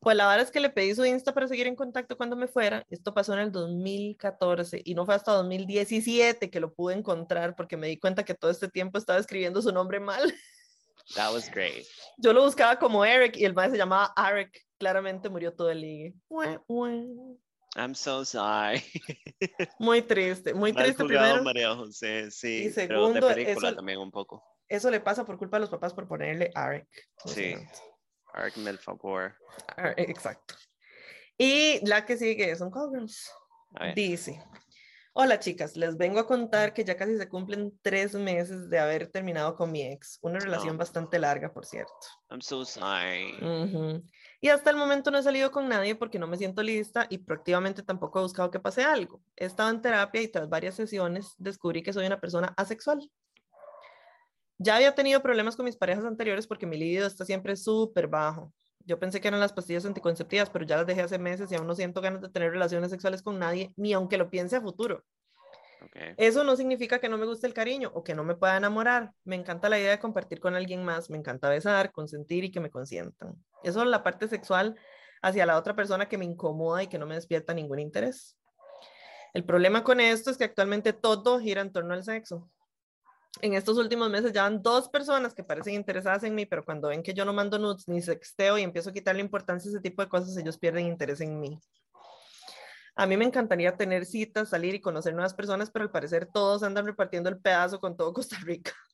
[0.00, 2.48] Pues la verdad es que le pedí su Insta para seguir en contacto cuando me
[2.48, 2.84] fuera.
[2.90, 7.76] Esto pasó en el 2014 y no fue hasta 2017 que lo pude encontrar porque
[7.76, 10.34] me di cuenta que todo este tiempo estaba escribiendo su nombre mal.
[11.14, 11.86] That was great.
[12.18, 14.60] Yo lo buscaba como Eric y el mae se llamaba Arek.
[14.76, 16.14] Claramente murió todo el ligue.
[16.28, 17.06] Ue, ue.
[17.76, 18.82] I'm so sorry.
[19.78, 21.44] Muy triste, muy Mal triste jugado, primero.
[21.44, 22.66] María José, sí.
[22.66, 24.42] Y pero segundo, de película eso- también un poco.
[24.68, 26.88] Eso le pasa por culpa de los papás por ponerle Arek.
[27.26, 27.50] Sí.
[27.50, 27.78] Impresionante.
[28.32, 29.34] Hazme el favor.
[29.76, 30.54] Ar- Exacto.
[31.36, 33.30] Y la que sigue son Cowgirls.
[33.94, 34.40] Dice,
[35.14, 39.08] hola chicas, les vengo a contar que ya casi se cumplen tres meses de haber
[39.10, 40.18] terminado con mi ex.
[40.22, 40.78] Una relación Oh.
[40.78, 41.92] bastante larga, por cierto.
[42.30, 43.34] I'm so sorry.
[43.42, 44.02] Ujú.
[44.44, 47.16] Y hasta el momento no he salido con nadie porque no me siento lista y
[47.16, 49.22] proactivamente tampoco he buscado que pase algo.
[49.36, 53.10] He estado en terapia y tras varias sesiones descubrí que soy una persona asexual.
[54.58, 58.52] Ya había tenido problemas con mis parejas anteriores porque mi libido está siempre súper bajo.
[58.80, 61.66] Yo pensé que eran las pastillas anticonceptivas, pero ya las dejé hace meses y aún
[61.66, 65.02] no siento ganas de tener relaciones sexuales con nadie, ni aunque lo piense a futuro.
[66.16, 69.12] Eso no significa que no me guste el cariño o que no me pueda enamorar.
[69.24, 72.60] Me encanta la idea de compartir con alguien más, me encanta besar, consentir y que
[72.60, 73.34] me consientan.
[73.62, 74.76] Eso es la parte sexual
[75.22, 78.36] hacia la otra persona que me incomoda y que no me despierta ningún interés.
[79.32, 82.48] El problema con esto es que actualmente todo gira en torno al sexo.
[83.40, 86.88] En estos últimos meses ya van dos personas que parecen interesadas en mí, pero cuando
[86.88, 89.80] ven que yo no mando nudes ni sexteo y empiezo a quitarle importancia a ese
[89.80, 91.58] tipo de cosas, ellos pierden interés en mí.
[92.96, 96.62] A mí me encantaría tener citas, salir y conocer nuevas personas, pero al parecer todos
[96.62, 98.72] andan repartiendo el pedazo con todo Costa Rica.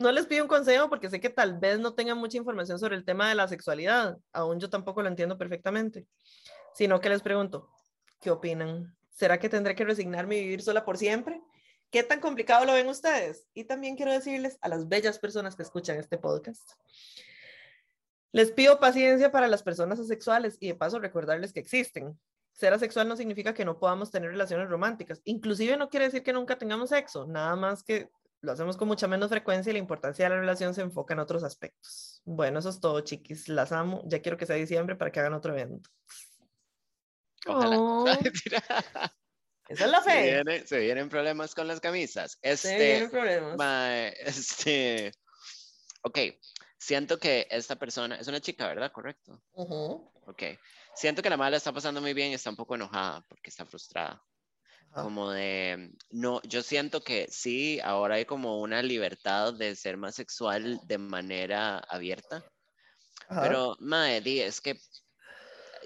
[0.00, 2.94] No les pido un consejo porque sé que tal vez no tengan mucha información sobre
[2.94, 6.06] el tema de la sexualidad, aún yo tampoco lo entiendo perfectamente,
[6.72, 7.68] sino que les pregunto,
[8.20, 8.96] ¿qué opinan?
[9.10, 11.42] ¿Será que tendré que resignarme y vivir sola por siempre?
[11.90, 13.48] ¿Qué tan complicado lo ven ustedes?
[13.54, 16.70] Y también quiero decirles a las bellas personas que escuchan este podcast.
[18.30, 22.16] Les pido paciencia para las personas asexuales y de paso recordarles que existen.
[22.58, 25.20] Ser asexual no significa que no podamos tener relaciones románticas.
[25.24, 28.10] Inclusive no quiere decir que nunca tengamos sexo, nada más que
[28.40, 31.20] lo hacemos con mucha menos frecuencia y la importancia de la relación se enfoca en
[31.20, 32.20] otros aspectos.
[32.24, 33.48] Bueno, eso es todo, chiquis.
[33.48, 34.02] Las amo.
[34.06, 35.88] Ya quiero que sea diciembre para que hagan otro evento.
[37.46, 37.76] Ojalá.
[37.78, 38.06] Oh,
[39.68, 40.22] esa es la se, fe.
[40.22, 42.38] viene- se vienen problemas con las camisas.
[42.42, 43.56] Se Este, vienen problemas.
[43.56, 45.12] mae, este,
[46.02, 46.18] ok,
[46.78, 48.90] siento que esta persona es una chica, ¿verdad?
[48.92, 49.42] Correcto.
[49.52, 50.10] Ujú.
[50.26, 50.42] Ok,
[50.94, 53.64] siento que la mala está pasando muy bien y está un poco enojada porque está
[53.64, 54.22] frustrada.
[54.92, 55.02] Ajá.
[55.02, 60.14] Como de, no, yo siento que sí, ahora hay como una libertad de ser más
[60.14, 62.44] sexual de manera abierta,
[63.28, 63.42] Ajá.
[63.42, 64.78] pero, mae, di, es que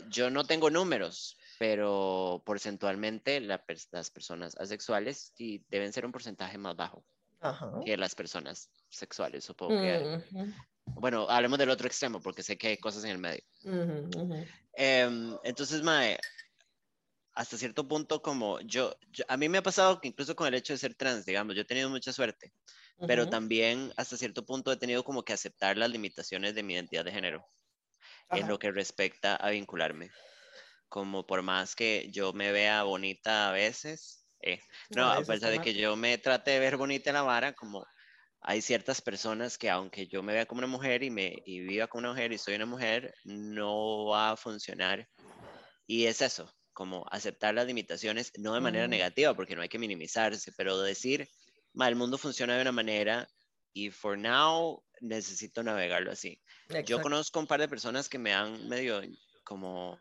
[0.09, 6.59] yo no tengo números, pero porcentualmente la las personas asexuales sí deben ser un porcentaje
[6.59, 7.05] más bajo
[7.41, 7.71] Ajá.
[7.85, 10.23] que las personas sexuales, supongo que.
[10.33, 10.53] Ujú,
[10.87, 13.43] Bueno, hablemos del otro extremo, porque sé que hay cosas en el medio.
[13.65, 14.39] ujú, ujú.
[14.77, 16.19] Em, entonces, Mae,
[17.35, 20.55] hasta cierto punto, como yo, yo- a mí me ha pasado que incluso con el
[20.55, 22.53] hecho de ser trans, digamos, yo he tenido mucha suerte,
[23.07, 23.31] pero Ujú.
[23.31, 27.13] también hasta cierto punto he tenido como que aceptar las limitaciones de mi identidad de
[27.13, 27.47] género
[28.31, 28.49] en Ajá.
[28.49, 30.11] lo que respecta a vincularme.
[30.89, 34.61] Como por más que yo me vea bonita a veces, eh,
[34.95, 37.55] no, a a pesar de que yo me trate de ver bonita en la vara,
[37.55, 37.87] como
[38.43, 41.87] hay ciertas personas que aunque yo me vea como una mujer y, me, y viva
[41.89, 45.09] como una mujer y soy una mujer, no va a funcionar.
[45.87, 48.89] Y es eso, como aceptar las limitaciones, no de manera Ujú.
[48.89, 51.29] negativa, porque no hay que minimizarse, pero decir,
[51.75, 53.29] "Ma, el mundo funciona de una manera
[53.73, 56.43] y for now necesito navegarlo así.
[56.79, 57.01] Yo Exacto.
[57.01, 59.03] conozco un par de personas que me han medio
[59.45, 59.99] como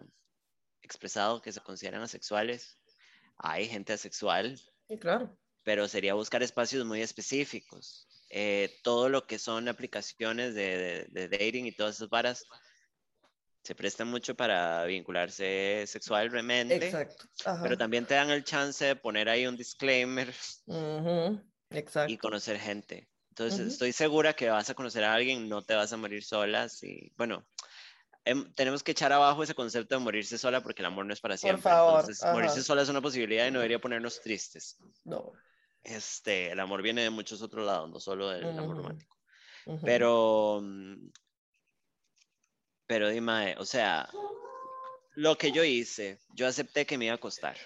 [0.84, 2.80] expresado que se consideran asexuales.
[3.38, 5.38] Hay gente asexual Sí, claro.
[5.64, 8.08] pero sería buscar espacios muy específicos.
[8.34, 12.46] Eh, todo lo que son aplicaciones de, de, dating y todas esas varas
[13.62, 16.76] se prestan mucho para vincularse sexualmente.
[16.76, 17.26] Exacto.
[17.62, 20.34] Pero también te dan el chance de poner ahí un disclaimer
[21.70, 22.14] Exacto.
[22.14, 23.10] y conocer gente.
[23.32, 26.68] Entonces, estoy segura que vas a conocer a alguien, no te vas a morir sola.
[26.84, 27.46] Y bueno,
[28.24, 31.20] em, tenemos que echar abajo ese concepto de morirse sola porque el amor no es
[31.20, 31.64] para siempre.
[31.64, 32.00] Por favor.
[32.00, 34.78] Entonces, morirse sola es una posibilidad y no debería ponernos tristes.
[35.04, 35.34] No.
[35.84, 39.18] Este, el amor viene de muchos otros lados, no solo del amor romántico.
[39.84, 41.10] Pero, mm,
[42.88, 44.10] pero dime, o sea,
[45.16, 47.58] lo que yo hice, yo acepté que me iba a costar.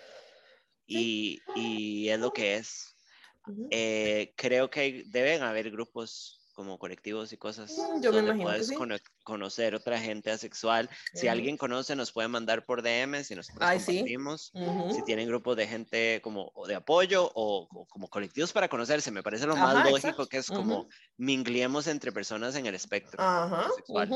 [0.88, 2.96] Y, y es lo que es.
[3.70, 8.72] Eh, creo que deben haber grupos como colectivos y cosas mm, Yo donde puedes
[9.24, 10.90] conocer otra gente asexual.
[11.14, 14.52] Si alguien conoce, nos puede mandar por DM si nos compartimos.
[14.92, 19.46] Si tienen grupos de gente como de apoyo o, como colectivos para conocerse, me parece
[19.46, 20.88] lo más lógico que es como
[21.18, 23.22] mingliemos entre personas en el espectro
[23.76, 24.10] sexual.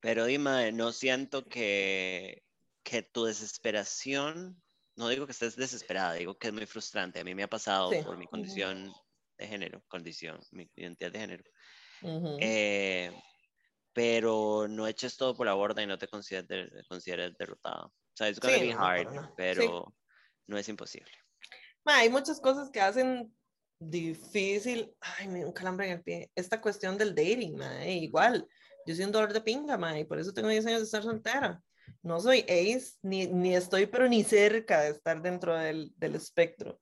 [0.00, 2.42] Pero dime, no siento que,
[2.82, 4.60] que tu desesperación
[4.96, 7.20] no digo que estés desesperada, digo que es muy frustrante.
[7.20, 8.92] A mí me ha pasado por mi condición
[9.40, 11.44] de género, condición, mi identidad de género.
[12.40, 13.12] Eh,
[13.92, 17.86] pero no eches todo por la borda y no te consideres, consideres derrotado.
[17.86, 19.94] O sea, es gonna be hard, pero
[20.46, 21.12] no es imposible.
[21.84, 23.34] hay muchas cosas que hacen
[23.78, 24.94] difícil.
[25.00, 26.30] Ay, me un calambre en el pie.
[26.34, 28.46] Esta cuestión del dating, igual.
[28.86, 31.02] Yo soy un dolor de pinga, ma, y por eso tengo 10 años de estar
[31.02, 31.62] soltera
[32.02, 36.80] no soy ace, ni, ni estoy, pero ni cerca de estar dentro del, del espectro.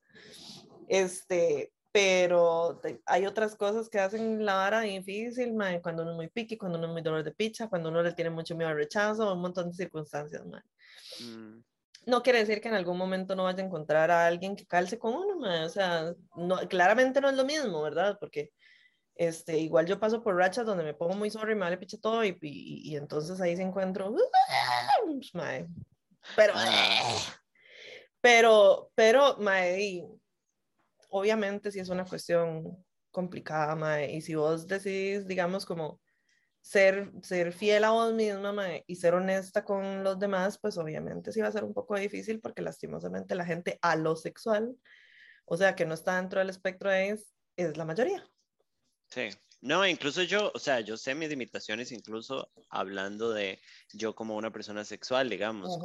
[0.88, 5.52] Este, pero hay otras cosas que hacen la vara difícil,
[5.82, 8.12] cuando uno es muy piqui, cuando uno es muy dolor de picha, cuando uno le
[8.12, 11.58] tiene mucho miedo al rechazo, un montón de circunstancias, mm.
[12.06, 14.96] No quiere decir que en algún momento no vaya a encontrar a alguien que calce
[14.96, 18.16] con uno, o sea, no, claramente no es lo mismo, ¿verdad?
[18.20, 18.52] Porque
[19.16, 22.24] este, igual yo paso por rachas donde me pongo muy sorry, me vale piche todo
[22.24, 24.14] y, y, entonces ahí se encuentro,
[26.36, 26.54] pero,
[28.20, 30.04] pero, pero, mae,
[31.08, 36.00] obviamente si es una cuestión complicada, y si vos decís, digamos, como
[36.60, 41.40] ser, ser fiel a vos misma y ser honesta con los demás, pues obviamente sí
[41.40, 44.76] va a ser un poco difícil porque lastimosamente la gente a lo sexual,
[45.44, 48.28] o sea, que no está dentro del espectro es, es la mayoría.
[49.10, 49.30] Sí,
[49.60, 53.58] no, incluso yo, o sea, yo sé mis limitaciones, incluso hablando de
[53.92, 55.78] yo como una persona sexual, digamos.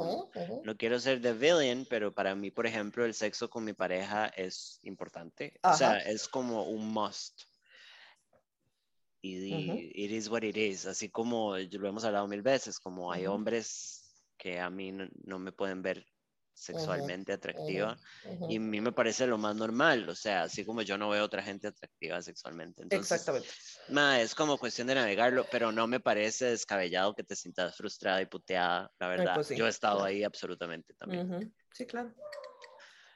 [0.64, 4.26] No quiero ser the villain, pero para mí, por ejemplo, el sexo con mi pareja
[4.28, 5.58] es importante.
[5.62, 7.42] O sea, es como un must.
[9.22, 10.86] Y, it is what it is.
[10.86, 14.04] Así como lo hemos hablado mil veces, como hay hombres
[14.36, 16.06] que a mí no me pueden ver
[16.54, 17.98] sexualmente atractiva
[18.48, 21.24] y a mí me parece lo más normal, o sea, así como yo no veo
[21.24, 22.82] otra gente atractiva sexualmente.
[22.82, 23.48] Entonces, Exactamente.
[24.22, 28.26] es como cuestión de navegarlo, pero no me parece descabellado que te sientas frustrada y
[28.26, 29.34] puteada, la verdad.
[29.34, 31.54] Pues yo he estado ahí absolutamente también.
[31.72, 32.14] Sí, claro.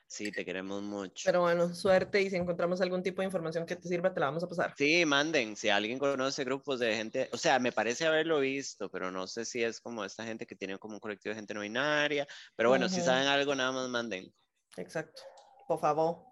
[0.08, 1.22] Sí, te queremos mucho.
[1.26, 4.26] Pero bueno, suerte y si encontramos algún tipo de información que te sirva, te la
[4.26, 4.74] vamos a pasar.
[4.76, 5.54] Sí, manden.
[5.54, 9.44] Si alguien conoce grupos de gente, o sea, me parece haberlo visto, pero no sé
[9.44, 12.26] si es como esta gente que tiene como un colectivo de gente no binaria.
[12.56, 14.32] Pero bueno, si saben algo, nada más manden.
[14.78, 15.20] Exacto.
[15.66, 16.24] Por favor.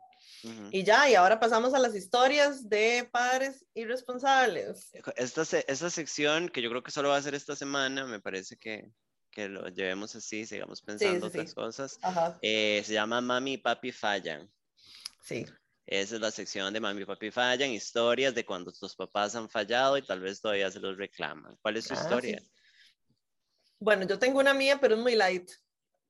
[0.70, 4.90] Y ya, y ahora pasamos a las historias de padres irresponsables.
[5.16, 8.56] Esta, esta sección, que yo creo que solo va a ser esta semana, me parece
[8.56, 8.90] que
[9.36, 11.98] que lo llevemos así, sigamos pensando otras cosas.
[12.40, 14.50] Eh, se llama Mami y Papi Fallan.
[15.22, 15.44] Sí.
[15.84, 19.50] Esa es la sección de Mami y Papi Fallan, historias de cuando tus papás han
[19.50, 21.54] fallado y tal vez todavía se los reclaman.
[21.60, 22.42] ¿Cuál es su ah, historia?
[23.78, 25.50] Bueno, yo tengo una mía, pero es muy light.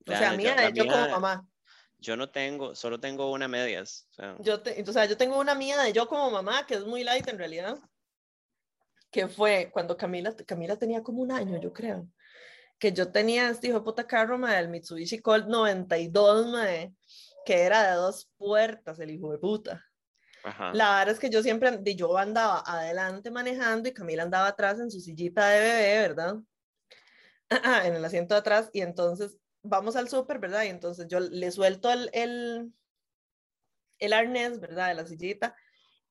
[0.06, 1.50] O sea, mía de yo como mamá.
[1.98, 4.08] Yo no tengo, solo tengo una medias.
[4.38, 7.26] Yo o sea, yo tengo una mía de yo como mamá, que es muy light
[7.26, 7.76] en realidad.
[9.10, 12.08] Que fue cuando Camila, Camila tenía como un año, yo creo
[12.78, 16.94] que yo tenía este hijo de puta carro, mae, el Mitsubishi Colt 92, mae,
[17.44, 19.84] que era de dos puertas, el hijo de puta.
[20.72, 24.92] La verdad es que yo siempre, yo andaba adelante manejando y Camila andaba atrás en
[24.92, 26.36] su sillita de bebé, ¿verdad?
[27.84, 30.62] en el asiento de atrás y entonces vamos al súper, ¿verdad?
[30.62, 32.72] Y entonces yo le suelto el, el,
[33.98, 34.88] el arnés, ¿verdad?
[34.88, 35.56] De la sillita,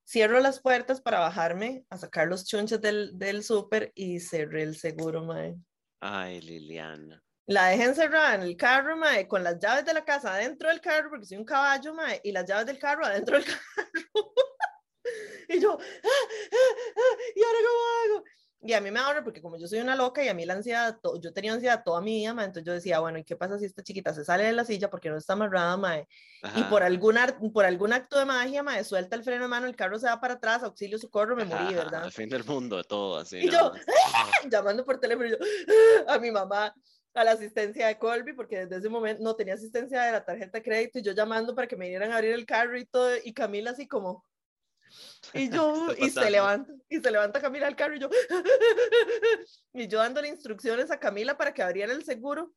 [0.04, 4.76] cierro las puertas para bajarme a sacar los chunches del, del súper y cerré el
[4.76, 5.56] seguro, mae.
[6.00, 7.22] Ay, Liliana.
[7.46, 10.80] La dejé encerrada en el carro, mae, con las llaves de la casa adentro del
[10.80, 13.44] carro, porque soy un caballo, mae, y las llaves del carro adentro del
[13.74, 14.32] carro.
[15.48, 18.24] y yo, ah, ah, ah, ¿y ahora cómo hago?
[18.62, 20.54] Y a mí me ahorra porque como yo soy una loca y a mí la
[20.54, 23.66] ansiedad, yo tenía ansiedad toda mi vida, entonces yo decía, bueno, ¿y qué pasa si
[23.66, 26.08] esta chiquita se sale de la silla porque no está amarrada, mae?
[26.56, 29.76] Y por, alguna, por algún acto de magia, mae, suelta el freno de mano, el
[29.76, 32.04] carro se va para atrás, auxilio, socorro, me morí, ¿verdad?
[32.04, 33.38] Al fin del mundo, todo así.
[33.38, 33.72] Y yo,
[34.50, 35.36] llamando por teléfono, yo,
[36.08, 36.74] a mi mamá,
[37.14, 40.58] a la asistencia de Colby, porque desde ese momento no tenía asistencia de la tarjeta
[40.58, 43.10] de crédito, y yo llamando para que me vinieran a abrir el carro y todo,
[43.22, 44.24] y Camila así como,
[45.34, 48.08] y yo, y se levanta, y se levanta Camila al carro y yo,
[49.72, 52.52] y yo dándole instrucciones a Camila para que abriera el seguro.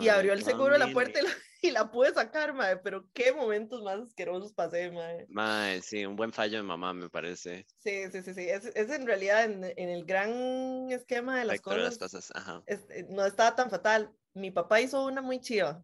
[0.00, 1.30] y abrió el seguro de la puerta y la,
[1.62, 5.26] y la, pude sacar, madre, pero qué momentos más asquerosos pasé, madre.
[5.28, 7.66] Madre, sí, un buen fallo de mamá, me parece.
[7.78, 11.60] Sí, sí, sí, sí, es, es en realidad en, en, el gran esquema de las
[11.60, 12.32] cosas, las cosas.
[12.34, 12.62] Ajá.
[12.66, 14.10] Eh, no estaba tan fatal.
[14.34, 15.82] Mi papá hizo una muy chiva.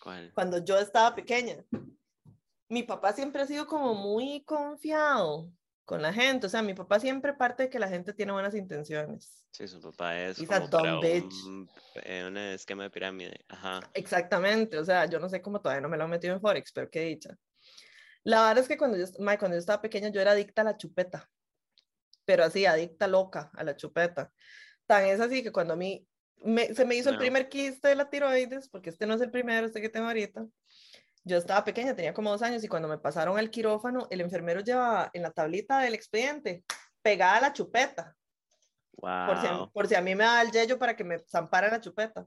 [0.00, 0.32] ¿Cuál?
[0.34, 1.64] Cuando yo estaba pequeña
[2.72, 5.52] mi papá siempre ha sido como muy confiado
[5.84, 8.54] con la gente, o sea, mi papá siempre parte de que la gente tiene buenas
[8.54, 9.44] intenciones.
[9.50, 13.80] Sí, su papá es como un, eh, un, esquema de pirámide, ajá.
[13.92, 16.72] Exactamente, o sea, yo no sé cómo todavía no me lo he metido en Forex,
[16.72, 17.36] pero qué dicha.
[18.24, 20.78] La verdad es que cuando yo, cuando yo estaba pequeña yo era adicta a la
[20.78, 21.28] chupeta,
[22.24, 24.32] pero así, adicta loca a la chupeta.
[24.86, 26.06] Tan es así que cuando a mí
[26.42, 29.30] me, se me hizo el primer quiste de la tiroides, porque este no es el
[29.30, 30.46] primero, este que tengo ahorita,
[31.24, 34.60] yo estaba pequeña, tenía como dos años y cuando me pasaron al quirófano, el enfermero
[34.60, 36.64] llevaba en la tablita del expediente
[37.02, 38.16] pegada la chupeta.
[38.94, 41.68] Por, si a, por, si a, mí me daba el yello para que me zampara
[41.68, 42.26] la chupeta.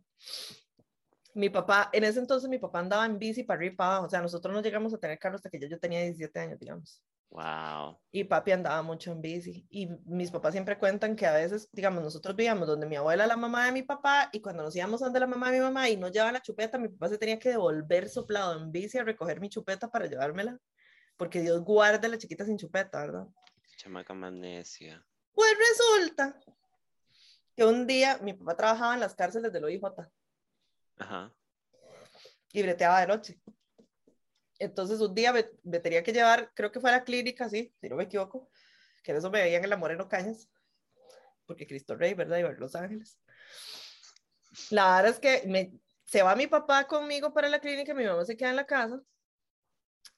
[1.33, 4.05] Mi papá, en ese entonces mi papá andaba en bici para arriba y para abajo.
[4.07, 6.59] O sea, nosotros no llegamos a tener carro hasta que yo, yo tenía 17 años,
[6.59, 7.01] digamos.
[7.29, 7.99] Wow.
[8.11, 9.67] Y papi andaba mucho en bici.
[9.69, 13.35] Y mis papás siempre cuentan que a veces, digamos, nosotros vivíamos donde mi abuela, la
[13.35, 15.97] mamá de mi papá, y cuando nos íbamos donde la mamá de mi mamá y
[15.97, 19.41] no llevaban la chupeta, mi papá se tenía que devolver soplado en bici a recoger
[19.41, 20.57] mi chupeta para llevármela.
[21.17, 23.27] Porque Dios guarde la chiquita sin chupeta, ¿verdad?
[23.77, 25.05] Chamaca magnesia.
[25.33, 26.39] Pues resulta
[27.55, 29.81] que un día mi papá trabajaba en las cárceles del OIJ.
[30.97, 31.33] Ajá.
[32.53, 33.41] Y breteaba de noche.
[34.59, 35.43] Entonces un día me,
[35.79, 38.49] tenía que llevar, creo que fue a la clínica, sí, si no me equivoco,
[39.03, 40.49] que en eso me veían en la Moreno Cañas,
[41.45, 42.37] porque Cristo Rey, ¿verdad?
[42.37, 43.19] Y Los Ángeles.
[44.69, 45.73] La verdad es que me,
[46.05, 49.01] se va mi papá conmigo para la clínica, mi mamá se queda en la casa.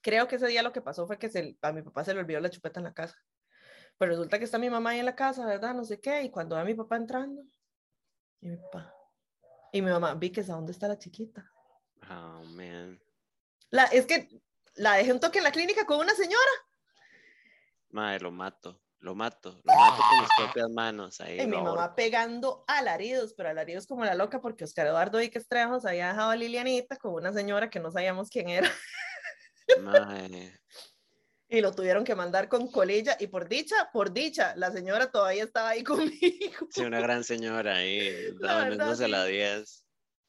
[0.00, 2.20] Creo que ese día lo que pasó fue que se, a mi papá se le
[2.20, 3.16] olvidó la chupeta en la casa.
[3.98, 5.74] Pero resulta que está mi mamá ahí en la casa, ¿verdad?
[5.74, 6.22] No sé qué.
[6.22, 7.42] Y cuando ve a mi papá entrando,
[8.40, 8.94] y mi papá,
[9.72, 11.50] y mi mamá, vi que es dónde está la chiquita.
[12.08, 13.00] Oh, man.
[13.70, 14.28] La, es que
[14.74, 16.50] la dejé un toque en la clínica con una señora.
[17.90, 21.20] Madre, lo mato, lo mato, lo mato con mis propias manos.
[21.20, 25.48] Ahí y mi mamá pegando alaridos, pero alaridos como la loca, porque Oscar Eduardo Iques
[25.48, 28.70] Trejos había dejado a Lilianita con una señora que no sabíamos quién era.
[29.80, 30.58] Madre.
[31.48, 35.44] y lo tuvieron que mandar con colilla y por dicha, por dicha, la señora todavía
[35.44, 36.68] estaba ahí conmigo.
[36.70, 39.84] Sí, una gran señora ahí, dándose a la 10.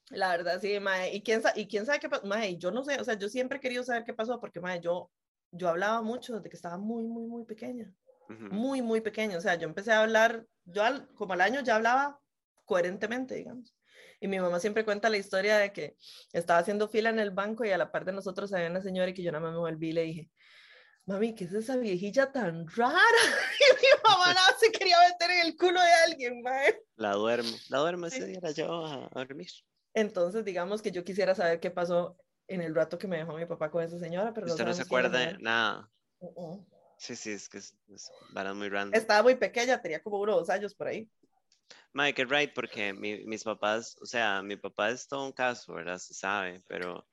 [0.09, 1.13] La verdad, sí, mae.
[1.13, 2.25] ¿Y quién, y quién sabe qué pasó?
[2.25, 4.79] Mae, yo no sé, o sea, yo siempre he querido saber qué pasó porque, mae,
[4.81, 5.11] yo,
[5.51, 7.93] yo hablaba mucho desde que estaba muy, muy, muy pequeña.
[8.29, 9.37] Muy, muy pequeña.
[9.37, 12.19] O sea, yo empecé a hablar, yo al, como al año ya hablaba
[12.65, 13.75] coherentemente, digamos.
[14.19, 15.95] Y mi mamá siempre cuenta la historia de que
[16.33, 19.09] estaba haciendo fila en el banco y a la par de nosotros había una señora
[19.09, 20.29] y que yo nada más me volví y le dije,
[21.05, 22.99] mami, ¿qué es esa viejilla tan rara?
[23.59, 26.81] Y mi mamá nada se quería meter en el culo de alguien, mae.
[26.95, 29.49] La duermo, la duermo ese día, la llevo a dormir.
[29.93, 32.17] Entonces, digamos que yo quisiera saber qué pasó
[32.47, 34.81] en el rato que me dejó mi papá con esa señora, pero Usted no, se
[34.81, 35.91] acuerda nada.
[36.97, 37.77] Sí, sí, es que es,
[38.55, 38.93] muy random.
[38.93, 41.09] Estaba muy pequeña, tenía como uno o dos años por ahí.
[41.93, 45.97] Mike, right, porque mis papás, o sea, mi papá es todo un caso, ¿verdad?
[45.97, 47.07] Se sabe, pero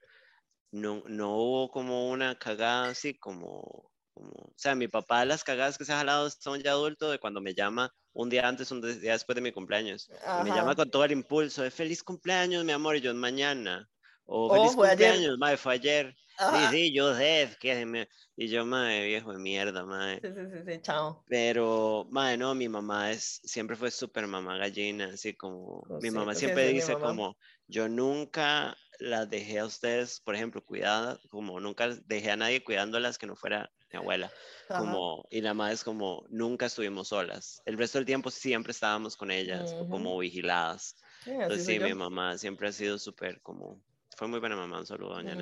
[0.73, 5.79] no, no hubo como una cagada así como, como, o sea, mi papá las cagadas
[5.79, 8.81] que se ha jalado son ya adultos de cuando me llama un día antes, un
[8.81, 10.09] día después de mi cumpleaños.
[10.43, 13.89] Me llama con todo el impulso de feliz cumpleaños, mi amor, y yo mañana.
[14.25, 16.17] O feliz cumpleaños, madre, fue ayer.
[16.39, 18.07] Sí, sí, yo sé, que
[18.37, 20.21] Y yo, madre, viejo de mierda, madre.
[20.23, 21.25] Sí, sí, sí, chao.
[21.29, 26.35] Pero, madre, no, mi mamá es, siempre fue súper mamá gallina, así como, mi mamá
[26.35, 27.37] siempre dice como,
[27.69, 33.19] yo nunca las dejé a ustedes, por ejemplo, cuidadas, como nunca dejé a nadie cuidándolas
[33.19, 34.31] que no fuera mi abuela.
[34.69, 37.63] Como, y la madre es como, nunca estuvimos solas.
[37.65, 40.97] El resto del tiempo siempre estábamos con ellas, como vigiladas.
[41.25, 43.81] Sí, Entonces, sí, mi mamá siempre ha sido súper como,
[44.17, 45.35] fue muy buena mamá, un saludo, doña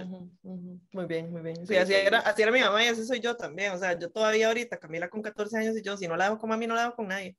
[0.42, 1.66] Muy bien, muy bien.
[1.66, 3.72] Sí, así, era, así era mi mamá y así soy yo también.
[3.72, 6.38] O sea, yo todavía ahorita, Camila con 14 años y yo, si no la hago
[6.38, 7.36] con mami, no la hago con nadie.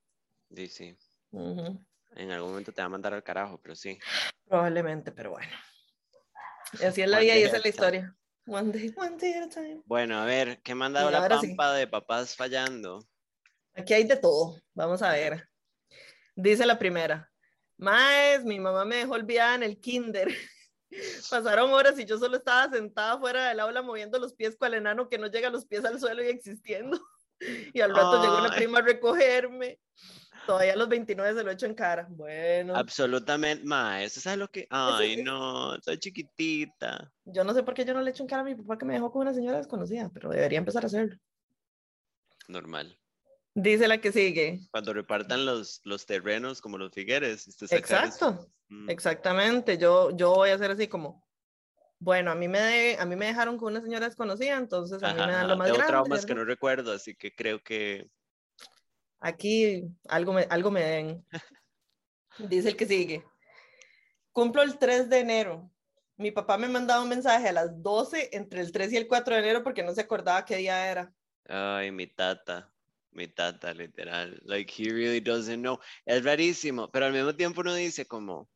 [0.56, 0.98] Sí, sí.
[2.16, 4.00] En algún momento te va a mandar al carajo, pero sí.
[4.48, 5.52] Probablemente, pero bueno.
[6.82, 8.16] Así es la vida y esa es la historia.
[8.48, 9.82] One day, one day at a time.
[9.86, 13.04] Bueno, a ver, ¿qué me han dado la pampa de papás fallando?
[13.74, 14.62] Aquí hay de todo.
[14.76, 15.50] Vamos a ver.
[16.36, 17.32] Dice la primera,
[17.78, 20.28] Maes, mi mamá me dejó olvidada en el kinder.
[21.30, 25.10] Pasaron horas y yo solo estaba sentada fuera del aula moviendo los pies cual enano
[25.10, 27.00] que no llega los pies al suelo y existiendo.
[27.74, 29.78] Y al rato llegó una prima a recogerme.
[30.46, 32.08] Todavía a los 29 se lo echo en cara.
[32.10, 32.76] Bueno.
[32.76, 34.68] Absolutamente, ma, eso es lo que.
[34.70, 37.12] Ay, no, soy chiquitita.
[37.26, 38.86] Yo no sé por qué yo no le echo en cara a mi papá que
[38.86, 41.18] me dejó con una señora desconocida, pero debería empezar a hacerlo.
[42.48, 42.98] Normal.
[43.56, 44.60] Dice la que sigue.
[44.72, 47.62] Cuando repartan los, los terrenos como los figueres.
[47.72, 48.50] Exacto.
[48.68, 48.90] Mm.
[48.90, 49.78] Exactamente.
[49.78, 51.26] Yo, yo voy a hacer así como.
[51.98, 55.26] Bueno, a mí me, a mí me dejaron con una señora desconocida, entonces a mí
[55.26, 58.10] me dan lo más Tengo traumas que no recuerdo, así que creo que
[59.26, 61.26] aquí algo me, algo me den.
[62.38, 63.26] Dice el que sigue.
[64.32, 65.72] Cumplo el 3 de enero.
[66.18, 69.36] Mi papá me mandaba un mensaje a las 12 entre el 3 y el 4
[69.36, 71.14] de enero porque no se acordaba qué día era.
[71.48, 72.72] Ay, mi tata,
[73.12, 74.40] mi tata, literal.
[74.44, 75.80] Like, he really doesn't know.
[76.06, 78.50] Es rarísimo, pero al mismo tiempo uno dice como,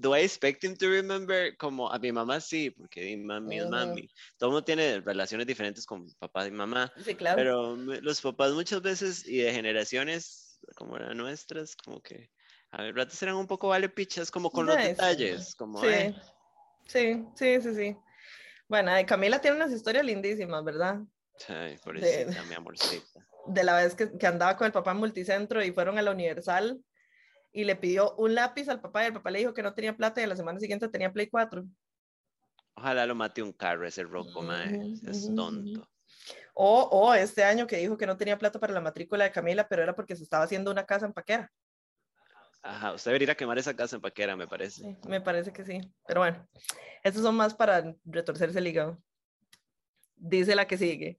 [0.00, 1.56] do I expect him to remember?
[1.56, 4.08] Como a mi mamá sí, porque mi mami es mami.
[4.38, 6.92] Todo mundo tiene relaciones diferentes con papá y mamá.
[7.04, 7.36] Sí, claro.
[7.36, 12.30] Pero los papás muchas veces y de generaciones como las nuestras, como que
[12.70, 15.86] a ver, ratos eran un poco vale pichas como con los detalles, como sí.
[15.86, 16.14] Eh.
[16.86, 17.96] sí, sí, sí, sí.
[18.68, 20.98] Bueno, Camila tiene unas historias lindísimas, ¿verdad?
[21.38, 23.26] Sí, pobrecita, mi amorcita.
[23.46, 26.10] De la vez que, que andaba con el papá en multicentro y fueron a la
[26.10, 26.78] Universal
[27.52, 29.96] y le pidió un lápiz al papá y el papá le dijo que no tenía
[29.96, 31.64] plata y a la semana siguiente tenía Play 4.
[32.74, 35.88] Ojalá lo mate un carro ese roco, es tonto.
[36.54, 39.68] O, o, este año que dijo que no tenía plata para la matrícula de Camila,
[39.68, 41.50] pero era porque se estaba haciendo una casa en Paquera.
[42.62, 44.82] Ajá, usted debería quemar esa casa en Paquera, me parece.
[44.82, 45.80] Sí, me parece que sí.
[46.06, 46.48] Pero bueno,
[47.02, 49.00] estos son más para retorcerse el hígado.
[50.16, 51.18] Dice la que sigue.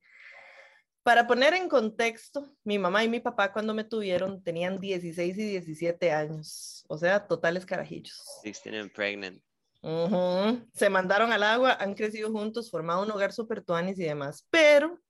[1.09, 5.43] Para poner en contexto, mi mamá y mi papá cuando me tuvieron tenían 16 y
[5.43, 8.23] 17 años, o sea, totales carajillos.
[8.43, 9.41] 16 and pregnant.
[10.75, 15.01] Se mandaron al agua, han crecido juntos, formado un hogar super tuanis y demás, pero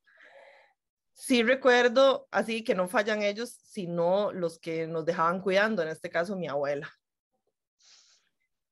[1.12, 6.10] sí recuerdo así que no fallan ellos, sino los que nos dejaban cuidando, en este
[6.10, 6.90] caso mi abuela.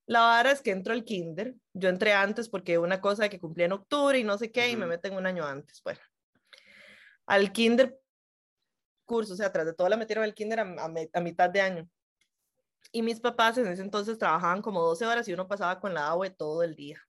[0.06, 3.66] La vara es que entro al kinder, yo entré antes porque una cosa que cumplía
[3.66, 6.00] en octubre y no sé qué, y me meten un año antes, bueno
[7.28, 8.00] al kinder
[9.06, 11.90] curso, o sea, tras de todo la metieron al kinder a, mitad de año.
[12.92, 16.08] Y mis papás en ese entonces trabajaban como 12 horas y uno pasaba con la
[16.08, 17.02] agua todo el día.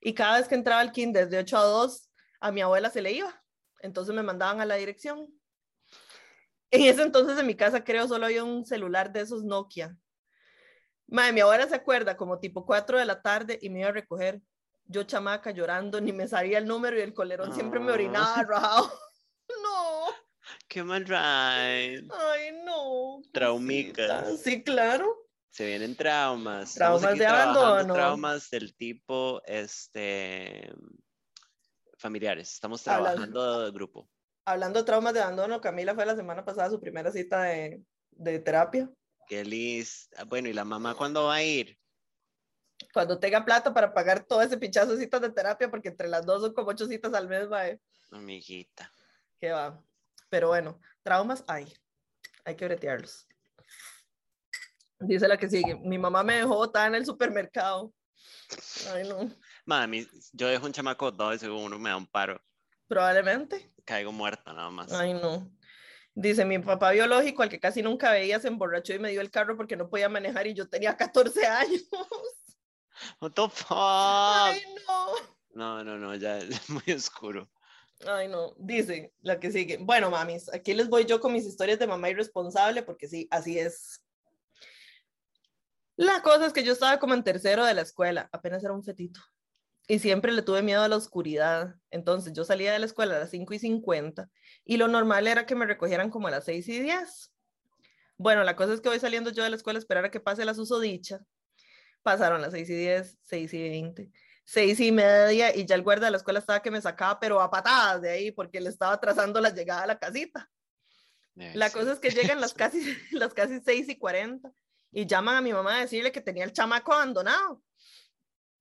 [0.00, 3.02] Y cada vez que entraba al kinder de 8 a 2, a mi abuela se
[3.02, 3.42] le iba.
[3.80, 5.28] Entonces me mandaban a la dirección.
[6.70, 9.96] En ese entonces en mi casa creo solo había un celular de esos Nokia.
[11.08, 13.92] Madre, mi abuela se acuerda como tipo 4 de la tarde y me iba a
[13.92, 14.40] recoger.
[14.84, 18.92] Yo chamaca llorando, ni me sabía el número y el colerón siempre me orinaba rajado.
[20.68, 22.08] Qué mal ride.
[22.10, 23.20] Ay, no.
[23.32, 24.40] Traumicas.
[24.40, 25.28] Sí, claro.
[25.50, 26.74] Se vienen traumas.
[26.74, 27.94] Traumas de abandono.
[27.94, 30.72] Traumas del tipo, este,
[31.96, 32.52] familiares.
[32.52, 34.08] Estamos trabajando de grupo.
[34.44, 38.38] Hablando de traumas de abandono, Camila fue la semana pasada su primera cita de, de
[38.38, 38.90] terapia.
[39.26, 40.24] Qué lista.
[40.24, 41.76] Bueno, ¿y la mamá cuándo va a ir?
[42.92, 46.24] Cuando tenga plata para pagar todo ese pinchazo de citas de terapia, porque entre las
[46.24, 47.64] dos son como ocho citas al mes, va.
[48.12, 48.92] Amiguita
[49.38, 49.82] que va.
[50.36, 51.72] Pero bueno, traumas hay.
[52.44, 53.26] Hay que bretearlos.
[54.98, 55.76] Dice la que sigue.
[55.76, 57.94] Mi mamá me dejó botada en el supermercado.
[58.92, 59.30] Ay, no.
[59.64, 62.38] Mami, yo dejo un chamaco dos y seguro me da un paro.
[62.86, 63.72] Probablemente.
[63.86, 64.92] Caigo muerta nada más.
[64.92, 65.50] Ay, no.
[66.14, 69.30] Dice, mi papá biológico, al que casi nunca veía, se emborrachó y me dio el
[69.30, 71.88] carro porque no podía manejar y yo tenía 14 años.
[73.22, 73.70] What the fuck?
[73.70, 75.14] Ay, no.
[75.54, 77.48] No, no, no, ya es muy oscuro.
[78.04, 79.78] Ay, no, dice la que sigue.
[79.78, 83.58] Bueno, mamis, aquí les voy yo con mis historias de mamá irresponsable, porque sí, así
[83.58, 84.02] es.
[85.96, 88.84] La cosa es que yo estaba como en tercero de la escuela, apenas era un
[88.84, 89.20] fetito,
[89.88, 91.74] y siempre le tuve miedo a la oscuridad.
[91.90, 94.28] Entonces yo salía de la escuela a las 5 y 50,
[94.64, 97.32] y lo normal era que me recogieran como a las 6 y 10.
[98.18, 100.20] Bueno, la cosa es que voy saliendo yo de la escuela a esperar a que
[100.20, 101.20] pase la susodicha.
[102.02, 104.12] Pasaron las 6 y 10, 6 y 20
[104.46, 107.40] seis y media y ya el guarda de la escuela estaba que me sacaba, pero
[107.40, 110.48] a patadas de ahí porque le estaba trazando la llegada a la casita.
[111.34, 114.50] la cosa es que llegan las casi, las casi seis y cuarenta
[114.92, 117.60] y llaman a mi mamá a decirle que tenía el chamaco abandonado.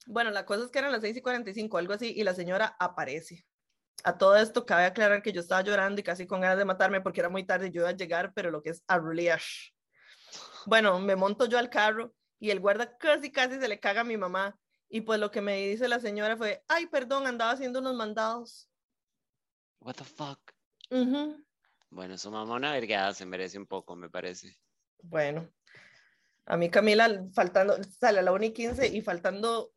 [0.07, 2.24] Bueno, la cosa es que eran las seis y cuarenta y cinco, algo así, y
[2.24, 3.45] la señora aparece.
[4.03, 7.02] A todo esto cabe aclarar que yo estaba llorando y casi con ganas de matarme
[7.02, 8.99] porque era muy tarde y yo iba a llegar, pero lo que es a
[10.66, 14.03] Bueno, me monto yo al carro y el guarda casi casi se le caga a
[14.03, 14.57] mi mamá
[14.95, 18.69] y pues lo que me dice la señora fue, ay, perdón, andaba haciendo unos mandados.
[19.81, 20.39] What the fuck?
[21.89, 24.57] Bueno, su mamá una vergada se merece un poco, me parece.
[25.03, 25.51] Bueno,
[26.45, 29.73] a mí Camila, faltando, sale a la 1 y 15 y faltando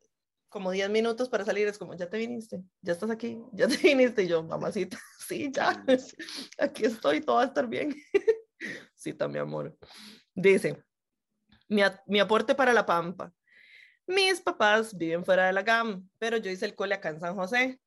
[0.47, 3.75] como 10 minutos para salir, es como, ya te viniste, ya estás aquí, ya te
[3.83, 4.23] viniste.
[4.23, 4.97] Y yo, mamacita,
[5.27, 5.83] sí, ya,
[6.59, 7.93] aquí estoy, todo va a estar bien.
[8.95, 9.77] sí, mi amor.
[10.33, 10.81] Dice,
[11.67, 13.33] mi, mi aporte para la Pampa.
[14.09, 17.35] Mis papás viven fuera de la GAM, pero yo hice el cole acá en San
[17.35, 17.79] José.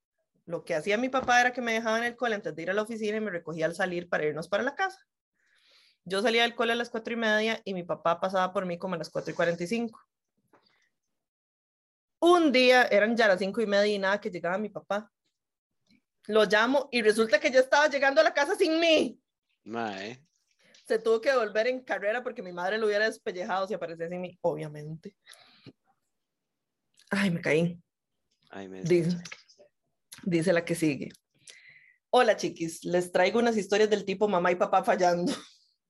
[0.47, 2.71] Lo que hacía mi papá era que me dejaba en el cole antes de ir
[2.71, 5.01] a la oficina y me recogía al salir para irnos para la casa.
[6.05, 8.79] Yo salía del cole a las cuatro y media y mi papá pasaba por mí
[8.79, 10.01] como a las cuatro y cuarenta y cinco.
[12.21, 15.11] Un día eran ya las cinco y media y nada que llegaba mi papá.
[16.29, 19.21] Lo llamo y resulta que ya estaba llegando a la casa sin mí.
[20.87, 24.21] Se tuvo que volver en carrera porque mi madre lo hubiera despellejado si aparecía sin
[24.21, 25.17] mí, obviamente.
[27.15, 27.79] Ay, me caí.
[28.51, 29.19] Ay, me dice,
[30.23, 31.11] dice la que sigue.
[32.09, 35.31] Hola chiquis, les traigo unas historias del tipo mamá y papá fallando.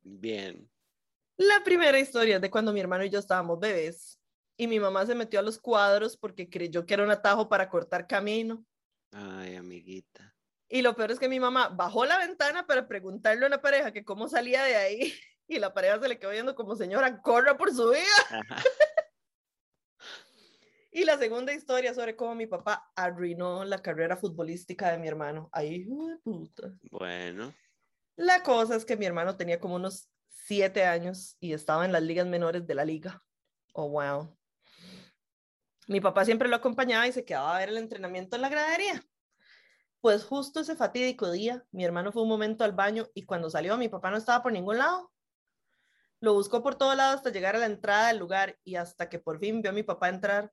[0.03, 0.69] Bien.
[1.37, 4.21] La primera historia es de cuando mi hermano y yo estábamos bebés
[4.57, 7.69] y mi mamá se metió a los cuadros porque creyó que era un atajo para
[7.69, 8.65] cortar camino.
[9.13, 10.35] Ay, amiguita.
[10.69, 13.93] Y lo peor es que mi mamá bajó la ventana para preguntarle a una pareja
[13.93, 15.15] que cómo salía de ahí
[15.47, 18.59] y la pareja se le quedó viendo como señora, corra por su vida.
[20.93, 25.49] Y la segunda historia sobre cómo mi papá arruinó la carrera futbolística de mi hermano.
[25.51, 25.89] Ay,
[26.23, 26.71] puta.
[26.91, 27.55] Bueno.
[28.17, 32.03] La cosa es que mi hermano tenía como unos siete años y estaba en las
[32.03, 33.25] ligas menores de la liga.
[33.73, 34.37] Oh, wow.
[35.89, 39.03] Mi papá siempre lo acompañaba y se quedaba a ver el entrenamiento en la gradería.
[40.03, 43.79] Pues justo ese fatídico día, mi hermano fue un momento al baño y cuando salió
[43.79, 45.11] mi papá no estaba por ningún lado.
[46.21, 49.19] Lo buscó por todo lado hasta llegar a la entrada del lugar y hasta que
[49.19, 50.53] por fin vio a mi papá entrar.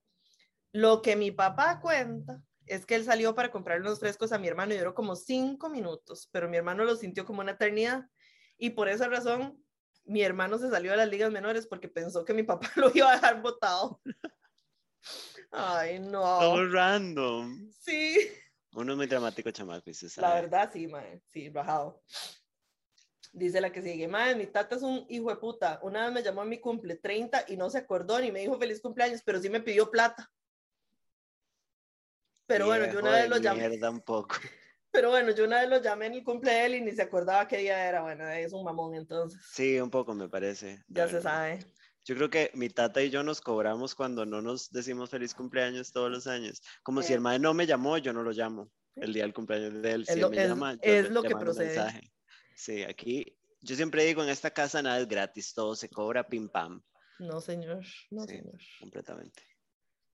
[0.72, 4.48] Lo que mi papá cuenta es que él salió para comprar unos frescos a mi
[4.48, 8.06] hermano y duró como cinco minutos, pero mi hermano lo sintió como una eternidad
[8.58, 9.64] y por esa razón
[10.06, 13.12] mi hermano se salió de las ligas menores porque pensó que mi papá lo iba
[13.12, 14.02] a dejar botado.
[15.52, 16.22] Ay, no.
[16.40, 17.72] Todo random.
[17.72, 18.30] Sí.
[18.74, 21.22] Uno es muy dramático, chamaco, La verdad, sí, mae.
[21.26, 22.04] Sí, bajado.
[23.32, 25.80] Dice la que sigue, madre, mi tata es un hijo de puta.
[25.84, 28.58] Una vez me llamó a mi cumple 30 y no se acordó ni me dijo
[28.60, 30.32] feliz cumpleaños, pero sí me pidió plata.
[32.50, 33.90] Pero bueno, yo una vez lo llamé.
[33.90, 34.36] un poco.
[34.92, 37.04] Pero bueno, yo una vez lo llamé en el cumple de él y ni se
[37.04, 38.02] acordaba qué día era.
[38.02, 39.40] Bueno, es un mamón entonces.
[39.54, 40.84] Sí, un poco me parece.
[40.88, 41.60] Ya se sabe.
[42.06, 45.92] Yo creo que mi tata y yo nos cobramos cuando no nos decimos feliz cumpleaños
[45.92, 46.60] todos los años.
[46.82, 48.72] Como si el madre no me llamó, yo no lo llamo.
[48.96, 52.12] El día del cumpleaños de él, si me llama, es lo que procede.
[52.56, 56.50] Sí, aquí yo siempre digo, en esta casa nada es gratis, todo se cobra pim
[56.50, 56.82] pam.
[57.20, 58.58] No, señor, no, señor.
[58.80, 59.44] Completamente.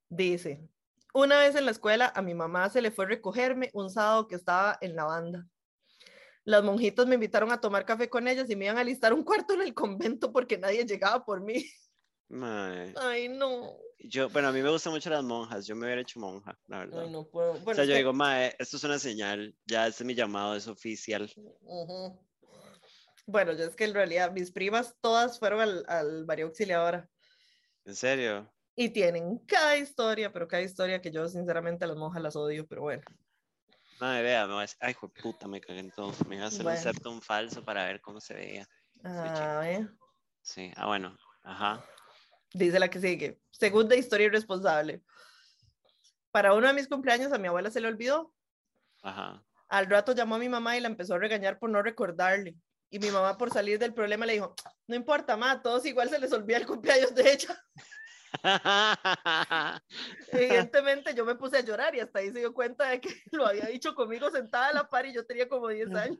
[0.09, 0.67] Dice,
[1.15, 4.35] una vez en la escuela a mi mamá se le fue recogerme un sábado que
[4.35, 5.47] estaba en la banda.
[6.43, 9.23] Las monjitas me invitaron a tomar café con ellas y me iban a listar un
[9.23, 11.65] cuarto en el convento porque nadie llegaba por mí.
[12.97, 13.77] Ay, no.
[13.97, 15.65] Yo, bueno, a mí me gustan mucho las monjas.
[15.65, 17.03] Yo me hubiera hecho monja, la verdad.
[17.03, 17.53] Ay, no puedo.
[17.53, 19.55] o sea, yo digo, mae, esto es una señal.
[19.65, 21.31] Ya este es mi llamado, es oficial.
[23.25, 27.09] Bueno, yo es que en realidad mis primas todas fueron al, al María Auxiliadora.
[27.85, 28.53] ¿En serio?
[28.75, 32.67] Y tienen cada historia, pero cada historia que yo sinceramente a las monjas las odio,
[32.67, 33.03] pero bueno.
[33.99, 36.47] Madre, vea, me va a decir, ay, hijo puta, me cagué entonces, me iba a
[36.49, 38.67] hacer un septum falso para ver cómo se veía.
[39.03, 39.87] Ah, ¿eh?
[40.41, 41.83] Sí, ah, bueno, ajá.
[42.53, 45.01] Dice la que sigue, segunda historia irresponsable.
[46.31, 48.33] Para uno de mis cumpleaños a mi abuela se le olvidó.
[49.01, 49.41] Ajá.
[49.69, 52.55] Al rato llamó a mi mamá y la empezó a regañar por no recordarle.
[52.89, 54.53] Y mi mamá por salir del problema le dijo,
[54.87, 57.57] no importa, ma, todos igual se les olvida el cumpleaños de ella.
[60.31, 63.45] Evidentemente yo me puse a llorar y hasta ahí se dio cuenta de que lo
[63.45, 66.19] había dicho conmigo sentada a la par y yo tenía como 10 años.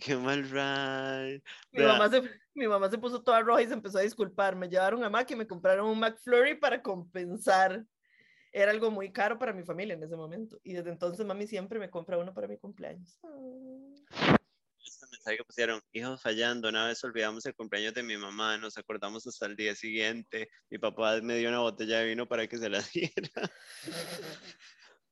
[0.00, 1.42] Qué mal ride.
[1.72, 2.22] Mi mamá, se,
[2.54, 4.54] mi mamá se puso toda roja y se empezó a disculpar.
[4.54, 7.84] Me llevaron a Mac y me compraron un McFlurry para compensar.
[8.52, 10.58] Era algo muy caro para mi familia en ese momento.
[10.62, 13.18] Y desde entonces mami siempre me compra uno para mi cumpleaños
[15.10, 19.26] mensaje que pusieron, hijos fallando, una vez olvidamos el cumpleaños de mi mamá, nos acordamos
[19.26, 22.68] hasta el día siguiente, mi papá me dio una botella de vino para que se
[22.68, 23.30] la diera.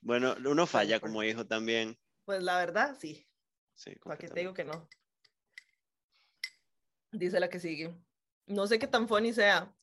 [0.01, 1.98] bueno, uno falla como hijo también.
[2.24, 3.27] Pues la verdad, sí.
[3.74, 3.94] Sí.
[4.03, 4.89] ¿Para qué te digo que no?
[7.12, 7.94] Dice la que sigue.
[8.47, 9.74] No sé qué tan funny sea,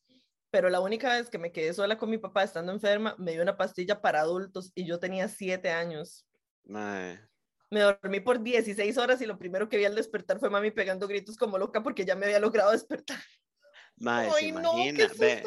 [0.51, 3.41] pero la única vez que me quedé sola con mi papá estando enferma, me dio
[3.41, 6.27] una pastilla para adultos y yo tenía siete años.
[6.63, 7.32] Mae
[7.73, 11.07] me dormí por 16 horas y lo primero que vi al despertar fue mami pegando
[11.07, 13.17] gritos como loca porque ya me había logrado despertar.
[13.97, 15.43] Mae, Ay, no, qué Ve,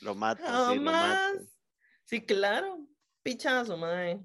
[0.00, 1.40] lo mato, sí, lo mato.
[2.04, 2.78] Sí, claro.
[3.22, 4.20] Pichazo, mae.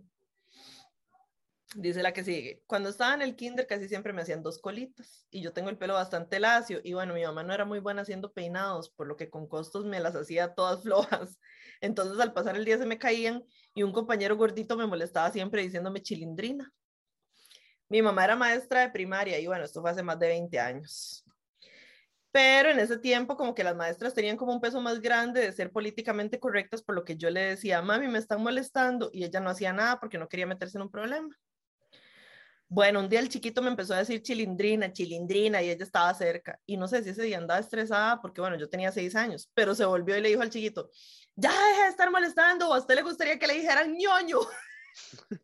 [1.76, 2.64] Dice la que sigue.
[2.68, 5.78] Cuando estaba en el kinder casi siempre me hacían dos colitas y yo tengo el
[5.78, 9.18] pelo bastante lacio y bueno, mi mamá no era muy buena haciendo peinados, por lo
[9.18, 11.40] que con costos me las hacía todas flojas.
[11.82, 13.44] Entonces al pasar el día se me caían
[13.74, 16.72] y un compañero gordito me molestaba siempre diciéndome chilindrina.
[17.90, 21.24] Mi mamá era maestra de primaria y bueno, esto fue hace más de 20 años.
[22.32, 25.52] Pero en ese tiempo como que las maestras tenían como un peso más grande de
[25.52, 29.40] ser políticamente correctas, por lo que yo le decía, mami, me están molestando y ella
[29.40, 31.30] no hacía nada porque no quería meterse en un problema.
[32.76, 36.60] Bueno, un día el chiquito me empezó a decir chilindrina, chilindrina, y ella estaba cerca.
[36.66, 39.76] Y no sé si ese día andaba estresada porque, bueno, yo tenía seis años, pero
[39.76, 40.90] se volvió y le dijo al chiquito,
[41.36, 44.40] ya deja de estar molestando, a usted le gustaría que le dijeran ñoño.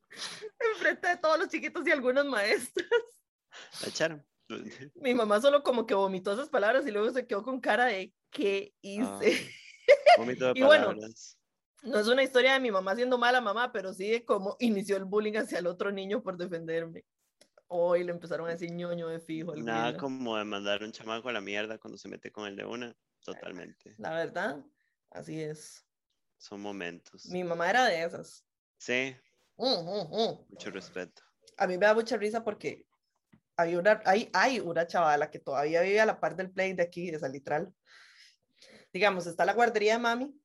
[0.74, 2.88] Enfrente de todos los chiquitos y algunas maestras.
[3.82, 4.26] La echaron.
[4.96, 8.14] Mi mamá solo como que vomitó esas palabras y luego se quedó con cara de
[8.32, 9.52] ¿qué hice?
[10.18, 10.96] Ah, de y bueno,
[11.84, 14.98] no es una historia de mi mamá siendo mala mamá, pero sí de cómo inició
[14.98, 17.06] el bullying hacia el otro niño por defenderme.
[17.68, 19.56] Hoy le empezaron a decir ñoño de fijo.
[19.56, 22.66] Nada como de mandar un chamaco a la mierda cuando se mete con el de
[22.66, 22.96] una.
[23.24, 23.94] Totalmente.
[24.00, 24.66] La verdad,
[25.12, 25.86] así es.
[26.38, 27.28] Son momentos.
[27.28, 28.44] Mi mamá era de esas.
[28.78, 29.16] Sí.
[30.50, 31.22] Mucho respeto.
[31.58, 32.86] A mí me da mucha risa porque
[33.58, 36.84] hay una, hay, hay una chavala que todavía vive a la par del play de
[36.84, 37.74] aquí, de Salitral.
[38.94, 40.42] Digamos, está la guardería de mami,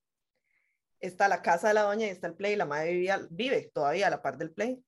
[1.01, 2.57] está la casa de la doña y está el play.
[2.57, 4.85] La madre vivía, vive todavía a la par del play.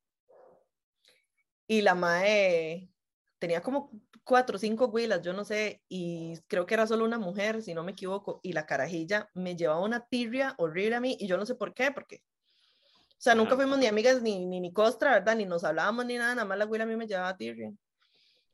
[1.68, 2.90] Y la mae
[3.38, 3.90] tenía como
[4.24, 7.74] cuatro o cinco huilas, yo no sé, y creo que era solo una mujer, si
[7.74, 11.36] no me equivoco, y la carajilla me llevaba una tirria horrible a mí, y yo
[11.36, 12.22] no sé por qué, porque,
[13.16, 15.36] o sea, nunca fuimos ni amigas ni, ni, ni costra, ¿verdad?
[15.36, 17.72] Ni nos hablábamos ni nada, nada más la huila a mí me llevaba tirria.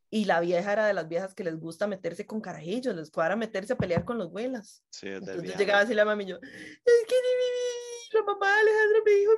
[0.09, 3.34] Y la vieja era de las viejas que les gusta meterse con carajillos, les cuadra
[3.34, 4.84] meterse a pelear con los huelas.
[4.90, 9.32] Sí, Entonces llegaba así la mami y yo, es que la mamá Alejandra me dijo,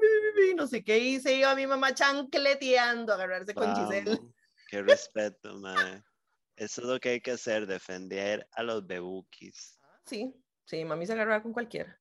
[0.57, 4.19] no sé qué, y se iba mi mamá chancleteando a agarrarse con Giselle.
[4.69, 6.03] Qué respeto, madre.
[6.57, 9.79] Eso es lo que hay que hacer, defender a los bebukis.
[10.05, 10.35] Sí,
[10.65, 11.99] sí, mami se agarraba con cualquiera.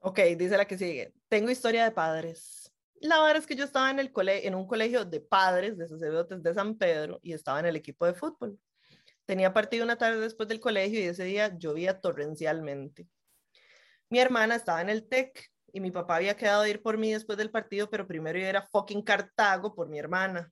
[0.00, 1.12] Ok, dice la que sigue.
[1.28, 2.72] Tengo historia de padres.
[3.00, 5.88] La verdad es que yo estaba en, el cole en un colegio de padres de
[5.88, 8.58] sacerdotes de San Pedro y estaba en el equipo de fútbol.
[9.24, 13.08] Tenía partido una tarde después del colegio y ese día llovía torrencialmente.
[14.08, 17.12] Mi hermana estaba en el TEC y mi papá había quedado a ir por mí
[17.12, 20.50] después del partido, pero primero yo era fucking Cartago por mi hermana.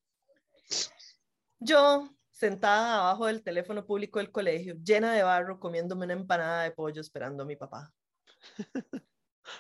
[1.59, 6.73] Yo, sentada abajo del teléfono público del colegio, llena de barro, comiéndome una empanada de
[6.73, 7.93] pollo esperando a mi papá.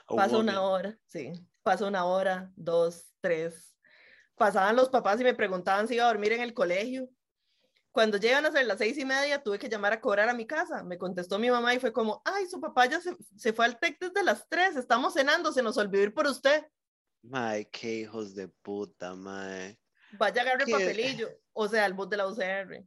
[0.06, 1.32] Pasó una hora, sí,
[1.62, 3.76] pasó una hora, dos, tres.
[4.36, 7.08] Pasaban los papás y me preguntaban si iba a dormir en el colegio.
[7.90, 10.46] Cuando llegan a ser las seis y media, tuve que llamar a cobrar a mi
[10.46, 10.84] casa.
[10.84, 13.78] Me contestó mi mamá y fue como, ay, su papá ya se, se fue al
[13.78, 16.66] TEC desde las tres, estamos cenando, se nos olvidó ir por usted.
[17.22, 19.80] Mae, qué hijos de puta, mae.
[20.12, 22.84] Vaya a agarrar papelillo, o sea, el bus de la UCR.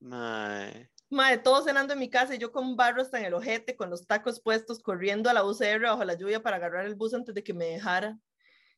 [0.00, 0.90] Mae.
[1.12, 3.90] Mae, todos cenando en mi casa y yo con barro hasta en el ojete, con
[3.90, 7.34] los tacos puestos, corriendo a la UCR bajo la lluvia para agarrar el bus antes
[7.34, 8.18] de que me dejara.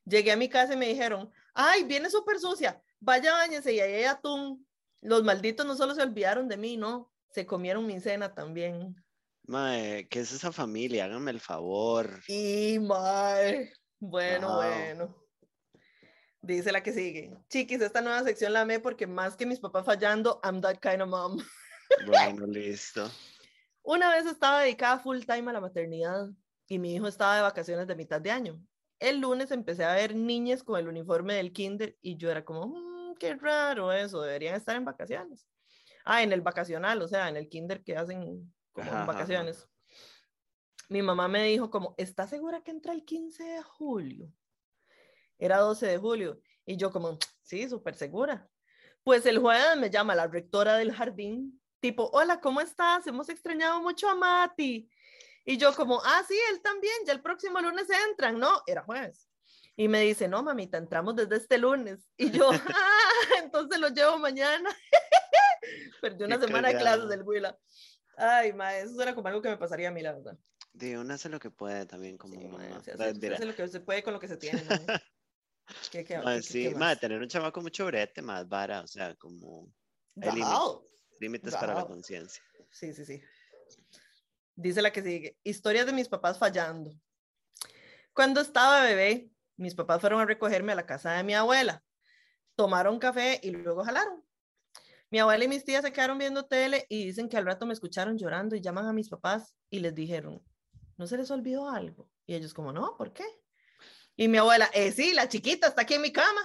[0.03, 3.93] Llegué a mi casa y me dijeron, ay, viene súper sucia, vaya bañese y ahí
[3.93, 4.67] hay atún.
[5.01, 9.01] Los malditos no solo se olvidaron de mí, no, se comieron mi cena también.
[9.43, 11.05] Mae, ¿qué es esa familia?
[11.05, 12.19] Háganme el favor.
[12.27, 15.15] Y mae, bueno, bueno.
[16.41, 17.31] Dice la que sigue.
[17.49, 21.01] Chiquis, esta nueva sección la amé porque más que mis papás fallando, I'm that kind
[21.01, 21.37] of mom.
[22.07, 23.09] Bueno, listo.
[23.83, 26.29] Una vez estaba dedicada full time a la maternidad
[26.67, 28.59] y mi hijo estaba de vacaciones de mitad de año.
[28.99, 32.67] El lunes empecé a ver niñas con el uniforme del kinder y yo era como,
[32.67, 35.47] mm, qué raro eso, deberían estar en vacaciones.
[36.05, 39.67] Ah, en el vacacional, o sea, en el kinder que hacen como en vacaciones.
[40.89, 44.31] Mi mamá me dijo como, ¿estás segura que entra el 15 de julio?
[45.37, 46.39] Era 12 de julio.
[46.65, 48.47] Y yo como, sí, súper segura.
[49.03, 53.07] Pues el jueves me llama la rectora del jardín, tipo, hola, ¿cómo estás?
[53.07, 54.89] Hemos extrañado mucho a Mati.
[55.45, 58.61] Y yo como, ah, sí, él también, ya el próximo lunes entran, ¿no?
[58.65, 59.27] Era jueves.
[59.77, 62.09] Y me dice, no, mamita, entramos desde este lunes.
[62.17, 64.69] Y yo, ah, entonces lo llevo mañana.
[66.01, 67.57] Perdí una semana de clases del Huila.
[68.17, 70.37] Ay, ma, eso era como algo que me pasaría a mí, la verdad.
[70.73, 72.81] De uno hace lo que puede también como sí, mamá.
[72.83, 74.63] Se hace, lo que se puede con lo que se tiene.
[75.91, 79.71] ¿Qué, qué, ma, sí, ma, tener un chamaco mucho brete, más vara, o sea, como...
[80.21, 80.41] Hay
[81.25, 82.43] límites, para la conciencia.
[82.69, 83.21] Sí, sí, sí.
[84.55, 86.91] Dice la que sigue, historias de mis papás fallando.
[88.13, 91.83] Cuando estaba bebé, mis papás fueron a recogerme a la casa de mi abuela.
[92.55, 94.23] Tomaron café y luego jalaron.
[95.09, 97.73] Mi abuela y mis tías se quedaron viendo tele y dicen que al rato me
[97.73, 100.41] escucharon llorando y llaman a mis papás y les dijeron,
[100.97, 102.09] ¿no se les olvidó algo?
[102.25, 103.25] Y ellos como, no, ¿por qué?
[104.15, 106.41] Y mi abuela, eh, sí, la chiquita está aquí en mi cama.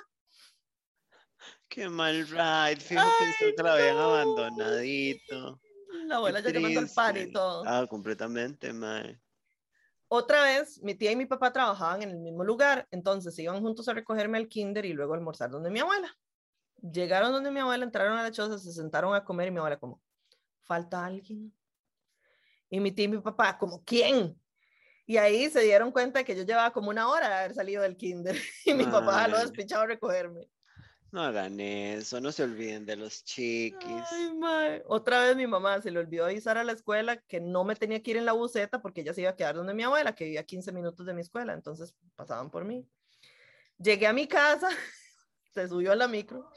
[1.71, 2.81] Qué mal ride.
[2.81, 5.61] Fijo pensó que la habían abandonadito.
[6.07, 7.63] La abuela ya llamando al pan y todo.
[7.65, 9.21] Ah, completamente, mae.
[10.09, 13.89] Otra vez, mi tía y mi papá trabajaban en el mismo lugar, entonces iban juntos
[13.89, 16.13] a recogerme al kinder y luego a almorzar donde mi abuela.
[16.83, 19.79] Llegaron donde mi abuela, entraron a la choza, se sentaron a comer y mi abuela
[19.79, 20.03] como,
[20.63, 21.55] ¿falta alguien?
[22.69, 24.37] Y mi tía y mi papá, como, ¿quién?
[25.07, 27.97] Y ahí se dieron cuenta que yo llevaba como una hora de haber salido del
[27.97, 30.49] kinder y mi papá lo despichado a recogerme.
[31.13, 34.05] No hagan eso, no se olviden de los chiquis.
[34.45, 37.75] Ay, Otra vez mi mamá se le olvidó avisar a la escuela que no me
[37.75, 40.15] tenía que ir en la buseta porque ella se iba a quedar donde mi abuela,
[40.15, 42.87] que vivía 15 minutos de mi escuela, entonces pasaban por mí.
[43.79, 44.69] Llegué a mi casa,
[45.53, 46.49] se subió a la micro,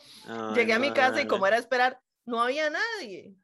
[0.53, 3.35] llegué a mi casa y como era esperar, no había nadie.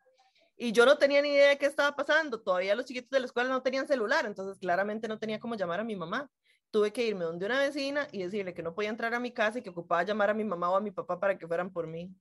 [0.58, 3.26] Y yo no tenía ni idea de qué estaba pasando, todavía los chiquitos de la
[3.26, 6.30] escuela no tenían celular, entonces claramente no tenía cómo llamar a mi mamá
[6.72, 9.60] tuve que irme donde una vecina y decirle que no podía entrar a mi casa
[9.60, 11.88] y que ocupaba llamar a mi mamá o a mi papá para que fueran por
[11.88, 12.14] mí.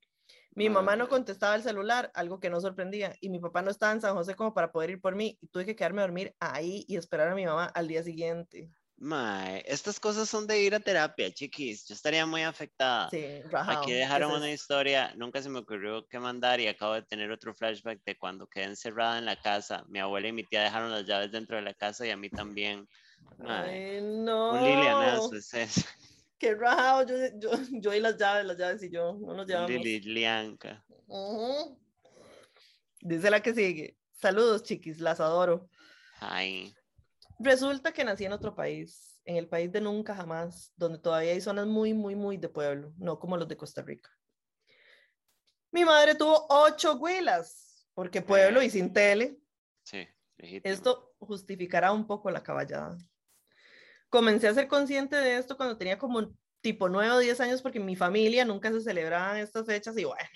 [0.54, 3.92] Mi mamá no contestaba el celular, algo que no sorprendía, y mi papá no estaba
[3.92, 6.34] en San José como para poder ir por mí, y tuve que quedarme a dormir
[6.40, 8.70] ahí y esperar a mi mamá al día siguiente.
[9.00, 11.86] Mae, estas cosas son de ir a terapia, chiquis.
[11.86, 13.08] Yo estaría muy afectada.
[13.10, 17.30] Sí, Aquí dejaron una historia, nunca se me ocurrió qué mandar y acabo de tener
[17.30, 19.84] otro flashback de cuando quedé encerrada en la casa.
[19.88, 22.28] Mi abuela y mi tía dejaron las llaves dentro de la casa y a mí
[22.28, 22.88] también.
[23.40, 24.54] Ay, no.
[24.54, 25.80] Un lilianazo es eso.
[26.38, 29.70] Qué rajado, yo, yo, yo y las llaves, las llaves y yo, no nos llevamos.
[29.70, 30.84] Lilianca.
[33.00, 33.98] Dice la que sigue.
[34.12, 35.68] Saludos, chiquis, las adoro.
[36.20, 36.72] Ay.
[37.40, 41.40] Resulta que nací en otro país, en el país de nunca jamás, donde todavía hay
[41.40, 44.10] zonas muy, muy, muy de pueblo, no como los de Costa Rica.
[45.70, 49.38] Mi madre tuvo ocho huelas, porque pueblo y sin tele.
[49.82, 50.06] Sí,
[50.38, 52.96] Esto justificará un poco la caballada
[54.08, 57.80] comencé a ser consciente de esto cuando tenía como tipo 9 o 10 años porque
[57.80, 60.28] mi familia nunca se celebraban estas fechas y bueno.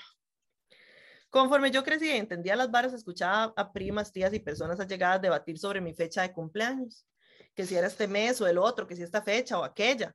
[1.30, 5.58] Conforme yo crecía y entendía las varas, escuchaba a primas, tías y personas allegadas debatir
[5.58, 7.06] sobre mi fecha de cumpleaños,
[7.54, 10.14] que si era este mes o el otro, que si esta fecha o aquella.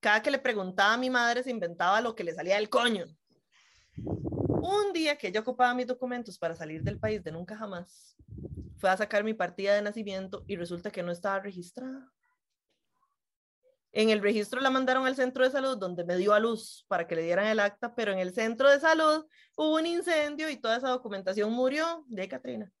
[0.00, 3.04] Cada que le preguntaba a mi madre se inventaba lo que le salía del coño.
[3.96, 8.16] Un día que yo ocupaba mis documentos para salir del país de nunca jamás,
[8.78, 12.10] fue a sacar mi partida de nacimiento y resulta que no estaba registrada.
[13.92, 17.06] En el registro la mandaron al centro de salud donde me dio a luz para
[17.06, 19.26] que le dieran el acta, pero en el centro de salud
[19.56, 22.72] hubo un incendio y toda esa documentación murió de Catrina.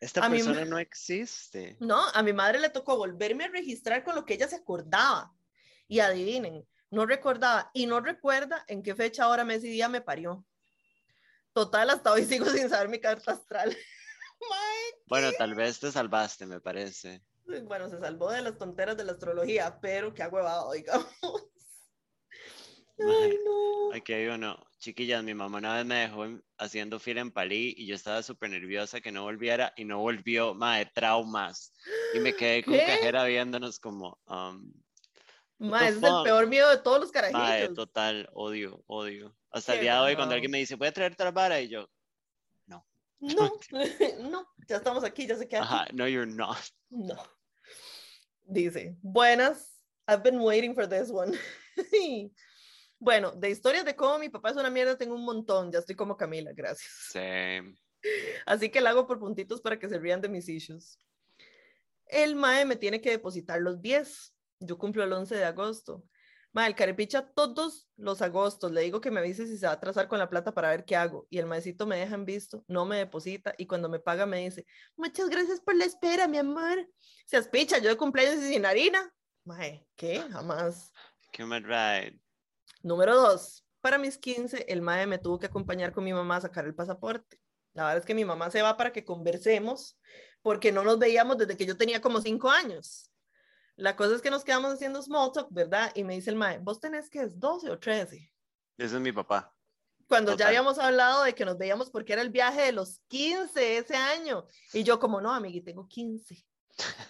[0.00, 1.76] Esta persona no existe.
[1.80, 5.34] No, a mi madre le tocó volverme a registrar con lo que ella se acordaba.
[5.88, 10.02] Y adivinen, no recordaba y no recuerda en qué fecha, hora, mes y día me
[10.02, 10.44] parió.
[11.54, 13.74] Total, hasta hoy sigo sin saber mi carta astral.
[15.06, 17.22] Bueno, tal vez te salvaste, me parece
[17.64, 21.06] bueno, se salvó de las tonteras de la astrología, pero qué agüevado, digamos.
[22.98, 23.92] Ay, no.
[23.92, 24.58] Aquí hay uno.
[24.78, 26.26] Chiquillas, mi mamá una vez me dejó
[26.58, 30.54] haciendo fila en Palí y yo estaba súper nerviosa que no volviera y no volvió,
[30.54, 31.72] madre, traumas.
[32.14, 34.18] Y me quedé con cajera viéndonos como...
[34.26, 34.72] Um,
[35.58, 37.40] ma, es el peor miedo de todos los carajitos.
[37.40, 39.34] Madre, total, odio, odio.
[39.50, 41.60] Hasta el día de hoy, cuando alguien me dice, ¿puede traer otra vara?
[41.60, 41.88] Y yo,
[43.36, 43.52] no.
[44.30, 45.62] No, ya estamos aquí, ya se queda.
[45.62, 46.58] Ajá, no, you're not.
[46.90, 47.16] No.
[48.44, 51.32] Dice, buenas, I've been waiting for this one.
[52.98, 55.96] bueno, de historias de cómo mi papá es una mierda tengo un montón, ya estoy
[55.96, 56.92] como Camila, gracias.
[57.10, 57.74] Same.
[58.44, 60.98] Así que la hago por puntitos para que se rían de mis issues.
[62.06, 64.34] El MAE me tiene que depositar los 10.
[64.60, 66.04] Yo cumplo el 11 de agosto.
[66.54, 69.74] Ma, el carepicha todos los agostos le digo que me avise si se va a
[69.74, 71.26] atrasar con la plata para ver qué hago.
[71.28, 74.38] Y el maecito me deja en visto, no me deposita y cuando me paga me
[74.38, 74.64] dice,
[74.94, 76.88] muchas gracias por la espera, mi amor.
[77.26, 79.12] Se aspicha, yo de cumpleaños y sin harina.
[79.44, 80.20] Mae, ¿qué?
[80.30, 80.92] Jamás.
[81.32, 82.20] Qué mal ride.
[82.82, 86.42] Número dos, para mis 15, el mae me tuvo que acompañar con mi mamá a
[86.42, 87.40] sacar el pasaporte.
[87.72, 89.98] La verdad es que mi mamá se va para que conversemos
[90.40, 93.10] porque no nos veíamos desde que yo tenía como cinco años.
[93.76, 95.90] La cosa es que nos quedamos haciendo small talk, ¿verdad?
[95.94, 98.32] Y me dice el mae, ¿vos tenés que es 12 o 13?
[98.78, 99.52] Ese es mi papá.
[100.06, 103.78] Cuando ya habíamos hablado de que nos veíamos porque era el viaje de los 15
[103.78, 104.46] ese año.
[104.72, 106.44] Y yo como, no, amigui, tengo 15.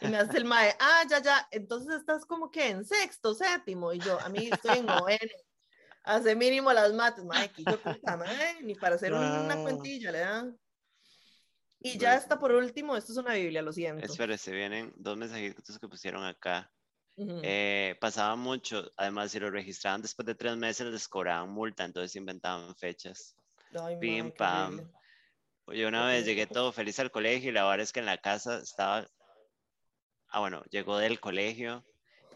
[0.00, 3.92] Y me hace el mae, ah, ya, ya, entonces estás como que en sexto, séptimo.
[3.92, 5.32] Y yo, a mí estoy en noveno.
[6.04, 10.18] Hace mínimo las mates, mae, que yo puta, mae, ni para hacer una cuentilla, ¿le
[10.20, 10.58] dan?
[11.84, 14.06] Y ya está por último, esto es una Biblia, lo siento.
[14.06, 16.72] Espérese, vienen dos mensajitos que pusieron acá.
[17.18, 22.16] Eh, pasaba mucho, además si lo registraban después de tres meses les cobraban multa, entonces
[22.16, 23.36] inventaban fechas.
[23.78, 24.90] Ay, Pim, pam.
[25.66, 28.16] Yo una vez llegué todo feliz al colegio y la verdad es que en la
[28.16, 29.06] casa estaba,
[30.28, 31.84] ah bueno, llegó del colegio,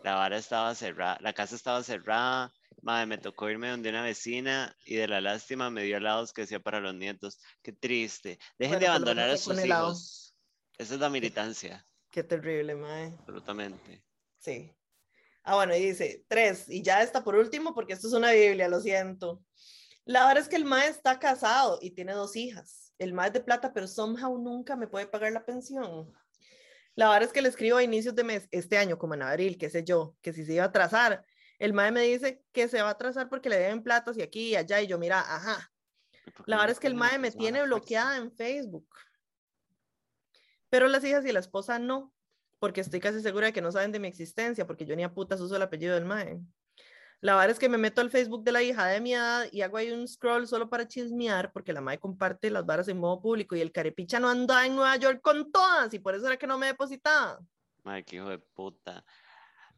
[0.04, 2.52] la vara estaba cerrada, la casa estaba cerrada
[2.82, 6.42] Madre, me tocó irme donde una vecina y de la lástima me dio helados que
[6.42, 7.40] decía para los nietos.
[7.62, 8.38] Qué triste.
[8.58, 10.34] Dejen Bueno, de abandonar a sus hijos.
[10.78, 13.14] Esa es la militancia, Qué terrible, mae.
[13.18, 14.04] absolutamente.
[14.38, 14.72] Sí.
[15.42, 18.68] Ah, bueno, y dice tres, y ya está por último, porque esto es una Biblia,
[18.68, 19.42] lo siento.
[20.04, 22.94] La verdad es que el mae está casado y tiene dos hijas.
[22.98, 26.12] El mae es de plata, pero somehow nunca me puede pagar la pensión.
[26.94, 29.56] La verdad es que le escribo a inicios de mes, este año, como en abril,
[29.58, 31.24] qué sé yo, que si se iba a atrasar.
[31.58, 34.50] El mae me dice que se va a atrasar porque le deben platas y aquí
[34.50, 35.72] y allá, y yo, mira, ajá.
[36.26, 38.88] ¿Y por qué La verdad es que el mae me tiene bloqueada en Facebook.
[40.70, 42.14] Pero las hijas y la esposa no,
[42.58, 45.12] porque estoy casi segura de que no saben de mi existencia, porque yo ni a
[45.12, 46.40] putas uso el apellido del mae.
[47.20, 49.62] La verdad es que me meto al Facebook de la hija de mi edad y
[49.62, 53.20] hago ahí un scroll solo para chismear, porque la mae comparte las varas en modo
[53.20, 56.36] público y el carepicha no anda en Nueva York con todas y por eso era
[56.36, 57.40] que no me depositaba.
[57.82, 59.04] Madre, qué hijo de puta.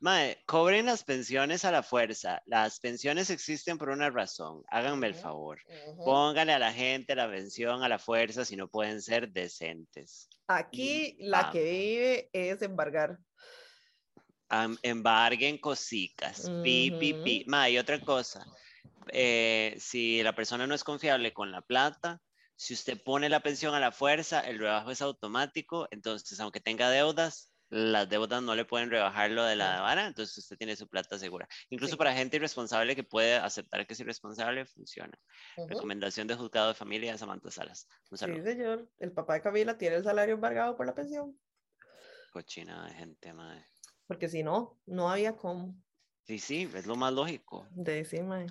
[0.01, 2.43] Madre, cobren las pensiones a la fuerza.
[2.47, 4.65] Las pensiones existen por una razón.
[4.69, 5.61] Háganme el favor.
[5.99, 10.29] Póngale a la gente la pensión a la fuerza si no pueden ser decentes.
[10.47, 11.51] Aquí la Ah.
[11.53, 13.19] que vive es embargar.
[14.49, 16.51] Am- embarguen cositas.
[16.65, 17.45] Pi, pi, pi.
[17.47, 18.45] Ma, y otra cosa.
[19.13, 22.21] eh, si la persona no es confiable con la plata,
[22.55, 25.89] si usted pone la pensión a la fuerza, el rebajo es automático.
[25.91, 29.81] Entonces, aunque tenga deudas, las deudas no le pueden rebajar lo de la Sí.
[29.83, 30.07] vara.
[30.07, 31.49] Entonces, usted tiene su plata segura.
[31.71, 31.97] Incluso Sí.
[31.99, 35.17] para gente irresponsable que puede aceptar que es irresponsable, funciona.
[35.57, 35.69] Ujú.
[35.69, 37.87] Recomendación de juzgado de familia de Samantha Salas.
[38.11, 38.43] Un Sí, saludo.
[38.45, 38.91] señor.
[38.99, 41.39] El papá de Camila tiene el salario embargado por la pensión,
[42.33, 43.67] Cochina de gente, madre.
[44.07, 45.75] porque si no, no había cómo.
[46.27, 47.67] Sí, sí, es lo más lógico.
[47.71, 48.47] De decir, mae.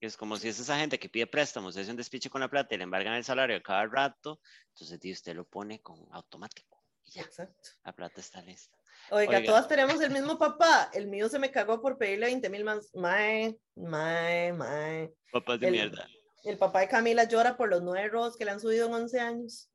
[0.00, 2.74] Es como si es esa gente que pide préstamos, hace un despiche con la plata
[2.74, 4.40] y le embargan el salario cada rato,
[4.74, 6.79] entonces usted lo pone con automático
[7.10, 7.70] ya, Exacto.
[7.84, 8.76] la plata está lista.
[9.10, 9.46] Oiga, Oiga.
[9.46, 10.90] todas tenemos el mismo papá.
[10.92, 12.90] El mío se me cagó por pedirle 20 mil más.
[12.94, 15.12] Mae, mae, mae.
[15.32, 16.06] Papás de El- mierda.
[16.44, 19.20] El papá de Camila llora por los nueve rojos que le han subido en 11
[19.20, 19.70] años.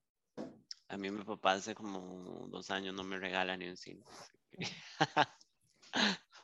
[0.87, 4.03] A mí mi papá hace como dos años no me regala ni un cine.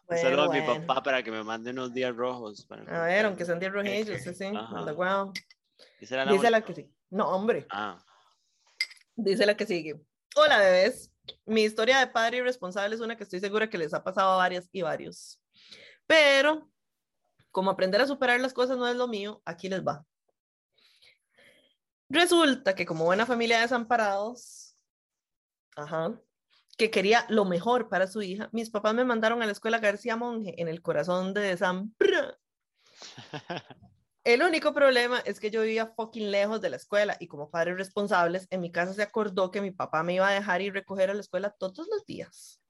[0.08, 0.86] Bueno, saludo a mi bueno.
[0.86, 2.66] papá para que me mande unos días rojos.
[2.66, 4.00] para A ver, aunque sean 10 un queque.
[4.14, 4.46] rojillos, sí, sí.
[4.56, 4.80] Ajá.
[4.80, 5.32] anda guau.
[6.02, 6.94] ¿Esa era la Dice la que sí.
[7.12, 7.66] No, hombre.
[7.70, 7.98] Ah,
[9.16, 10.02] Dice la que sigue.
[10.34, 11.12] Hola, bebés.
[11.46, 14.38] Mi historia de padre irresponsable es una que estoy segura que les ha pasado a
[14.38, 15.42] varias y varios.
[16.08, 16.72] Pero,
[17.52, 20.06] como aprender a superar las cosas no es lo mío, aquí les va.
[22.10, 24.78] Resulta que como buena familia de desamparados,
[25.76, 26.18] ajá,
[26.78, 30.16] que quería lo mejor para su hija, mis papás me mandaron a la escuela García
[30.16, 32.38] Monge en el corazón de Desampra.
[34.24, 37.76] El único problema es que yo vivía fucking lejos de la escuela y como padres
[37.78, 41.10] responsables, en mi casa se acordó que mi papá me iba a dejar y recoger
[41.10, 42.62] a la escuela todos los días.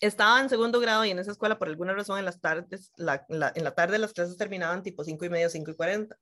[0.00, 3.24] Estaba en segundo grado y en esa escuela, por alguna razón, en las tardes, la-
[3.28, 6.16] la- en la tarde las clases terminaban tipo 5 y media, 5 y 40.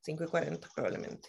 [0.00, 1.28] 5 y 40 probablemente.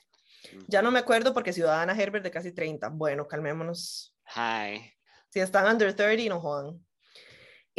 [0.68, 2.89] Ya no me acuerdo porque Ciudadana Herbert de casi 30.
[2.89, 4.15] Bueno, calmémonos.
[4.35, 4.91] Hi.
[5.30, 6.84] Si están under 30, no jodan.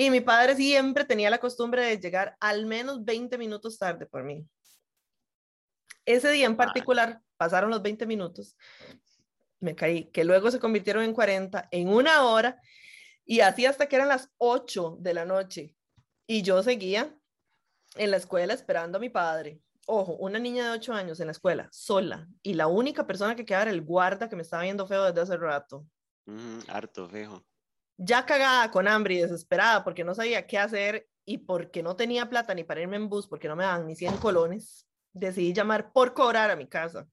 [0.01, 4.23] Y mi padre siempre tenía la costumbre de llegar al menos 20 minutos tarde por
[4.23, 4.47] mí.
[6.07, 8.57] Ese día en particular, pasaron los 20 minutos,
[9.59, 12.61] me caí, que luego se convirtieron en 40, en una hora,
[13.25, 15.75] y así hasta que eran las 8 de la noche.
[16.29, 17.13] Y yo seguía
[17.97, 19.61] en la escuela esperando a mi padre.
[19.89, 23.45] Ojo, una niña de 8 años en la escuela, sola, y la única persona que
[23.45, 25.89] quedaba era el guarda que me estaba viendo feo desde hace rato
[26.25, 27.48] Ujú, harto, fijo.
[27.99, 32.31] Ya cagada, con hambre y desesperada porque no sabía qué hacer y porque no tenía
[32.31, 35.93] plata ni para irme en bus porque no me daban ni 100 colones, decidí llamar
[35.93, 37.07] por cobrar a mi casa.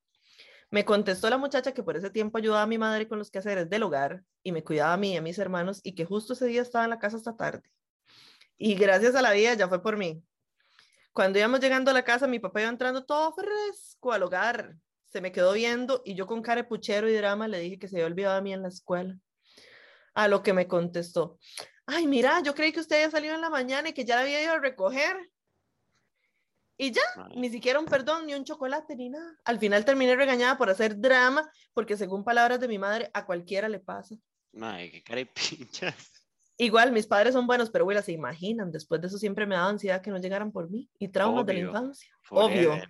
[0.69, 3.69] Me contestó la muchacha que por ese tiempo ayudaba a mi madre con los quehaceres
[3.69, 6.45] del hogar y me cuidaba a mí y a mis hermanos y que justo ese
[6.45, 7.63] día estaba en la casa hasta tarde.
[8.57, 10.23] Y gracias a la vida ya fue por mí.
[11.13, 14.75] Cuando íbamos llegando a la casa, mi papá iba entrando todo fresco al hogar.
[15.05, 17.87] Se me quedó viendo y yo con cara de puchero y drama le dije que
[17.87, 19.17] se había olvidado de mí en la escuela.
[20.15, 21.39] A lo que me contestó,
[21.85, 24.21] ay, mira, yo creí que usted había salido en la mañana y que ya la
[24.21, 25.15] había ido a recoger.
[26.77, 29.37] Y ya, Mae, ni siquiera un perdón, ni un chocolate, ni nada.
[29.45, 33.69] Al final terminé regañada por hacer drama, porque según palabras de mi madre, a cualquiera
[33.69, 34.15] le pasa.
[34.51, 36.11] mae, qué cara de pinchas.
[36.57, 39.69] Igual, mis padres son buenos, pero güey, se imaginan, después de eso siempre me daba
[39.69, 42.09] ansiedad que no llegaran por mí y traumas de la infancia.
[42.29, 42.81] Obvio.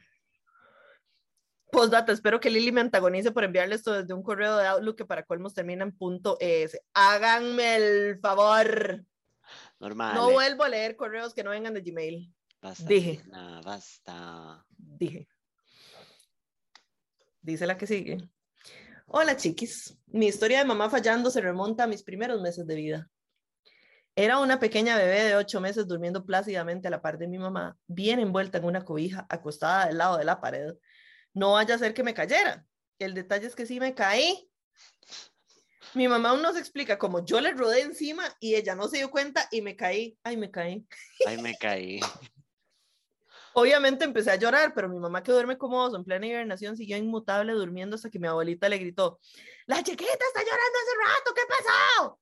[1.75, 5.05] Postdata, espero que Lili me antagonice por enviarle esto desde un correo de Outlook que
[5.05, 6.79] para colmos termina en punto ES.
[6.93, 9.03] Háganme el favor.
[9.79, 10.15] Normal.
[10.15, 10.33] No eh.
[10.33, 12.33] vuelvo a leer correos que no vengan de Gmail.
[12.61, 13.21] Basta, dije.
[13.63, 14.65] Basta.
[14.77, 15.27] Dije.
[17.41, 18.29] Dice la que sigue.
[19.07, 23.11] Hola chiquis, mi historia de mamá fallando se remonta a mis primeros meses de vida.
[24.15, 27.77] Era una pequeña bebé de ocho meses durmiendo plácidamente a la par de mi mamá,
[27.85, 30.73] bien envuelta en una cobija, acostada del lado de la pared.
[31.35, 32.65] No vaya a ser que me cayera.
[32.97, 34.49] El detalle es que sí me caí.
[35.93, 39.11] Mi mamá aún nos explica cómo yo le rodé encima y ella no se dio
[39.11, 40.17] cuenta y me caí.
[40.23, 40.87] Ay, me caí.
[41.27, 41.99] Ay, me caí.
[43.53, 46.97] Obviamente empecé a llorar, pero mi mamá que duerme como oso en plena hibernación siguió
[46.97, 49.19] inmutable durmiendo hasta que mi abuelita le gritó,
[49.65, 52.19] la chiquita está llorando hace rato, ¿qué pasó?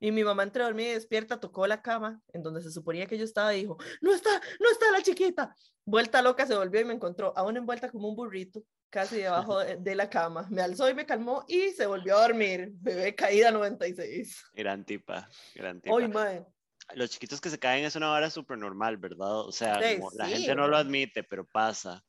[0.00, 3.18] Y mi mamá entre dormida y despierta tocó la cama en donde se suponía que
[3.18, 5.54] yo estaba y dijo, no está, no está la chiquita.
[5.84, 9.94] Vuelta loca se volvió y me encontró aún envuelta como un burrito, casi debajo de,
[9.94, 10.46] la cama.
[10.50, 12.70] Me alzó y me calmó y se volvió a dormir.
[12.74, 14.42] Bebé caída 96.
[14.54, 15.94] Gran tipa, gran tipa.
[15.94, 16.46] Oy, madre
[16.94, 19.40] los chiquitos que se caen es una vara súper normal, ¿verdad?
[19.40, 19.80] O sea,
[20.14, 22.04] la gente no lo admite, pero pasa.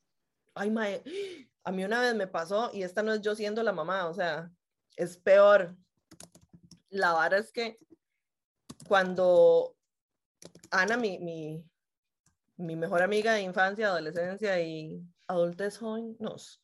[0.54, 1.04] Ay, mae,
[1.64, 4.14] a mí una vez me pasó y esta no es yo siendo la mamá, o
[4.14, 4.50] sea,
[4.96, 5.76] es peor.
[6.92, 7.80] La vara es que
[8.88, 9.76] cuando
[10.70, 11.64] Ana, mi,
[12.58, 16.62] mejor amiga de infancia, adolescencia y adultez jóvenes,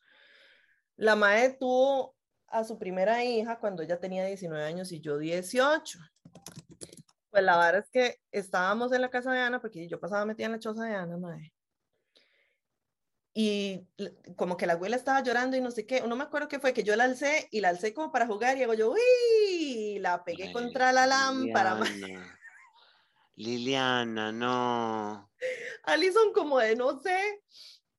[0.96, 2.14] la mae tuvo
[2.48, 5.98] a su primera hija cuando ella tenía 19 años y yo 18.
[7.30, 10.46] Pues la verdad es que estábamos en la casa de Ana, porque yo pasaba metida
[10.46, 11.52] en la choza de Ana, madre.
[13.34, 13.86] Y
[14.36, 16.72] como que la abuela estaba llorando y no sé qué, no me acuerdo qué fue,
[16.72, 20.24] que yo la alcé y la alcé como para jugar y hago yo, uy, la
[20.24, 21.74] pegué contra la lámpara.
[21.74, 22.32] Liliana,
[23.36, 25.30] Liliana no.
[25.84, 27.42] Alison como de, no sé,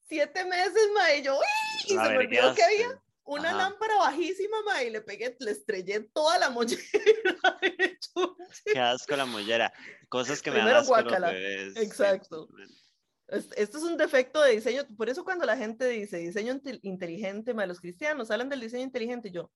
[0.08, 1.44] siete meses, madre, y yo, uy,
[1.86, 6.00] y se me olvidó que había una lámpara bajísima, ma, y le pegué, le estrellé
[6.14, 6.82] toda la mollera.
[8.66, 9.72] Qué asco la mollera.
[10.10, 11.78] Cosas que me dan asco los bebés.
[11.78, 12.50] Exacto.
[13.28, 17.68] Esto es un defecto de diseño, por eso cuando la gente dice diseño inteligente, ma,
[17.68, 19.52] los cristianos hablan del diseño inteligente, yo,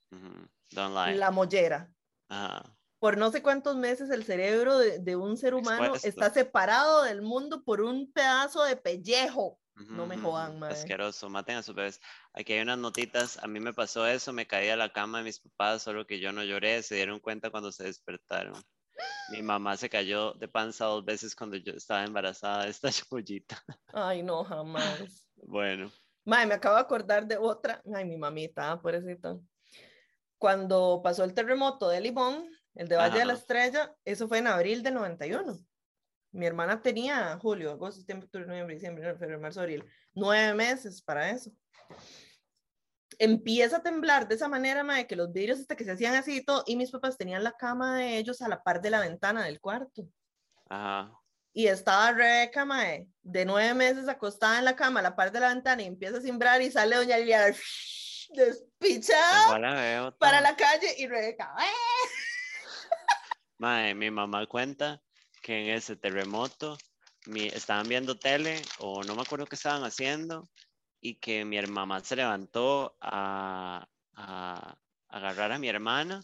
[0.69, 1.91] la mollera.
[2.99, 7.21] Por no sé cuántos meses el cerebro de, de un ser humano está separado del
[7.21, 9.59] mundo por un pedazo de pellejo.
[9.75, 10.75] No me jodan, madre.
[10.75, 11.99] Asqueroso, maten a sus bebés.
[12.33, 13.43] Aquí hay unas notitas.
[13.43, 16.19] A mí me pasó eso, me caí a la cama de mis papás, solo que
[16.19, 16.83] yo no lloré.
[16.83, 18.53] Se dieron cuenta cuando se despertaron.
[19.31, 23.63] Mi mamá se cayó de panza dos veces cuando yo estaba embarazada de esta chollita.
[23.93, 25.27] Ay, no, jamás.
[25.35, 25.91] bueno.
[26.25, 27.81] Madre, me acabo de acordar de otra.
[27.93, 29.41] Ay, mi mamita, ah, eso.
[30.43, 32.45] Cuando pasó el terremoto de Limón,
[32.75, 35.57] el de Valle de la Estrella, eso fue en abril del 91
[36.33, 41.29] mi hermana tenía julio, agosto, septiembre, octubre, noviembre, diciembre, febrero, marzo, abril, nueve meses para
[41.29, 41.49] eso.
[43.19, 46.37] Empieza a temblar de esa manera, de que los vidrios hasta que se hacían así
[46.37, 48.99] y todo, y mis papás tenían la cama de ellos a la par de la
[48.99, 50.09] ventana del cuarto.
[50.67, 51.13] Ajá.
[51.53, 55.39] Y estaba Rebeca, mae, de nueve meses acostada en la cama a la par de
[55.39, 57.55] la ventana y empieza a simbrar y sale doña Liliana
[58.83, 62.09] despichada para la calle y Rebeca, ¡eh!
[63.57, 65.01] Mae, mi mamá cuenta
[65.41, 66.77] que en ese terremoto
[67.27, 70.49] mi, estaban viendo tele o no me acuerdo qué estaban haciendo
[70.99, 74.77] y que mi mamá se levantó a, a,
[75.09, 76.21] agarrar a mi hermana,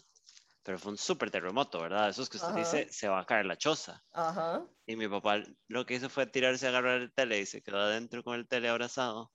[0.62, 2.08] pero fue un súper terremoto, ¿verdad?
[2.08, 4.02] Eso es que usted dice, se va a caer la choza.
[4.12, 4.64] Ajá.
[4.86, 7.78] Y mi papá lo que hizo fue tirarse a agarrar el tele y se quedó
[7.78, 9.30] adentro con el tele abrazado.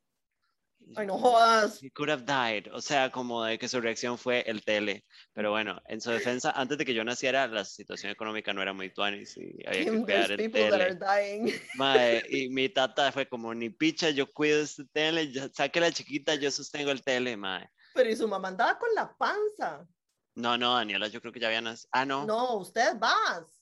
[0.96, 1.82] Ay, no jodas.
[1.82, 2.68] He could have died.
[2.72, 5.06] O sea, como de que su reacción fue el tele.
[5.34, 8.74] Pero bueno, en su defensa, antes de que yo naciera, la situación económica no era
[8.74, 11.00] muy tuanis y había que cuidar el tele.
[11.76, 16.36] Mae, y mi tata fue como, ni picha, yo cuido este tele, saque la chiquita,
[16.36, 17.70] yo sostengo el tele, mae.
[17.94, 19.88] Pero y su mamá andaba con la panza.
[20.36, 21.90] No, no, Daniela, yo creo que ya había nacido.
[21.94, 22.26] Ah, no.
[22.26, 23.62] No, usted vas.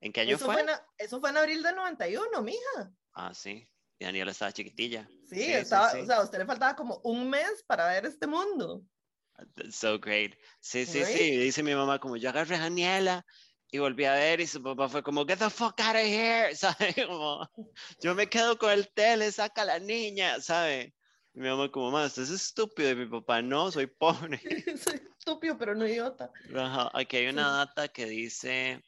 [0.00, 0.64] ¿En qué año eso fue?
[0.98, 2.90] eso fue en abril del 91, mija.
[3.12, 3.68] Ah, sí.
[3.98, 5.08] Y Daniela estaba chiquitilla.
[5.28, 8.84] Sí, estaba, o sea, a usted le faltaba como un mes para ver este mundo.
[9.70, 10.34] so great.
[10.60, 11.36] Sí, sí, sí.
[11.38, 13.24] Dice mi mamá como yo agarré a Daniela
[13.70, 16.54] y volví a ver y su papá fue como get the fuck out of here,
[16.54, 16.94] ¿sabe?
[17.06, 17.48] Como
[18.00, 20.94] yo me quedo con el tele, saca a la niña, ¿sabe?
[21.34, 22.90] Y mi mamá como, más, es estúpido.
[22.90, 24.40] Y mi papá, no, soy pobre.
[24.78, 26.30] soy estúpido, pero no idiota.
[26.54, 26.90] Ajá.
[26.94, 28.82] Aquí hay una data que dice,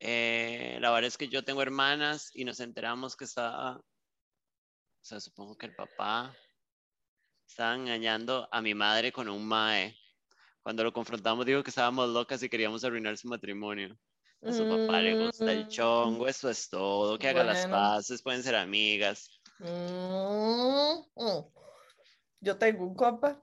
[0.00, 3.80] eh, la verdad es que yo tengo hermanas y nos enteramos que estaba
[5.00, 6.34] o sea, supongo que el papá
[7.46, 9.96] estaba engañando a mi madre con un mae.
[10.62, 13.98] Cuando lo confrontamos dijo que estábamos locas y queríamos arruinar su matrimonio.
[14.42, 15.68] A su papá le gusta el mm.
[15.68, 19.28] chongo, eso es todo, que haga las paces, pueden ser amigas.
[19.58, 21.44] Mm, mm.
[22.40, 23.42] Yo tengo un compa,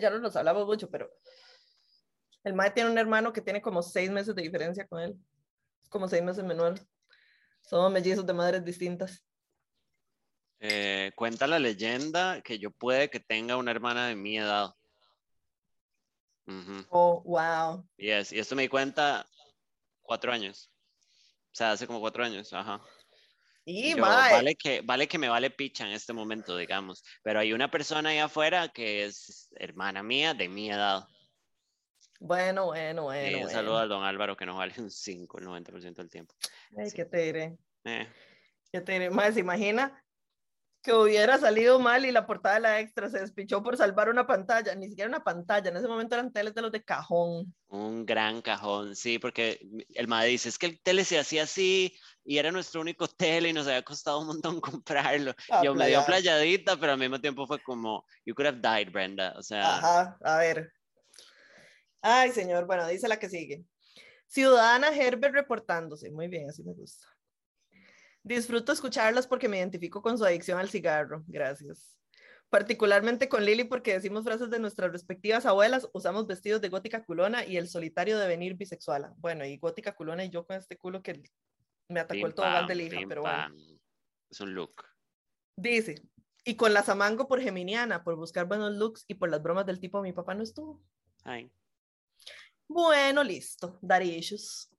[0.00, 1.10] ya no nos hablamos mucho, pero
[2.44, 5.18] el mae tiene un hermano que tiene como seis meses de diferencia con él,
[5.88, 6.78] como seis meses menor.
[7.62, 9.24] Somos mellizos de madres distintas.
[10.62, 14.74] Eh, cuenta la leyenda que yo puede que tenga una hermana de mi edad.
[16.90, 17.86] Oh, wow.
[17.96, 19.26] Yes, y esto me di cuenta
[20.02, 20.70] cuatro años.
[21.46, 22.80] O sea, hace como cuatro años, ajá.
[23.64, 27.04] Y Yo, vale, que, vale que me vale picha en este momento, digamos.
[27.22, 31.06] Pero hay una persona ahí afuera que es hermana mía de mi edad.
[32.18, 33.28] bueno, bueno, bueno.
[33.28, 33.50] un bueno.
[33.50, 36.34] saludo al don Álvaro que nos vale un 5 el 90% del tiempo.
[36.76, 36.96] Ay, sí.
[36.96, 37.58] qué te diré.
[37.84, 38.08] Eh,
[38.72, 39.10] ¿Qué te diré?
[39.10, 40.02] Mae, ¿se imagina
[40.82, 44.26] que hubiera salido mal y la portada de la extra se despichó por salvar una
[44.26, 44.74] pantalla?
[44.74, 45.70] Ni siquiera una pantalla.
[45.70, 47.54] En ese momento eran teles de los de cajón.
[47.68, 49.60] un gran cajón, sí, porque
[49.94, 51.94] el madre dice, es que el tele se hacía así
[52.24, 55.34] y era nuestro único tele y nos había costado un montón comprarlo.
[55.50, 56.06] Ah, Yo me dio playada.
[56.06, 59.34] playadita, pero al mismo tiempo fue como, you could have died, Brenda.
[59.36, 60.72] O sea, Ajá, a ver.
[62.02, 63.64] Ay, señor, bueno, dice la que sigue.
[64.26, 66.10] Ciudadana Herbert reportándose.
[66.10, 67.06] Muy bien, así me gusta.
[68.30, 71.24] Disfruto escucharlas porque me identifico con su adicción al cigarro.
[71.26, 71.98] Gracias.
[72.48, 77.44] Particularmente con Lili porque decimos frases de nuestras respectivas abuelas, usamos vestidos de gótica culona
[77.44, 79.12] y el solitario devenir bisexual.
[79.16, 81.20] Bueno, y gótica culona y yo con este culo que
[81.88, 83.36] me atacó pim, el tobogán de lija, pero bueno.
[83.36, 83.56] pam.
[84.30, 84.84] Es un look.
[85.56, 86.00] Dice,
[86.44, 89.80] y con la Samango por geminiana, por buscar buenos looks y por las bromas del
[89.80, 90.80] tipo mi papá no estuvo.
[91.24, 91.50] Ay,
[92.68, 94.69] Bueno, listo, Darishus.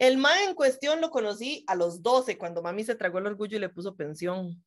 [0.00, 3.58] El mae en cuestión lo conocí a los 12 cuando mami se tragó el orgullo
[3.58, 4.64] y le puso pensión.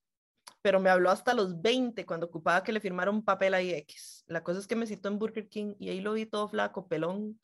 [0.62, 4.26] Pero me habló hasta los 20 cuando ocupaba que le firmara un papel ahí X.
[4.28, 6.88] La cosa es que me citó en Burger King y ahí lo vi todo flaco,
[6.88, 7.40] pelón.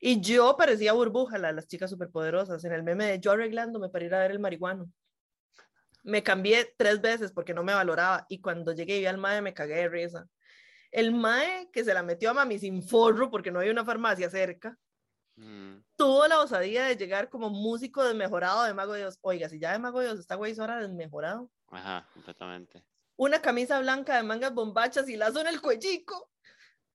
[0.00, 4.04] Y yo parecía burbuja, la las chicas superpoderosas, en el meme de yo arreglándome para
[4.04, 4.90] ir a ver el marihuano.
[6.02, 9.40] Me cambié tres veces porque no me valoraba y cuando llegué y vi al mae
[9.40, 10.26] me cagué de risa.
[10.90, 14.28] El mae que se la metió a mami sin forro porque no había una farmacia
[14.28, 14.76] cerca,
[15.36, 19.18] mm, tuvo la osadía de llegar como músico desmejorado de Mago de Dios.
[19.22, 21.50] Oiga, si ya de Mago de Dios está güey ahora desmejorado.
[21.70, 22.84] ajá, completamente.
[23.16, 26.30] Una camisa blanca de mangas bombachas y lazo en el cuellico.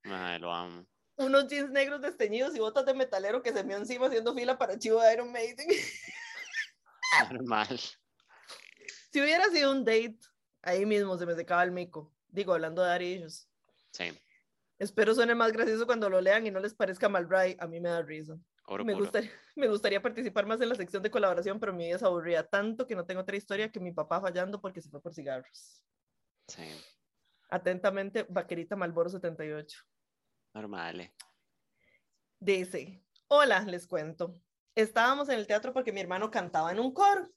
[0.03, 0.85] Ay, lo amo.
[1.15, 4.77] Unos jeans negros desteñidos y botas de metalero que se me encima haciendo fila para
[4.77, 5.67] chivo de Iron Maiden.
[7.31, 7.79] Normal.
[9.11, 10.19] si hubiera sido un date,
[10.61, 12.13] ahí mismo se me secaba el mico.
[12.27, 13.49] Digo, hablando de arillos.
[13.91, 14.11] Sí,
[14.79, 17.57] Espero suene más gracioso cuando lo lean y no les parezca mal Ray.
[17.59, 18.39] A mí me da risa.
[18.65, 21.97] oro Me gustaría, me gustaría participar más en la sección de colaboración, pero mi vida
[21.97, 25.01] es aburrida tanto que no tengo otra historia que mi papá fallando porque se fue
[25.01, 25.83] por cigarros.
[26.47, 26.63] Sí,
[27.49, 29.79] Atentamente, Vaquerita Malboro 78.
[30.53, 31.11] normal.
[32.39, 34.39] Dice, hola, les cuento.
[34.75, 37.29] Estábamos en el teatro porque mi hermano cantaba en un coro.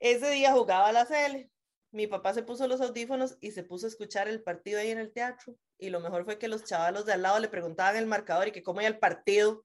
[0.00, 1.48] Ese día jugaba a la CL.
[1.92, 4.98] Mi papá se puso los audífonos y se puso a escuchar el partido ahí en
[4.98, 5.56] el teatro.
[5.82, 8.52] Y lo mejor fue que los chavalos de al lado le preguntaban el marcador y
[8.52, 9.64] que cómo iba el partido.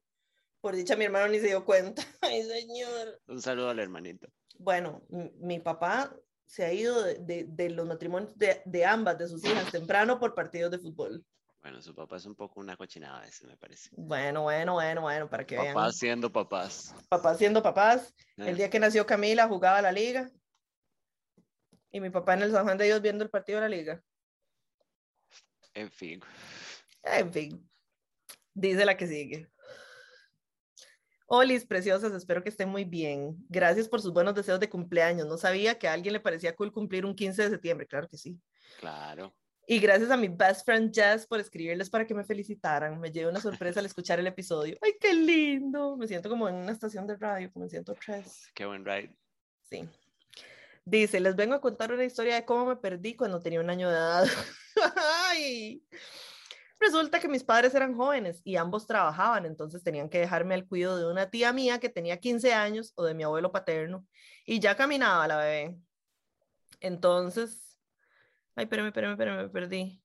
[0.61, 2.01] Por dicha, mi hermano ni se dio cuenta.
[2.21, 3.21] Ay, señor.
[3.27, 4.27] Un saludo al hermanito.
[4.57, 6.11] Bueno, mi papá
[6.45, 10.19] se ha ido de, de- de los matrimonios de, de ambas, de sus hijas, temprano
[10.19, 11.23] por partidos de fútbol.
[11.61, 13.89] Bueno, su papá es un poco una cochinada veces, me parece.
[13.91, 15.75] Bueno, bueno, bueno, bueno, para que vean.
[15.75, 16.95] Papás siendo papás.
[17.09, 18.13] Papás siendo papás.
[18.37, 20.31] Eh, El día que nació Camila jugaba la liga.
[21.91, 24.03] Y mi papá en el San Juan de Dios viendo el partido de la liga.
[25.77, 26.19] En fin.
[27.03, 27.69] En fin,
[28.53, 29.47] dice la que sigue.
[31.27, 33.35] Olis, preciosas, espero que estén muy bien.
[33.47, 35.27] Gracias por sus buenos deseos de cumpleaños.
[35.27, 38.17] No sabía que a alguien le parecía cool cumplir un 15 de septiembre, claro que
[38.17, 38.39] sí.
[38.79, 39.35] Claro.
[39.67, 42.99] Y gracias a mi best friend Jess por escribirles para que me felicitaran.
[42.99, 44.77] Me llevé una sorpresa al escuchar el episodio.
[44.81, 45.95] ¡Ay, qué lindo!
[45.95, 48.51] Me siento como en una estación de radio, como en 103.
[48.55, 49.15] Qué buen ride.
[49.69, 49.87] Sí.
[50.89, 53.89] Dice, les vengo a contar una historia de cómo me perdí cuando tenía un año
[53.89, 54.25] de edad.
[55.27, 55.83] Ay.
[56.79, 60.97] Resulta que mis padres eran jóvenes y ambos trabajaban, entonces tenían que dejarme al cuidado
[60.97, 64.07] de una tía mía que tenía 15 años o de mi abuelo paterno
[64.45, 65.77] y ya caminaba la bebé.
[66.79, 67.77] Entonces,
[68.55, 70.01] ay, espérame, espérame, espérame, me perdí.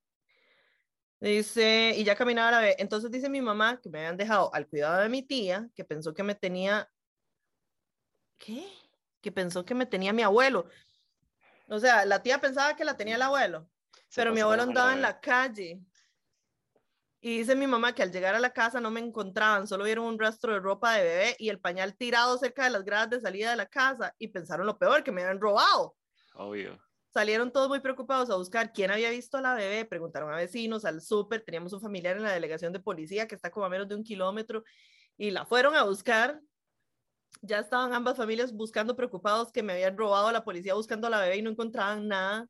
[1.20, 2.76] Dice, y ya caminaba la bebé.
[2.80, 6.12] Entonces dice mi mamá que me habían dejado al cuidado de mi tía, que pensó
[6.12, 6.90] que me tenía,
[8.38, 8.81] ¿qué?
[9.23, 10.66] Que pensó que me tenía mi abuelo.
[11.69, 13.66] O sea, la tía pensaba que la tenía el abuelo,
[14.09, 15.81] Se pero mi abuelo andaba en la calle.
[17.24, 20.07] Y dice mi mamá que al llegar a la casa no me encontraban, solo vieron
[20.07, 23.20] un rastro de ropa de bebé y el pañal tirado cerca de las gradas de
[23.20, 25.97] salida de la casa y pensaron lo peor, que me habían robado.
[26.35, 26.78] Obvio.
[27.11, 30.85] Salieron todos muy preocupados a buscar quién había visto a la bebé, preguntaron a vecinos,
[30.85, 33.86] al súper, teníamos un familiar en la delegación de policía que está como a menos
[33.86, 34.65] de un kilómetro
[35.16, 36.40] y la fueron a buscar.
[37.40, 41.20] Ya estaban ambas familias buscando preocupados que me habían robado la policía buscando a la
[41.20, 42.48] bebé y no encontraban nada.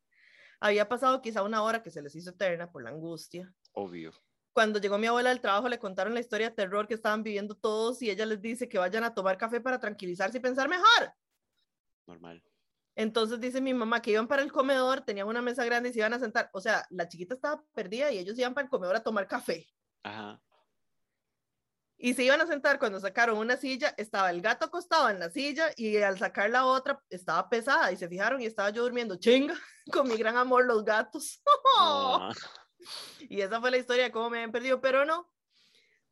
[0.61, 3.53] Había pasado quizá una hora que se les hizo eterna por la angustia.
[3.73, 4.13] Obvio.
[4.53, 7.55] Cuando llegó mi abuela del trabajo le contaron la historia de terror que estaban viviendo
[7.55, 11.15] todos y ella les dice que vayan a tomar café para tranquilizarse y pensar mejor.
[12.07, 12.43] Normal.
[12.95, 16.01] Entonces dice mi mamá que iban para el comedor, tenían una mesa grande y se
[16.01, 16.51] iban a sentar.
[16.53, 19.67] O sea, la chiquita estaba perdida y ellos iban para el comedor a tomar café.
[20.03, 20.41] Ajá.
[22.05, 25.31] Y se iban a sentar cuando sacaron una silla, estaba el gato acostado en la
[25.31, 29.15] silla y al sacar la otra estaba pesada y se fijaron y estaba yo durmiendo
[29.15, 29.55] chinga
[29.93, 31.41] con mi gran amor los gatos.
[31.79, 32.33] Ah,
[33.21, 35.33] Y esa fue la historia de cómo me habían perdido, pero no.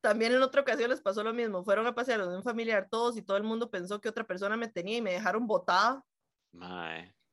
[0.00, 1.64] También en otra ocasión les pasó lo mismo.
[1.64, 4.56] Fueron a pasear de un familiar todos y todo el mundo pensó que otra persona
[4.56, 6.04] me tenía y me dejaron botada.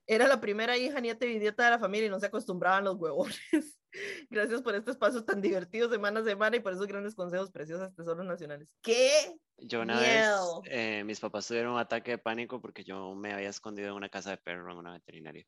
[0.08, 2.96] Era la primera hija, nieta y bisnieta de la familia y no se acostumbraban los
[2.96, 3.77] huevones.
[4.30, 7.93] Gracias por este espacio tan divertido semana a semana y por esos grandes consejos preciosos
[7.95, 8.73] tesoros nacionales.
[8.81, 9.39] ¿Qué?
[9.57, 9.99] Yo una Miedo.
[9.99, 13.95] vez, eh, mis papás tuvieron un ataque de pánico porque yo me había escondido en
[13.95, 15.47] una casa de perro en una veterinaria.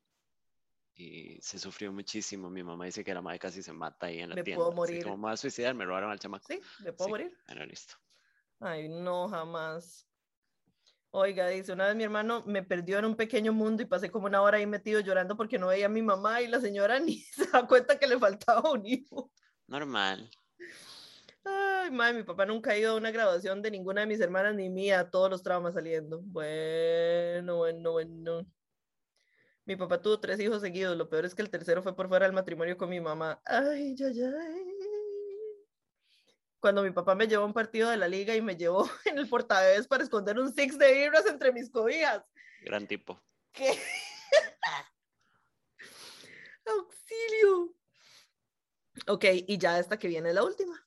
[0.94, 2.50] Y se sufrió muchísimo.
[2.50, 4.64] Mi mamá dice que la madre casi se mata ahí en la Me tienda.
[4.64, 5.04] puedo Así morir.
[5.04, 6.48] como me voy a suicidar, me robaron al chamaco.
[6.48, 6.60] ¿Sí?
[6.78, 7.38] ¿Me puedo Sí, morir?
[7.46, 7.94] Bueno, listo.
[8.60, 10.09] Ay, no, jamás.
[11.12, 14.26] Oiga, dice, una vez mi hermano me perdió en un pequeño mundo y pasé como
[14.26, 17.18] una hora ahí metido llorando porque no veía a mi mamá y la señora ni
[17.18, 19.32] se da cuenta que le faltaba un hijo.
[19.66, 20.30] Normal.
[21.44, 24.54] Ay, madre, mi papá nunca ha ido a una graduación de ninguna de mis hermanas
[24.54, 26.20] ni mía, todos los traumas saliendo.
[26.22, 28.46] Bueno, bueno, bueno.
[29.64, 32.26] Mi papá tuvo tres hijos seguidos, lo peor es que el tercero fue por fuera
[32.26, 33.40] del matrimonio con mi mamá.
[33.44, 34.69] Ay, ay, ay.
[36.60, 39.18] Cuando mi papá me llevó a un partido de la liga y me llevó en
[39.18, 42.22] el portabebés para esconder un six de vibras entre mis cobijas.
[42.62, 43.20] Gran tipo.
[43.52, 43.72] ¿Qué?
[46.66, 47.74] Auxilio.
[49.06, 50.86] Ok, y ya esta que viene es la última.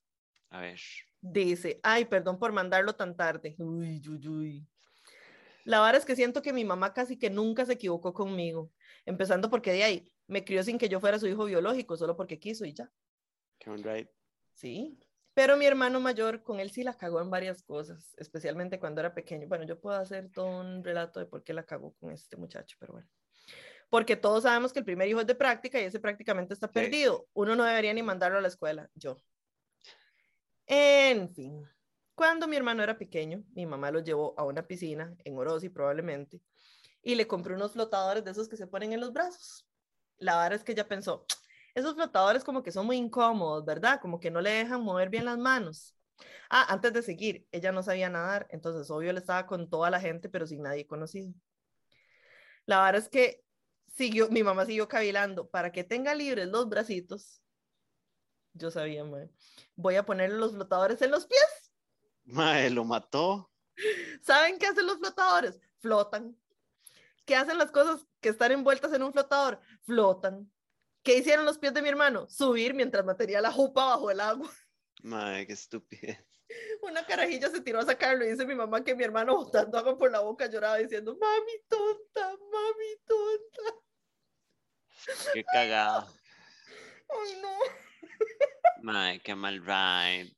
[0.49, 0.79] A ver.
[1.19, 3.55] Dice, ay, perdón por mandarlo tan tarde.
[3.57, 4.67] Uy, uy, uy.
[5.63, 8.71] La verdad es que siento que mi mamá casi que nunca se equivocó conmigo,
[9.05, 12.39] empezando porque de ahí me crió sin que yo fuera su hijo biológico, solo porque
[12.39, 12.91] quiso y ya.
[13.65, 14.09] Right.
[14.53, 14.99] Sí.
[15.33, 19.13] Pero mi hermano mayor, con él sí la cagó en varias cosas, especialmente cuando era
[19.13, 19.47] pequeño.
[19.47, 22.77] Bueno, yo puedo hacer todo un relato de por qué la cagó con este muchacho,
[22.79, 23.09] pero bueno.
[23.89, 27.27] Porque todos sabemos que el primer hijo es de práctica y ese prácticamente está perdido.
[27.33, 29.17] Uno no debería ni mandarlo a la escuela, yo.
[30.65, 31.67] En fin,
[32.15, 36.41] cuando mi hermano era pequeño, mi mamá lo llevó a una piscina en Orosi probablemente
[37.01, 39.67] y le compró unos flotadores de esos que se ponen en los brazos.
[40.17, 41.25] La verdad es que ella pensó,
[41.75, 43.99] esos flotadores como que son muy incómodos, ¿verdad?
[44.01, 45.95] Como que no le dejan mover bien las manos.
[46.49, 49.99] Ah, antes de seguir, ella no sabía nadar, entonces obvio le estaba con toda la
[49.99, 51.33] gente, pero sin nadie conocido.
[52.65, 53.43] La verdad es que
[53.87, 57.41] siguió, mi mamá siguió cavilando, para que tenga libres los bracitos.
[58.53, 59.29] Yo sabía, mae,
[59.75, 61.71] voy a ponerle los flotadores en los pies.
[62.25, 63.51] Mae, lo mató.
[64.21, 65.59] ¿Saben qué hacen los flotadores?
[65.79, 66.37] Flotan.
[67.25, 69.59] ¿Qué hacen las cosas que están envueltas en un flotador?
[69.81, 70.52] Flotan.
[71.03, 72.27] ¿Qué hicieron los pies de mi hermano?
[72.29, 74.49] Subir mientras mantenía la jupa bajo el agua.
[75.03, 76.15] Mae, qué estúpido.
[76.81, 79.97] Una carajilla se tiró a sacarlo y dice mi mamá que mi hermano botando agua
[79.97, 83.83] por la boca lloraba diciendo, mami tonta, mami tonta.
[85.33, 86.07] Qué cagado.
[87.09, 87.57] Ay, no.
[88.81, 90.33] Mae, qué mal ride.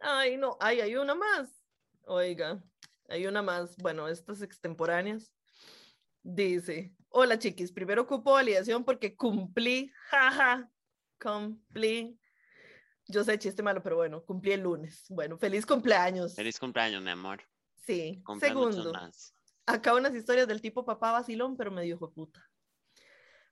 [0.00, 0.56] Ay, no.
[0.60, 1.48] Ay, hay una más.
[2.04, 2.62] Oiga,
[3.08, 3.76] hay una más.
[3.76, 5.32] Bueno, estas extemporáneas.
[6.22, 10.70] Dice, hola chiquis, primero ocupo validación porque cumplí, jaja,
[11.20, 12.18] cumplí.
[13.06, 15.04] Yo sé chiste malo, pero bueno, cumplí el lunes.
[15.08, 16.34] Bueno, feliz cumpleaños.
[16.34, 17.42] Feliz cumpleaños, mi amor.
[17.74, 18.22] Sí.
[18.26, 19.34] Muchos Segundo, más.
[19.66, 22.40] acá unas historias del tipo papá vacilón, pero medio hijo puta.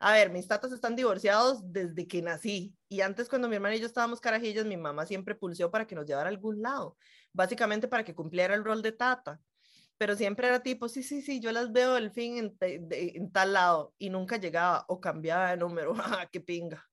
[0.00, 2.72] A ver, mis tatas están divorciados desde que nací.
[2.88, 5.96] Y antes, cuando mi hermana y yo estábamos carajillas, mi mamá siempre pulseó para que
[5.96, 6.96] nos llevara a algún lado.
[7.32, 9.40] Básicamente para que cumpliera el rol de tata.
[9.98, 12.56] Pero siempre era tipo, sí, sí, sí, yo las veo el fin en,
[12.88, 13.94] de- en tal lado.
[13.98, 15.92] Y nunca llegaba o cambiaba de número.
[15.98, 16.88] ¡Ah, qué pinga!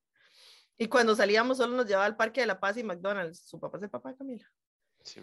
[0.78, 3.40] Y cuando salíamos, solo nos llevaba al Parque de la Paz y McDonald's.
[3.48, 4.52] Su papá es el papá de Camila
[5.04, 5.22] Sí,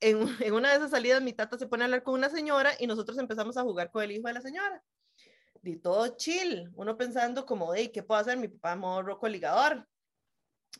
[0.00, 2.72] en, en una de esas salidas mi tata se pone a hablar con una señora
[2.78, 4.82] y nosotros empezamos a jugar con el hijo de la señora.
[5.62, 8.38] Y todo chill, uno pensando como, hey, ¿qué puedo hacer?
[8.38, 9.88] Mi papá modo roco ligador.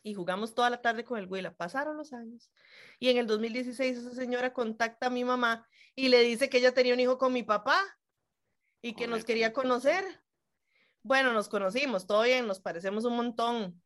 [0.02, 1.55] Y jugamos toda la tarde con el Huila.
[1.55, 2.52] Pasaron los años.
[3.01, 5.66] Y en el 2016 esa señora contacta a mi mamá
[5.97, 7.82] y le dice que ella tenía un hijo con mi papá
[8.82, 10.05] y que nos quería conocer.
[11.02, 13.82] Bueno, nos conocimos, todo bien, nos parecemos un montón.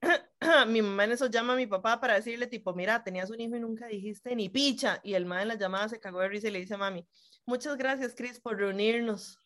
[0.68, 3.56] mi mamá en eso llama a mi papá para decirle tipo, mira, tenías un hijo
[3.56, 5.00] y nunca dijiste ni picha.
[5.02, 7.06] Y el ma en la llamada se cagó de risa y le dice a mami,
[7.44, 9.38] muchas gracias, Chris, por reunirnos.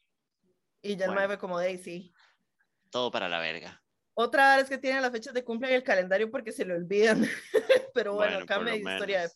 [0.82, 1.26] Y ya el Bueno.
[1.26, 2.12] fue como, sí.
[2.90, 3.82] Todo para la verga.
[4.14, 7.22] Otra vez que tiene las fechas de cumple en el calendario porque se le olvidan.
[7.94, 9.30] Pero bueno, Bueno, acá me historia de...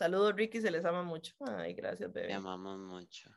[0.00, 1.34] Saludos, Ricky, se les ama mucho.
[1.40, 2.32] Ay, gracias, Te bebé.
[2.32, 3.28] amamos mucho.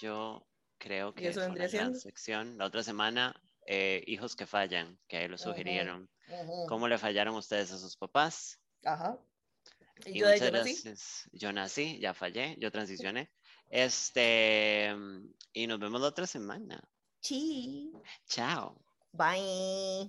[0.00, 0.48] Yo
[0.78, 2.56] creo que eso es una gran sección.
[2.56, 6.08] La otra semana, eh, hijos que fallan, que ahí lo sugirieron.
[6.68, 8.58] ¿Cómo le fallaron ustedes a sus papás?
[8.82, 9.18] Ajá.
[10.06, 10.46] Y, Y yo nací.
[10.46, 11.28] gracias.
[11.32, 13.30] Yo nací, ya fallé, yo transicioné.
[13.68, 14.96] Este,
[15.52, 16.82] y nos vemos la otra semana.
[17.20, 17.92] Sí.
[18.26, 18.82] Chao.
[19.12, 20.06] Bye.